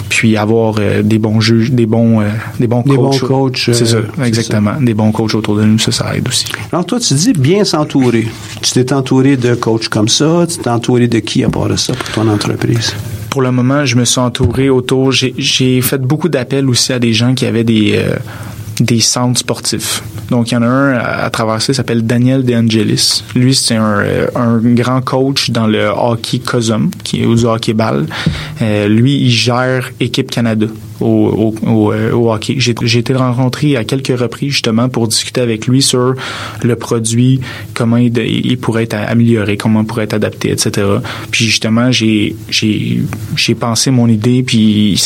Puis 0.09 0.37
avoir 0.37 0.77
euh, 0.79 1.03
des 1.03 1.19
bons 1.19 1.41
juges, 1.41 1.71
des 1.71 1.87
bons, 1.87 2.21
euh, 2.21 2.29
des 2.59 2.67
bons 2.67 2.83
coachs. 2.83 2.91
Des 2.91 2.97
bons 2.97 3.27
coachs. 3.27 3.71
C'est 3.73 3.87
ça, 3.87 3.99
exactement. 4.25 4.75
Des 4.81 4.95
bons 4.95 5.13
coachs 5.13 5.35
autour 5.35 5.57
de 5.57 5.65
nous, 5.65 5.79
ça, 5.79 5.93
ça 5.93 6.17
aide 6.17 6.29
aussi. 6.29 6.47
Alors, 6.73 6.87
toi, 6.87 7.01
tu 7.01 7.15
dis 7.15 7.33
bien 7.33 7.65
s'entourer. 7.65 8.29
Tu 8.63 8.73
t'es 8.73 8.93
entouré 8.93 9.37
de 9.37 9.55
coachs 9.55 9.89
comme 9.89 10.09
ça. 10.09 10.47
Tu 10.49 10.59
t'es 10.59 10.71
entouré 10.71 11.09
de 11.09 11.19
qui 11.19 11.45
à 11.45 11.49
part 11.49 11.68
Pour 13.31 13.43
le 13.43 13.51
moment, 13.53 13.85
je 13.85 13.97
me 13.97 14.05
suis 14.05 14.21
entouré 14.21 14.71
autour. 14.71 15.13
J'ai 15.13 15.81
fait 15.83 16.01
beaucoup 16.01 16.29
d'appels 16.29 16.69
aussi 16.69 16.93
à 16.93 16.99
des 16.99 17.13
gens 17.13 17.35
qui 17.35 17.47
avaient 17.47 17.65
des, 17.65 17.97
euh, 17.97 18.17
des 18.81 19.01
centres 19.01 19.41
sportifs. 19.41 20.03
Donc, 20.31 20.51
il 20.51 20.55
y 20.55 20.57
en 20.57 20.63
a 20.63 20.67
un 20.67 20.99
à, 20.99 21.31
traverser, 21.31 21.73
s'appelle 21.73 22.07
Daniel 22.07 22.45
De 22.45 22.55
Angelis. 22.55 23.23
Lui, 23.35 23.55
c'est 23.55 23.77
un, 23.77 24.01
euh, 24.01 24.27
un, 24.35 24.59
grand 24.59 25.01
coach 25.01 25.51
dans 25.51 25.67
le 25.67 25.87
hockey 25.87 26.39
COSUM, 26.39 26.91
qui 27.03 27.23
est 27.23 27.27
au 27.27 27.45
hockey 27.47 27.73
ball. 27.73 28.07
Euh, 28.63 28.89
lui, 28.89 29.17
il 29.17 29.31
gère 29.31 29.91
Équipe 30.01 30.31
Canada 30.31 30.67
au, 31.01 31.55
au, 31.67 31.93
euh, 31.93 32.13
hockey. 32.13 32.57
J'ai 32.59 32.99
été 32.99 33.15
rencontré 33.15 33.77
à 33.77 33.85
quelques 33.85 34.19
reprises 34.19 34.53
justement 34.53 34.89
pour 34.89 35.09
discuter 35.09 35.41
avec 35.41 35.67
lui 35.67 35.83
sur 35.83 36.15
le 36.63 36.77
produit, 36.77 37.41
comment 37.75 37.97
il, 37.97 38.59
pourrait 38.59 38.85
être 38.85 38.95
amélioré, 38.95 39.57
comment 39.57 39.83
il 39.83 39.87
pourrait 39.87 40.05
être 40.05 40.15
adapté, 40.15 40.51
etc. 40.51 40.87
Puis 41.31 41.45
justement, 41.45 41.91
j'ai 41.93 42.37
j'ai 42.51 43.55
pensé 43.55 43.91
mon 43.91 44.09
idée, 44.09 44.43
puis 44.43 45.01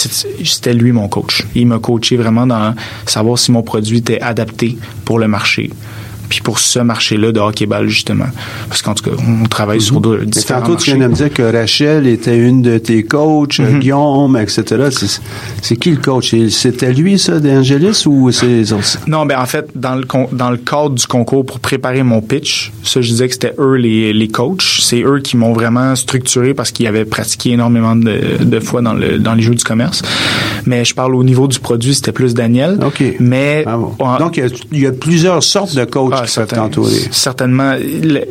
c'était 0.44 0.74
lui 0.74 0.92
mon 0.92 1.08
coach. 1.08 1.44
Il 1.54 1.66
m'a 1.66 1.78
coaché 1.78 2.16
vraiment 2.16 2.46
dans 2.46 2.74
savoir 3.06 3.38
si 3.38 3.52
mon 3.52 3.61
produit 3.62 3.98
était 3.98 4.20
adapté 4.20 4.76
pour 5.04 5.18
le 5.18 5.28
marché 5.28 5.70
puis 6.32 6.40
pour 6.40 6.58
ce 6.60 6.78
marché-là 6.78 7.30
de 7.30 7.38
hockey-ball, 7.40 7.88
justement. 7.88 8.24
Parce 8.70 8.80
qu'en 8.80 8.94
tout 8.94 9.04
cas, 9.04 9.16
on 9.28 9.44
travaille 9.46 9.82
sur 9.82 9.96
Mhm. 9.96 10.00
de, 10.02 10.16
Mais 10.20 10.26
différents 10.26 10.60
tantôt, 10.60 10.76
tu 10.76 10.90
marchés. 10.90 10.94
viens 10.96 11.04
de 11.04 11.10
me 11.10 11.14
dire 11.14 11.30
que 11.30 11.42
Rachel 11.42 12.06
était 12.06 12.38
une 12.38 12.62
de 12.62 12.78
tes 12.78 13.02
coachs, 13.02 13.60
euh, 13.60 13.78
Guillaume, 13.78 14.38
etc. 14.38 14.86
C'est- 15.60 15.76
qui 15.76 15.90
le 15.90 15.98
coach? 15.98 16.34
C'était 16.48 16.94
lui, 16.94 17.18
ça, 17.18 17.38
d'Angelis, 17.38 18.04
ou 18.06 18.30
c'est 18.32 18.46
les 18.46 18.72
autres? 18.72 18.96
Non, 19.06 19.26
ben 19.26 19.38
en 19.38 19.44
fait, 19.44 19.68
dans 19.74 19.94
le 19.94 20.06
dans 20.32 20.50
le 20.50 20.56
cadre 20.56 20.90
du 20.94 21.06
concours 21.06 21.44
pour 21.44 21.60
préparer 21.60 22.02
mon 22.02 22.22
pitch, 22.22 22.72
ça 22.82 23.02
je 23.02 23.08
disais 23.10 23.26
que 23.28 23.34
c'était 23.34 23.52
eux 23.58 23.74
les, 23.74 24.14
les 24.14 24.28
coachs. 24.28 24.62
C'est 24.80 25.02
eux 25.02 25.20
qui 25.22 25.36
m'ont 25.36 25.52
vraiment 25.52 25.94
structuré 25.96 26.54
parce 26.54 26.70
qu'ils 26.70 26.86
avaient 26.86 27.04
pratiqué 27.04 27.50
énormément 27.50 27.94
de, 27.94 28.42
de 28.42 28.60
fois 28.60 28.80
dans 28.80 28.94
le 28.94 29.18
dans 29.18 29.34
les 29.34 29.42
jeux 29.42 29.54
du 29.54 29.64
commerce. 29.64 30.00
Mais 30.64 30.84
je 30.86 30.94
parle 30.94 31.14
au 31.14 31.24
niveau 31.24 31.46
du 31.46 31.58
produit, 31.58 31.94
c'était 31.94 32.12
plus 32.12 32.32
Daniel. 32.32 32.78
OK. 32.86 33.02
Mais 33.20 33.64
en- 33.66 34.18
Donc, 34.18 34.36
il 34.38 34.44
y, 34.44 34.46
a, 34.46 34.50
il 34.72 34.80
y 34.80 34.86
a 34.86 34.92
plusieurs 34.92 35.42
sortes 35.42 35.74
de 35.74 35.84
coachs 35.84 36.12
ah, 36.22 36.26
qui 36.26 36.34
peuvent 36.34 36.48
certain- 36.48 36.56
t'entourer. 36.56 37.00
Certainement. 37.10 37.74
Le- 37.80 38.24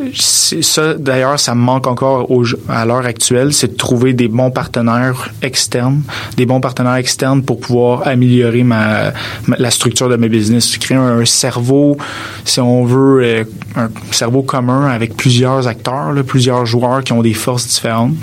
ça, 0.62 0.94
d'ailleurs, 0.96 1.40
ça 1.40 1.56
me 1.56 1.62
manque 1.62 1.88
encore 1.88 2.30
au- 2.32 2.44
à 2.70 2.86
l'heure 2.86 3.06
actuelle, 3.06 3.54
c'est 3.54 3.74
de 3.74 3.78
trouver 3.78 4.14
des 4.14 4.28
bons 4.28 4.52
partenaires 4.52 5.30
externes, 5.42 6.02
des 6.38 6.46
bons 6.46 6.62
partenaires 6.62 6.96
externes 6.96 7.44
pour 7.44 7.60
pouvoir 7.60 8.08
améliorer 8.08 8.64
ma, 8.64 9.12
ma- 9.48 9.58
la 9.58 9.72
structure 9.72 10.10
de 10.10 10.16
mes 10.16 10.30
business. 10.30 10.78
Créer 10.78 10.98
un, 10.98 11.20
un 11.20 11.26
cerveau, 11.26 11.98
si 12.46 12.60
on 12.60 12.86
veut, 12.86 13.22
euh, 13.24 13.44
un 13.76 13.90
cerveau 14.12 14.42
commun 14.44 14.88
avec 14.90 15.16
plusieurs 15.16 15.68
acteurs, 15.68 16.12
là, 16.14 16.24
plusieurs 16.24 16.66
joueurs 16.66 17.04
qui 17.04 17.14
ont 17.14 17.22
des 17.22 17.34
forces 17.34 17.68
différentes. 17.68 18.14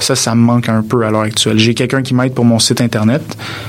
Ça, 0.00 0.14
ça 0.14 0.34
me 0.34 0.40
manque 0.40 0.68
un 0.68 0.82
peu 0.82 1.04
à 1.04 1.10
l'heure 1.10 1.22
actuelle. 1.22 1.58
J'ai 1.58 1.74
quelqu'un 1.74 2.02
qui 2.02 2.14
m'aide 2.14 2.34
pour 2.34 2.44
mon 2.44 2.58
site 2.58 2.80
internet, 2.80 3.22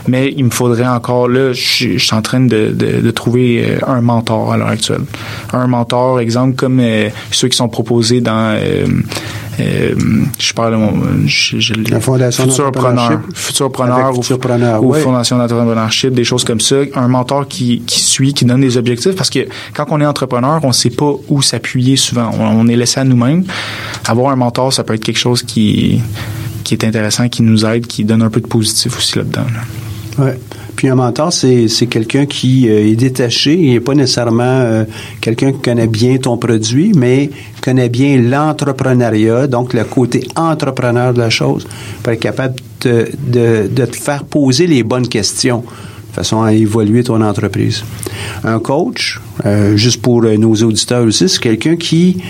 mais 0.07 0.33
il 0.35 0.45
me 0.45 0.49
faudrait 0.49 0.87
encore, 0.87 1.27
là, 1.27 1.53
je 1.53 1.61
suis 1.61 1.99
je 1.99 2.05
suis 2.05 2.15
en 2.15 2.21
train 2.21 2.39
de, 2.41 2.71
de, 2.73 3.01
de 3.01 3.11
trouver 3.11 3.63
euh, 3.65 3.77
un 3.87 4.01
mentor 4.01 4.51
à 4.53 4.57
l'heure 4.57 4.67
actuelle. 4.67 5.01
Un 5.53 5.67
mentor, 5.67 6.19
exemple, 6.19 6.55
comme 6.55 6.79
euh, 6.79 7.09
ceux 7.31 7.47
qui 7.47 7.57
sont 7.57 7.69
proposés 7.69 8.21
dans, 8.21 8.55
euh, 8.55 8.85
euh, 9.59 9.95
je 10.39 10.53
parle 10.53 10.73
de 10.73 10.77
mon, 10.77 10.93
je, 11.25 11.59
je, 11.59 11.73
La 11.89 11.99
Fondation 11.99 12.45
d'entrepreneurship. 12.45 13.19
Futurpreneur 13.33 14.17
ou, 14.17 14.21
Futurpreneur, 14.21 14.83
ou. 14.83 14.93
Fondation 14.93 15.37
d'entrepreneurship, 15.37 16.13
des 16.13 16.23
choses 16.23 16.43
comme 16.43 16.59
ça. 16.59 16.75
Un 16.95 17.07
mentor 17.07 17.47
qui, 17.47 17.81
qui 17.81 18.01
suit, 18.01 18.33
qui 18.33 18.45
donne 18.45 18.61
des 18.61 18.77
objectifs, 18.77 19.15
parce 19.15 19.29
que 19.29 19.47
quand 19.73 19.85
on 19.89 20.01
est 20.01 20.05
entrepreneur, 20.05 20.59
on 20.63 20.71
sait 20.71 20.89
pas 20.89 21.13
où 21.27 21.41
s'appuyer 21.41 21.95
souvent. 21.95 22.29
On, 22.39 22.45
on 22.45 22.67
est 22.67 22.75
laissé 22.75 22.99
à 22.99 23.03
nous-mêmes. 23.03 23.45
Avoir 24.07 24.31
un 24.31 24.35
mentor, 24.35 24.73
ça 24.73 24.83
peut 24.83 24.93
être 24.93 25.03
quelque 25.03 25.19
chose 25.19 25.43
qui 25.43 26.01
qui 26.63 26.73
est 26.73 26.83
intéressant, 26.83 27.29
qui 27.29 27.43
nous 27.43 27.65
aide, 27.65 27.87
qui 27.87 28.03
donne 28.03 28.21
un 28.21 28.29
peu 28.29 28.41
de 28.41 28.47
positif 28.47 28.97
aussi 28.97 29.17
là-dedans. 29.17 29.45
là. 30.19 30.25
Ouais. 30.25 30.39
Puis 30.77 30.89
un 30.89 30.95
mentor, 30.95 31.33
c'est 31.33 31.87
quelqu'un 31.89 32.27
qui 32.27 32.69
euh, 32.69 32.91
est 32.91 32.95
détaché. 32.95 33.55
Il 33.55 33.73
n'est 33.73 33.79
pas 33.79 33.95
nécessairement 33.95 34.43
euh, 34.43 34.83
quelqu'un 35.19 35.51
qui 35.51 35.59
connaît 35.59 35.87
bien 35.87 36.17
ton 36.17 36.37
produit, 36.37 36.91
mais 36.95 37.31
connaît 37.63 37.89
bien 37.89 38.21
l'entrepreneuriat, 38.21 39.47
donc 39.47 39.73
le 39.73 39.83
côté 39.85 40.27
entrepreneur 40.35 41.15
de 41.15 41.19
la 41.19 41.31
chose, 41.31 41.67
pour 42.03 42.13
être 42.13 42.19
capable 42.19 42.55
de, 42.81 43.67
te 43.67 43.97
faire 43.97 44.23
poser 44.23 44.67
les 44.67 44.83
bonnes 44.83 45.07
questions 45.07 45.63
de 46.11 46.13
façon 46.13 46.43
à 46.43 46.53
évoluer 46.53 47.03
ton 47.03 47.21
entreprise. 47.21 47.83
Un 48.43 48.59
coach, 48.59 49.19
euh, 49.47 49.75
juste 49.75 50.03
pour 50.03 50.21
nos 50.21 50.53
auditeurs 50.53 51.03
aussi, 51.03 51.27
c'est 51.27 51.41
quelqu'un 51.41 51.75
qui 51.75 52.21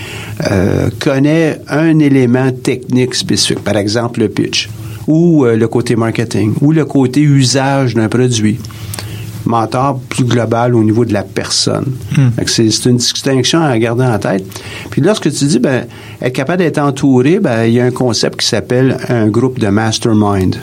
connaît 0.98 1.60
un 1.68 1.98
élément 1.98 2.50
technique 2.50 3.14
spécifique, 3.14 3.62
par 3.62 3.76
exemple 3.76 4.20
le 4.20 4.30
pitch, 4.30 4.70
ou 5.08 5.44
euh, 5.44 5.56
le 5.56 5.66
côté 5.66 5.96
marketing, 5.96 6.54
ou 6.60 6.70
le 6.70 6.84
côté 6.84 7.20
usage 7.22 7.94
d'un 7.94 8.08
produit. 8.08 8.58
Mentor 9.44 9.98
plus 10.10 10.24
global 10.24 10.74
au 10.74 10.84
niveau 10.84 11.06
de 11.06 11.12
la 11.14 11.22
personne. 11.22 11.94
Que 12.36 12.50
C'est 12.50 12.70
c'est 12.70 12.90
une 12.90 12.98
distinction 12.98 13.62
à 13.62 13.78
garder 13.78 14.04
en 14.04 14.18
tête. 14.18 14.44
Puis 14.90 15.00
lorsque 15.00 15.32
tu 15.32 15.46
dis, 15.46 15.58
ben, 15.58 15.86
être 16.20 16.34
capable 16.34 16.58
d'être 16.58 16.78
entouré, 16.78 17.40
ben, 17.40 17.64
il 17.64 17.72
y 17.72 17.80
a 17.80 17.84
un 17.84 17.90
concept 17.90 18.40
qui 18.40 18.46
s'appelle 18.46 18.98
un 19.08 19.28
groupe 19.28 19.58
de 19.58 19.68
mastermind 19.68 20.56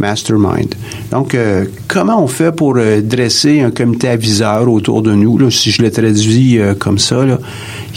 mastermind. 0.00 0.74
Donc, 1.10 1.34
euh, 1.34 1.64
comment 1.88 2.22
on 2.22 2.26
fait 2.26 2.52
pour 2.52 2.74
euh, 2.76 3.00
dresser 3.00 3.60
un 3.60 3.70
comité 3.70 4.08
aviseur 4.08 4.68
autour 4.68 5.02
de 5.02 5.12
nous, 5.12 5.38
là, 5.38 5.50
si 5.50 5.70
je 5.70 5.82
le 5.82 5.90
traduis 5.90 6.58
euh, 6.58 6.74
comme 6.74 6.98
ça, 6.98 7.24
là, 7.24 7.38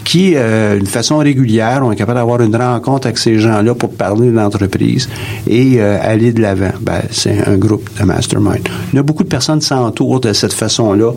qui, 0.10 0.34
euh, 0.36 0.80
de 0.80 0.88
façon 0.88 1.18
régulière, 1.20 1.82
on 1.84 1.92
est 1.92 1.96
capable 1.96 2.18
d'avoir 2.18 2.42
une 2.42 2.56
rencontre 2.56 3.06
avec 3.08 3.20
ces 3.20 3.38
gens-là 3.38 3.76
pour 3.76 3.92
parler 3.92 4.28
de 4.32 4.36
l'entreprise 4.36 5.08
et 5.48 5.76
euh, 5.80 6.00
aller 6.02 6.32
de 6.34 6.42
l'avant. 6.42 6.72
Ben, 6.82 7.02
c'est 7.12 7.48
un 7.48 7.58
groupe 7.58 7.88
de 8.00 8.04
mastermind. 8.06 8.68
Il 8.92 8.96
y 8.96 9.00
a 9.00 9.04
beaucoup 9.04 9.24
de 9.24 9.30
personnes 9.30 9.60
qui 9.60 9.68
s'entourent 9.68 10.20
de 10.20 10.34
cette 10.34 10.54
façon-là 10.54 11.12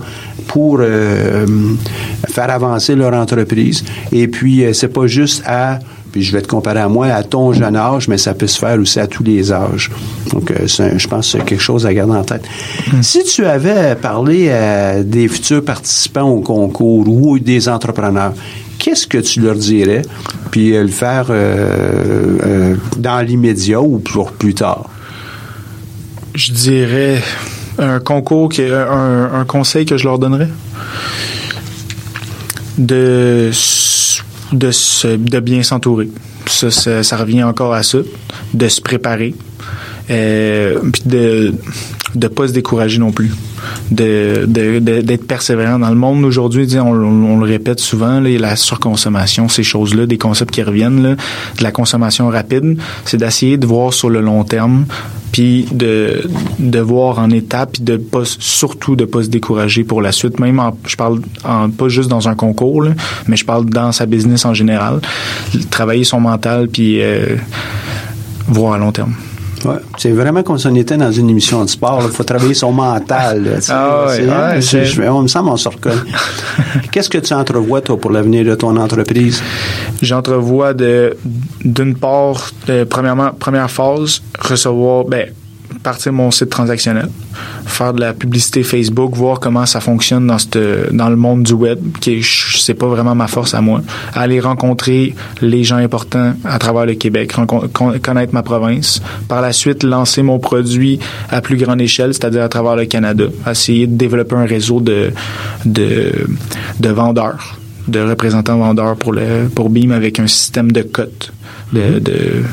pour 0.47 0.79
euh, 0.81 1.47
faire 2.29 2.51
avancer 2.51 2.95
leur 2.95 3.15
entreprise. 3.15 3.83
Et 4.13 4.29
puis, 4.29 4.63
euh, 4.65 4.75
c'est 4.75 4.89
pas 4.89 5.07
juste 5.07 5.43
à 5.47 5.79
puis 6.13 6.23
je 6.23 6.33
vais 6.33 6.43
te 6.43 6.47
comparer 6.47 6.81
à 6.81 6.89
moi, 6.91 7.07
à 7.07 7.23
ton 7.23 7.55
jeune 7.55 7.75
âge, 7.75 8.07
mais 8.07 8.19
ça 8.19 8.35
peut 8.35 8.47
se 8.47 8.59
faire 8.59 8.79
aussi 8.79 9.01
à 9.01 9.07
tous 9.07 9.23
les 9.23 9.51
âges. 9.51 9.91
Donc, 10.31 10.51
euh, 10.51 10.67
c'est- 10.67 10.99
je 10.99 11.09
pense 11.09 11.33
que 11.33 11.39
c'est 11.39 11.45
quelque 11.47 11.63
chose 11.63 11.87
à 11.87 11.95
garder 11.95 12.13
en 12.13 12.23
tête. 12.23 12.45
Si 13.01 13.25
tu 13.25 13.47
avais 13.47 13.95
parlé 13.95 14.51
à 14.51 15.03
des 15.03 15.27
futurs 15.27 15.65
participants 15.65 16.29
au 16.29 16.41
concours 16.43 17.09
ou 17.09 17.39
des 17.39 17.67
entrepreneurs, 17.67 18.35
qu'est-ce 18.83 19.07
que 19.07 19.19
tu 19.19 19.41
leur 19.41 19.55
dirais? 19.55 20.03
Puis 20.51 20.75
euh, 20.75 20.83
le 20.83 20.89
faire 20.89 21.27
euh, 21.31 22.39
euh, 22.45 22.77
dans 22.99 23.21
l'immédiat 23.21 23.81
ou 23.81 24.01
pour 24.01 24.33
plus 24.33 24.55
tard? 24.55 24.91
Je 26.35 26.53
dirais 26.53 27.23
un 27.79 28.01
concours, 28.01 28.51
un, 28.59 29.45
conseil 29.47 29.87
que 29.87 29.97
je 29.97 30.05
leur 30.05 30.19
donnerais? 30.19 30.49
De, 32.79 33.51
de, 34.53 35.41
bien 35.41 35.63
s'entourer. 35.63 36.11
Ça, 36.47 36.71
ça, 37.03 37.17
revient 37.17 37.45
encore 37.45 37.75
à 37.75 37.83
ça. 37.83 37.99
De 38.55 38.69
se 38.69 38.81
préparer. 38.81 39.35
Puis 40.07 41.03
de 41.05 41.55
de 42.15 42.29
pas 42.29 42.49
se 42.49 42.53
décourager 42.53 42.99
non 42.99 43.13
plus. 43.13 43.33
De, 43.91 44.47
d'être 44.47 45.27
persévérant. 45.27 45.79
Dans 45.79 45.89
le 45.89 45.95
monde 45.97 46.25
aujourd'hui, 46.25 46.69
on, 46.79 46.93
le 47.39 47.47
répète 47.47 47.81
souvent, 47.81 48.21
la 48.21 48.57
surconsommation, 48.57 49.49
ces 49.49 49.63
choses-là, 49.63 50.07
des 50.07 50.19
concepts 50.19 50.53
qui 50.53 50.63
reviennent, 50.63 51.17
de 51.59 51.63
la 51.63 51.71
consommation 51.71 52.29
rapide, 52.29 52.79
c'est 53.05 53.17
d'essayer 53.17 53.57
de 53.57 53.67
voir 53.67 53.93
sur 53.93 54.11
le 54.11 54.21
long 54.21 54.45
terme, 54.45 54.85
puis 55.31 55.67
de, 55.73 56.81
voir 56.81 57.19
en 57.19 57.31
étapes, 57.31 57.73
puis 57.73 57.83
de 57.83 57.97
pas, 57.97 58.23
surtout 58.25 58.97
de 58.97 59.05
pas 59.05 59.23
se 59.23 59.29
décourager 59.29 59.85
pour 59.85 60.03
la 60.03 60.13
suite. 60.13 60.39
Même, 60.39 60.59
en- 60.59 60.77
je 60.87 60.97
parle 60.97 61.21
en, 61.45 61.71
pas 61.71 61.89
juste 61.89 62.11
dans 62.11 62.29
un 62.29 62.35
concours, 62.35 62.85
mais 63.27 63.37
je 63.37 63.45
parle 63.45 63.65
dans 63.67 63.93
sa 63.93 64.07
business 64.07 64.45
en 64.45 64.55
général. 64.55 65.01
Travailler 65.71 66.05
son 66.05 66.21
mental, 66.21 66.69
puis 66.69 67.01
euh, 67.01 67.37
voir 68.49 68.75
à 68.75 68.79
long 68.79 68.93
terme. 68.93 69.15
Ouais. 69.65 69.77
C'est 69.99 70.11
vraiment 70.13 70.43
comme 70.43 70.59
si 70.59 70.67
on 70.67 70.75
était 70.75 70.97
dans 70.97 71.13
une 71.13 71.31
émission 71.31 71.65
de 71.65 71.71
sport. 71.71 72.01
Il 72.05 72.11
faut 72.11 72.25
travailler 72.25 72.55
son 72.55 72.73
mental. 72.73 73.45
là. 73.45 73.51
Ah 73.69 74.07
ouais, 74.07 74.61
je- 74.85 75.03
on 75.03 75.23
me 75.23 75.29
semble 75.29 75.51
on 75.51 75.57
se 75.57 75.69
reconnaît. 75.69 75.97
Qu'est-ce 76.91 77.09
que 77.09 77.19
tu 77.19 77.33
entrevois, 77.35 77.81
toi, 77.81 77.97
pour 77.99 78.11
l'avenir 78.11 78.45
de 78.45 78.55
ton 78.55 78.77
entreprise? 78.77 79.43
J'entrevois 80.01 80.75
de 80.75 81.17
d'une 81.65 81.95
part, 81.95 82.51
de, 82.67 82.85
premièrement, 82.85 83.31
première 83.39 83.71
phase, 83.71 84.21
recevoir, 84.41 85.05
ben, 85.05 85.29
partir 85.83 86.13
mon 86.13 86.31
site 86.31 86.51
transactionnel, 86.51 87.09
faire 87.67 87.93
de 87.93 88.01
la 88.01 88.13
publicité 88.13 88.63
Facebook, 88.63 89.15
voir 89.15 89.41
comment 89.41 89.67
ça 89.67 89.81
fonctionne 89.81 90.27
dans 90.27 90.39
cette, 90.39 90.59
dans 90.93 91.09
le 91.09 91.17
monde 91.17 91.43
du 91.43 91.53
web, 91.53 91.79
qui 92.01 92.23
c'est 92.23 92.75
pas 92.75 92.87
vraiment 92.87 93.15
ma 93.15 93.27
force 93.27 93.55
à 93.55 93.61
moi. 93.61 93.81
Aller 94.15 94.41
rencontrer 94.41 95.15
les 95.41 95.65
gens 95.65 95.77
importants 95.77 96.35
à 96.45 96.59
travers 96.59 96.87
le 96.87 96.95
Québec, 96.95 97.33
connaître 98.03 98.35
ma 98.35 98.43
province. 98.43 99.03
Par 99.29 99.43
la 99.43 99.53
suite, 99.53 99.83
lancer 99.83 100.23
mon 100.23 100.39
produit 100.39 100.99
à 101.31 101.41
plus 101.41 101.57
grande 101.57 101.81
échelle, 101.81 102.15
c'est-à-dire 102.15 102.43
à 102.43 102.49
travers 102.49 102.77
le 102.77 102.87
Canada. 102.87 103.25
Essayer 103.51 103.87
de 103.87 103.97
développer 103.97 104.37
un 104.37 104.47
réseau 104.47 104.81
de, 104.81 105.13
de, 105.65 106.13
de 106.81 106.89
vendeurs 106.89 107.59
de 107.89 107.99
représentants 107.99 108.59
vendeurs 108.59 108.95
pour 108.95 109.13
le 109.13 109.49
pour 109.53 109.69
Beam 109.69 109.91
avec 109.91 110.21
un 110.21 110.29
système 110.29 110.71
de 110.71 110.83
cotes 110.83 111.33
de, 111.73 111.99
de, 111.99 112.45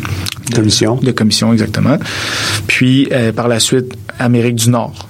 de 0.50 0.56
Commission. 0.56 0.96
de 1.02 1.12
commission 1.12 1.52
exactement 1.54 1.98
puis 2.68 3.08
euh, 3.12 3.32
par 3.32 3.48
la 3.48 3.60
suite 3.60 3.94
Amérique 4.20 4.56
du 4.56 4.70
Nord 4.70 5.08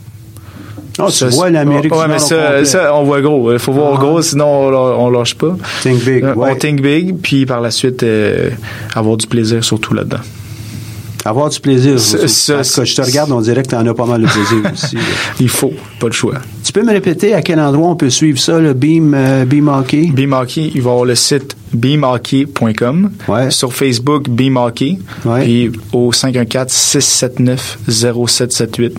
Oh, 1.01 1.05
tu 1.07 1.13
Ça, 1.13 1.27
vois 1.29 1.49
l'Amérique 1.49 1.95
ouais, 1.95 2.07
du 2.07 2.11
mais 2.11 2.65
ça, 2.65 2.93
on 2.93 3.03
voit 3.05 3.21
gros. 3.21 3.53
Il 3.53 3.59
faut 3.59 3.71
voir 3.71 3.93
Ah. 3.95 3.99
gros, 3.99 4.21
sinon 4.21 4.67
on, 4.67 5.05
on 5.05 5.09
lâche 5.09 5.33
pas. 5.35 5.55
Think 5.81 6.03
big, 6.03 6.23
Euh, 6.25 6.33
ouais. 6.33 6.51
On 6.51 6.55
think 6.55 6.81
big, 6.81 7.15
puis 7.21 7.45
par 7.45 7.61
la 7.61 7.71
suite, 7.71 8.03
euh, 8.03 8.49
avoir 8.93 9.15
du 9.15 9.25
plaisir 9.25 9.63
surtout 9.63 9.93
là-dedans. 9.93 10.17
Avoir 11.23 11.49
du 11.49 11.59
plaisir. 11.61 11.93
Parce 11.93 12.75
que 12.75 12.83
je 12.85 12.95
te 12.95 13.01
regarde, 13.01 13.31
on 13.31 13.39
dirait 13.39 13.63
que 13.63 13.69
tu 13.69 13.75
en 13.75 13.85
as 13.87 13.93
pas 13.93 14.05
mal 14.05 14.21
de 14.21 14.27
plaisir 14.27 14.71
aussi. 14.73 14.97
Il 15.39 15.47
faut, 15.49 15.73
pas 16.01 16.07
le 16.07 16.11
choix. 16.13 16.35
Tu 16.65 16.73
peux 16.73 16.83
me 16.83 16.91
répéter 16.91 17.33
à 17.33 17.41
quel 17.41 17.59
endroit 17.61 17.89
on 17.89 17.95
peut 17.95 18.09
suivre 18.09 18.39
ça, 18.39 18.59
le 18.59 18.73
Beam, 18.73 19.13
euh, 19.15 19.45
Beam 19.45 19.69
Hockey? 19.69 20.09
Beam 20.13 20.33
Hockey, 20.33 20.71
il 20.75 20.81
va 20.81 20.89
y 20.89 20.91
avoir 20.93 21.05
le 21.05 21.15
site 21.15 21.55
beamhockey.com. 21.73 23.11
Ouais. 23.27 23.51
Sur 23.51 23.73
Facebook. 23.73 24.27
Ouais. 25.25 25.43
Puis 25.43 25.71
au 25.93 26.11
514-679-0778, 26.11 28.91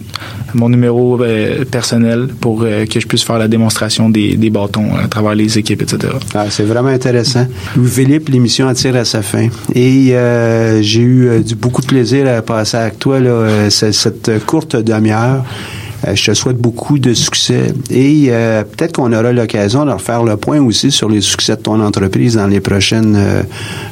mon 0.54 0.68
numéro 0.68 1.20
euh, 1.22 1.64
personnel 1.64 2.28
pour 2.40 2.62
euh, 2.62 2.84
que 2.86 3.00
je 3.00 3.06
puisse 3.06 3.22
faire 3.22 3.38
la 3.38 3.48
démonstration 3.48 4.08
des, 4.10 4.36
des 4.36 4.50
bâtons 4.50 4.94
à 4.96 5.06
travers 5.08 5.34
les 5.34 5.58
équipes, 5.58 5.82
etc. 5.82 6.12
Ah, 6.34 6.46
c'est 6.50 6.64
vraiment 6.64 6.88
intéressant. 6.90 7.46
Louis-Philippe, 7.76 8.28
l'émission 8.28 8.68
attire 8.68 8.96
à 8.96 9.04
sa 9.04 9.22
fin. 9.22 9.48
Et 9.74 10.14
euh, 10.14 10.82
j'ai 10.82 11.00
eu 11.00 11.28
euh, 11.28 11.40
du, 11.40 11.54
beaucoup 11.54 11.80
de 11.82 11.86
plaisir 11.86 12.26
à 12.28 12.42
passer 12.42 12.76
avec 12.76 12.98
toi 12.98 13.20
là, 13.20 13.30
euh, 13.30 13.70
ce- 13.70 13.92
cette 13.92 14.44
courte 14.46 14.76
demi-heure. 14.76 15.44
Euh, 16.07 16.14
je 16.14 16.30
te 16.30 16.34
souhaite 16.34 16.57
beaucoup 16.57 16.98
de 16.98 17.14
succès 17.14 17.74
et 17.90 18.26
euh, 18.28 18.64
peut-être 18.64 18.96
qu'on 18.96 19.12
aura 19.12 19.32
l'occasion 19.32 19.84
de 19.84 19.90
refaire 19.90 20.22
le 20.24 20.36
point 20.36 20.61
aussi 20.61 20.90
sur 20.90 21.09
les 21.09 21.20
succès 21.20 21.57
de 21.57 21.62
ton 21.62 21.80
entreprise 21.80 22.36
dans 22.36 22.46
les 22.46 22.61
prochaines, 22.61 23.16
euh, 23.16 23.42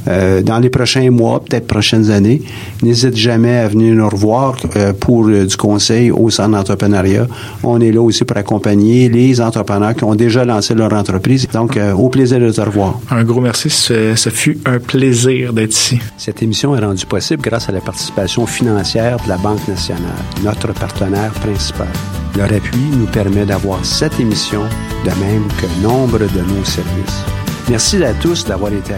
euh, 0.09 0.43
dans 0.43 0.59
les 0.59 0.71
prochains 0.71 1.11
mois, 1.11 1.41
peut-être 1.45 1.67
prochaines 1.67 2.11
années. 2.11 2.43
N'hésite 2.83 3.17
jamais 3.17 3.59
à 3.59 3.69
venir 3.69 3.95
nous 3.95 4.09
revoir 4.09 4.57
euh, 4.77 4.93
pour 4.93 5.27
du 5.29 5.57
conseil 5.57 6.11
au 6.11 6.31
centre 6.31 6.51
d'entrepreneuriat. 6.51 7.27
On 7.63 7.81
est 7.81 7.93
là 7.93 8.01
aussi 8.01 8.25
pour 8.25 8.37
accompagner 8.37 9.09
les 9.09 9.41
entrepreneurs 9.41 9.95
qui 9.95 10.05
ont 10.05 10.15
déjà 10.15 10.45
lancé 10.45 10.75
leur 10.75 10.93
entreprise. 10.93 11.47
Donc, 11.53 11.77
euh, 11.77 11.93
au 11.93 12.09
plaisir 12.09 12.41
de 12.41 12.51
te 12.51 12.61
revoir. 12.61 12.99
Un 13.11 13.25
gros 13.25 13.41
merci, 13.41 13.69
ce, 13.71 14.15
ce 14.15 14.31
fut 14.31 14.59
un 14.65 14.79
plaisir 14.79 15.53
d'être 15.53 15.73
ici. 15.73 15.99
Cette 16.17 16.43
émission 16.43 16.75
est 16.77 16.81
rendue 16.81 17.07
possible 17.07 17.43
grâce 17.43 17.69
à 17.69 17.73
la 17.73 17.81
participation 17.81 18.47
financière 18.47 19.19
de 19.25 19.29
la 19.29 19.37
Banque 19.37 19.67
nationale, 19.69 20.03
notre 20.43 20.73
partenaire 20.73 21.33
principal. 21.33 21.89
Leur 22.39 22.53
appui 22.53 22.85
nous 22.93 23.07
permet 23.07 23.45
d'avoir 23.45 23.85
cette 23.85 24.21
émission, 24.21 24.63
de 25.05 25.11
même 25.19 25.49
que 25.61 25.67
nombre 25.83 26.21
de 26.21 26.41
nos 26.43 26.65
services. 26.65 27.25
Merci 27.69 28.05
à 28.05 28.15
tous 28.15 28.45
d'avoir 28.45 28.73
été 28.73 28.87